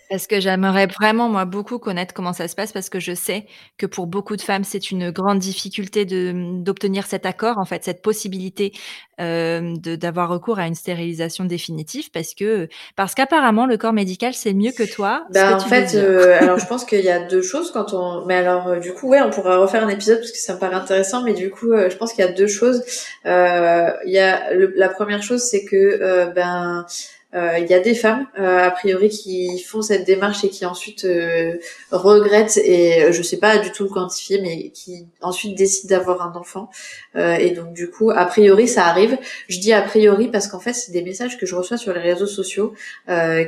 Parce 0.10 0.28
que 0.28 0.39
j'aimerais 0.39 0.88
vraiment, 0.88 1.30
moi, 1.30 1.45
beaucoup 1.45 1.80
connaître 1.80 2.14
comment 2.14 2.34
ça 2.34 2.47
se 2.47 2.55
passe 2.55 2.72
parce 2.72 2.89
que 2.89 2.99
je 2.99 3.14
sais 3.14 3.45
que 3.78 3.86
pour 3.86 4.08
beaucoup 4.08 4.36
de 4.36 4.41
femmes, 4.41 4.64
c'est 4.64 4.91
une 4.91 5.12
grande 5.12 5.39
difficulté 5.39 6.05
de, 6.05 6.32
mmh, 6.34 6.64
d'obtenir 6.64 7.05
cet 7.05 7.26
accord, 7.26 7.58
en 7.58 7.66
fait, 7.66 7.84
cette 7.84 8.01
possibilité 8.01 8.72
euh, 9.20 9.76
de, 9.78 9.95
d'avoir 9.95 10.30
recours 10.30 10.60
à 10.60 10.68
une 10.68 10.76
stérilisation 10.76 11.45
définitive 11.45 12.12
parce 12.12 12.34
que, 12.34 12.70
parce 12.95 13.16
qu'apparemment, 13.16 13.66
le 13.66 13.78
corps 13.78 13.93
médical, 13.93 14.34
c'est 14.34 14.53
mieux 14.53 14.72
que 14.72 14.84
toi. 14.84 15.26
Bah, 15.34 15.55
en 15.55 15.60
fait, 15.60 15.95
euh, 15.95 16.38
alors 16.41 16.60
je 16.60 16.66
pense 16.68 16.86
qu'il 16.86 17.03
y 17.03 17.10
a 17.10 17.20
deux 17.20 17.41
choses 17.41 17.72
quand 17.72 17.93
on, 17.93 18.26
mais 18.26 18.36
alors, 18.36 18.68
euh, 18.68 18.80
du 18.80 18.93
coup, 18.93 19.10
ouais, 19.10 19.22
on 19.22 19.30
pourra 19.30 19.58
refaire 19.58 19.84
un 19.84 19.89
épisode 19.89 20.20
parce 20.20 20.32
que 20.32 20.38
ça 20.38 20.53
me 20.53 20.60
paraît 20.60 20.76
intéressant, 20.76 21.24
mais 21.24 21.34
du 21.34 21.49
coup, 21.49 21.72
euh, 21.72 21.89
je 21.89 21.97
pense 21.97 22.14
qu'il 22.14 22.24
y 22.24 22.28
a 22.28 22.32
deux 22.32 22.47
choses. 22.47 22.84
Euh, 23.26 23.89
il 24.05 24.12
y 24.12 24.20
a, 24.20 24.53
la 24.53 24.89
première 24.89 25.24
chose, 25.24 25.41
c'est 25.41 25.66
que, 25.66 26.32
ben, 26.34 26.86
il 27.34 27.67
y 27.69 27.73
a 27.73 27.80
des 27.80 27.93
femmes, 27.93 28.25
euh, 28.39 28.59
a 28.59 28.71
priori, 28.71 29.09
qui 29.09 29.59
font 29.59 29.82
cette 29.82 30.05
démarche 30.05 30.43
et 30.43 30.49
qui 30.49 30.65
ensuite 30.65 31.03
euh, 31.05 31.55
regrettent, 31.91 32.57
et 32.57 33.11
je 33.11 33.21
sais 33.21 33.38
pas 33.38 33.57
du 33.57 33.71
tout 33.71 33.84
le 33.84 33.89
quantifier, 33.89 34.39
mais 34.41 34.69
qui 34.69 35.05
ensuite 35.21 35.55
décident 35.55 35.95
d'avoir 35.95 36.21
un 36.21 36.39
enfant. 36.39 36.69
et 37.15 37.51
donc 37.51 37.73
du 37.73 37.89
coup, 37.89 38.11
a 38.11 38.25
priori, 38.25 38.67
ça 38.67 38.86
arrive. 38.86 39.17
Je 39.49 39.59
dis 39.59 39.73
a 39.73 39.82
priori 39.82 40.30
parce 40.30 40.47
qu'en 40.47 40.59
fait, 40.59 40.73
c'est 40.73 40.91
des 40.91 41.01
messages 41.01 41.38
que 41.38 41.45
je 41.45 41.55
reçois 41.55 41.78
sur 41.78 41.93
les 41.93 41.99
réseaux 41.99 42.28
sociaux 42.28 42.73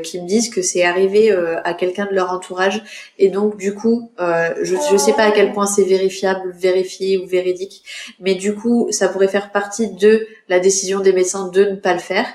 qui 0.04 0.22
me 0.22 0.28
disent 0.28 0.50
que 0.50 0.62
c'est 0.62 0.84
arrivé 0.84 1.32
à 1.64 1.74
quelqu'un 1.74 2.06
de 2.06 2.14
leur 2.14 2.32
entourage. 2.32 2.84
Et 3.18 3.30
donc 3.30 3.58
du 3.58 3.74
coup, 3.74 4.12
je 4.20 4.76
je 4.92 4.98
sais 4.98 5.14
pas 5.14 5.24
à 5.24 5.32
quel 5.32 5.54
point 5.54 5.68
c'est 5.68 5.84
vérifiable, 5.84 6.52
vérifié 6.52 7.18
ou 7.18 7.28
véridique, 7.28 7.84
mais 8.20 8.36
du 8.36 8.56
coup, 8.56 8.88
ça 8.92 9.08
pourrait 9.08 9.28
faire 9.28 9.52
partie 9.52 9.90
de 9.92 10.28
la 10.50 10.60
décision 10.60 11.00
des 11.00 11.14
médecins 11.14 11.48
de 11.48 11.64
ne 11.64 11.76
pas 11.76 11.94
le 11.94 12.00
faire. 12.00 12.26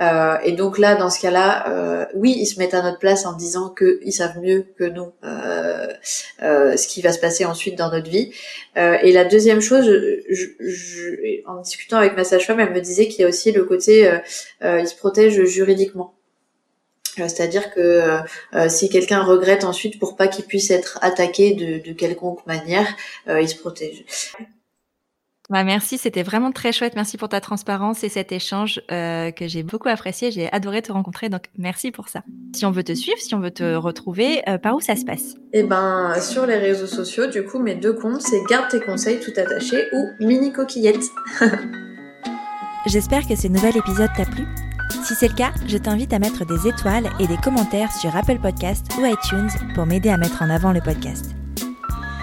Euh, 0.00 0.36
et 0.44 0.52
donc 0.52 0.78
là, 0.78 0.94
dans 0.94 1.10
ce 1.10 1.20
cas-là, 1.20 1.68
euh, 1.68 2.06
oui, 2.14 2.36
ils 2.38 2.46
se 2.46 2.58
mettent 2.58 2.74
à 2.74 2.82
notre 2.82 2.98
place 2.98 3.26
en 3.26 3.32
disant 3.32 3.74
qu'ils 3.74 4.12
savent 4.12 4.38
mieux 4.38 4.64
que 4.78 4.84
nous 4.84 5.12
euh, 5.24 5.88
euh, 6.42 6.76
ce 6.76 6.86
qui 6.86 7.02
va 7.02 7.12
se 7.12 7.18
passer 7.18 7.44
ensuite 7.44 7.76
dans 7.76 7.90
notre 7.90 8.08
vie. 8.08 8.32
Euh, 8.76 8.96
et 9.02 9.12
la 9.12 9.24
deuxième 9.24 9.60
chose, 9.60 9.90
en 11.46 11.60
discutant 11.62 11.98
avec 11.98 12.16
ma 12.16 12.24
sage-femme, 12.24 12.60
elle 12.60 12.72
me 12.72 12.80
disait 12.80 13.08
qu'il 13.08 13.22
y 13.22 13.24
a 13.24 13.28
aussi 13.28 13.50
le 13.50 13.64
côté, 13.64 14.08
ils 14.62 14.88
se 14.88 14.94
protègent 14.94 15.44
juridiquement. 15.44 16.14
C'est-à-dire 17.16 17.74
que 17.74 18.18
si 18.68 18.88
quelqu'un 18.88 19.24
regrette 19.24 19.64
ensuite 19.64 19.98
pour 19.98 20.14
pas 20.14 20.28
qu'il 20.28 20.44
puisse 20.44 20.70
être 20.70 21.00
attaqué 21.02 21.54
de, 21.54 21.84
de 21.84 21.92
quelconque 21.92 22.46
manière, 22.46 22.86
il 23.26 23.48
se 23.48 23.56
protège. 23.56 24.04
Bah 25.50 25.64
merci, 25.64 25.96
c'était 25.96 26.22
vraiment 26.22 26.52
très 26.52 26.72
chouette. 26.72 26.92
Merci 26.94 27.16
pour 27.16 27.30
ta 27.30 27.40
transparence 27.40 28.04
et 28.04 28.10
cet 28.10 28.32
échange 28.32 28.82
euh, 28.92 29.30
que 29.30 29.48
j'ai 29.48 29.62
beaucoup 29.62 29.88
apprécié. 29.88 30.30
J'ai 30.30 30.52
adoré 30.52 30.82
te 30.82 30.92
rencontrer, 30.92 31.30
donc 31.30 31.44
merci 31.56 31.90
pour 31.90 32.08
ça. 32.08 32.22
Si 32.54 32.66
on 32.66 32.70
veut 32.70 32.84
te 32.84 32.92
suivre, 32.92 33.16
si 33.18 33.34
on 33.34 33.40
veut 33.40 33.50
te 33.50 33.74
retrouver, 33.74 34.42
euh, 34.46 34.58
par 34.58 34.74
où 34.74 34.80
ça 34.80 34.94
se 34.94 35.06
passe? 35.06 35.36
Eh 35.54 35.62
ben, 35.62 36.12
sur 36.20 36.44
les 36.44 36.58
réseaux 36.58 36.86
sociaux, 36.86 37.28
du 37.28 37.44
coup, 37.44 37.60
mes 37.60 37.74
deux 37.74 37.94
comptes, 37.94 38.20
c'est 38.20 38.42
Garde 38.50 38.68
tes 38.68 38.80
conseils 38.80 39.20
tout 39.20 39.32
attaché 39.38 39.86
ou 39.94 40.08
Mini 40.20 40.52
Coquillette. 40.52 41.06
J'espère 42.86 43.26
que 43.26 43.34
ce 43.34 43.48
nouvel 43.48 43.74
épisode 43.74 44.10
t'a 44.14 44.26
plu. 44.26 44.44
Si 45.02 45.14
c'est 45.14 45.28
le 45.28 45.34
cas, 45.34 45.52
je 45.66 45.78
t'invite 45.78 46.12
à 46.12 46.18
mettre 46.18 46.44
des 46.44 46.68
étoiles 46.68 47.08
et 47.20 47.26
des 47.26 47.36
commentaires 47.38 47.92
sur 47.92 48.14
Apple 48.14 48.38
Podcast 48.38 48.86
ou 48.98 49.06
iTunes 49.06 49.48
pour 49.74 49.86
m'aider 49.86 50.10
à 50.10 50.18
mettre 50.18 50.42
en 50.42 50.50
avant 50.50 50.72
le 50.72 50.82
podcast. 50.82 51.34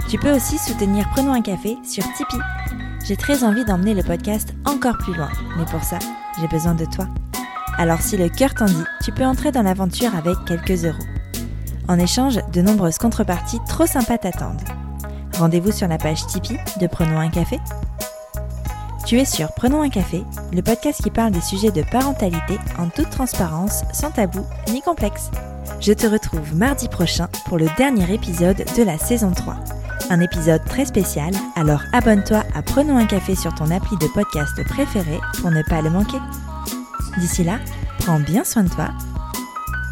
Tu 0.10 0.20
peux 0.20 0.32
aussi 0.32 0.60
soutenir 0.60 1.10
Prenons 1.16 1.34
un 1.34 1.42
café 1.42 1.76
sur 1.84 2.04
Tipeee 2.14 2.85
j'ai 3.06 3.16
très 3.16 3.44
envie 3.44 3.66
d'emmener 3.66 3.94
le 3.94 4.04
podcast 4.04 4.54
encore 4.66 4.98
plus 4.98 5.14
loin, 5.14 5.30
mais 5.58 5.66
pour 5.66 5.84
ça, 5.84 6.00
j'ai 6.40 6.48
besoin 6.48 6.74
de 6.74 6.86
toi. 6.86 7.08
Alors 7.78 8.02
si 8.02 8.18
le 8.18 8.30
cœur 8.30 8.54
t'en 8.56 8.66
dit, 8.66 8.84
tu 9.04 9.12
peux 9.12 9.26
entrer 9.26 9.52
dans 9.52 9.62
l'aventure 9.62 10.16
avec 10.16 10.36
quelques 10.46 10.86
euros. 10.86 11.04
En 11.88 12.00
échange, 12.00 12.40
de 12.52 12.62
nombreuses 12.62 12.98
contreparties 12.98 13.60
trop 13.68 13.86
sympas 13.86 14.18
t'attendent. 14.18 14.64
Rendez-vous 15.38 15.72
sur 15.72 15.88
la 15.88 16.00
page 16.00 16.26
Tipeee 16.26 16.58
de 16.82 16.88
Prenons 16.88 17.20
un 17.20 17.30
café. 17.30 17.60
Tu 19.06 19.20
es 19.20 19.26
sur 19.26 19.54
Prenons 19.54 19.84
un 19.84 19.90
café, 19.90 20.24
le 20.52 20.64
podcast 20.64 21.04
qui 21.04 21.12
parle 21.12 21.32
des 21.32 21.42
sujets 21.42 21.72
de 21.72 21.84
parentalité 21.84 22.58
en 22.80 22.88
toute 22.88 23.12
transparence, 23.12 23.84
sans 23.94 24.10
tabou 24.10 24.44
ni 24.70 24.82
complexe. 24.82 25.30
Je 25.80 25.94
te 25.94 26.08
retrouve 26.08 26.56
mardi 26.56 26.88
prochain 26.88 27.28
pour 27.46 27.60
le 27.60 27.68
dernier 27.78 28.12
épisode 28.12 28.66
de 28.76 28.84
la 28.84 28.98
saison 28.98 29.32
3 29.32 29.58
un 30.10 30.20
épisode 30.20 30.64
très 30.66 30.86
spécial, 30.86 31.32
alors 31.56 31.82
abonne-toi 31.94 32.44
à 32.54 32.62
Prenons 32.62 32.98
un 32.98 33.06
café 33.06 33.36
sur 33.36 33.54
ton 33.56 33.72
appli 33.72 33.98
de 33.98 34.08
podcast 34.08 34.64
préféré 34.68 35.20
pour 35.42 35.52
ne 35.52 35.64
pas 35.64 35.82
le 35.82 35.90
manquer. 35.90 36.20
D'ici 37.18 37.44
là, 37.44 37.60
prends 38.00 38.20
bien 38.20 38.44
soin 38.44 38.64
de 38.64 38.70
toi 38.70 38.90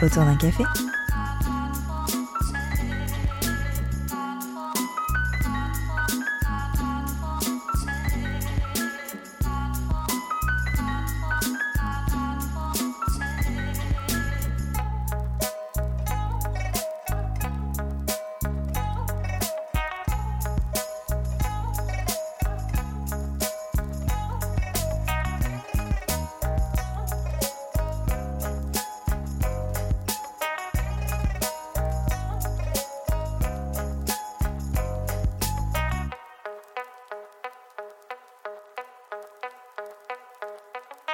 autour 0.01 0.23
d'un 0.23 0.35
café. 0.35 0.63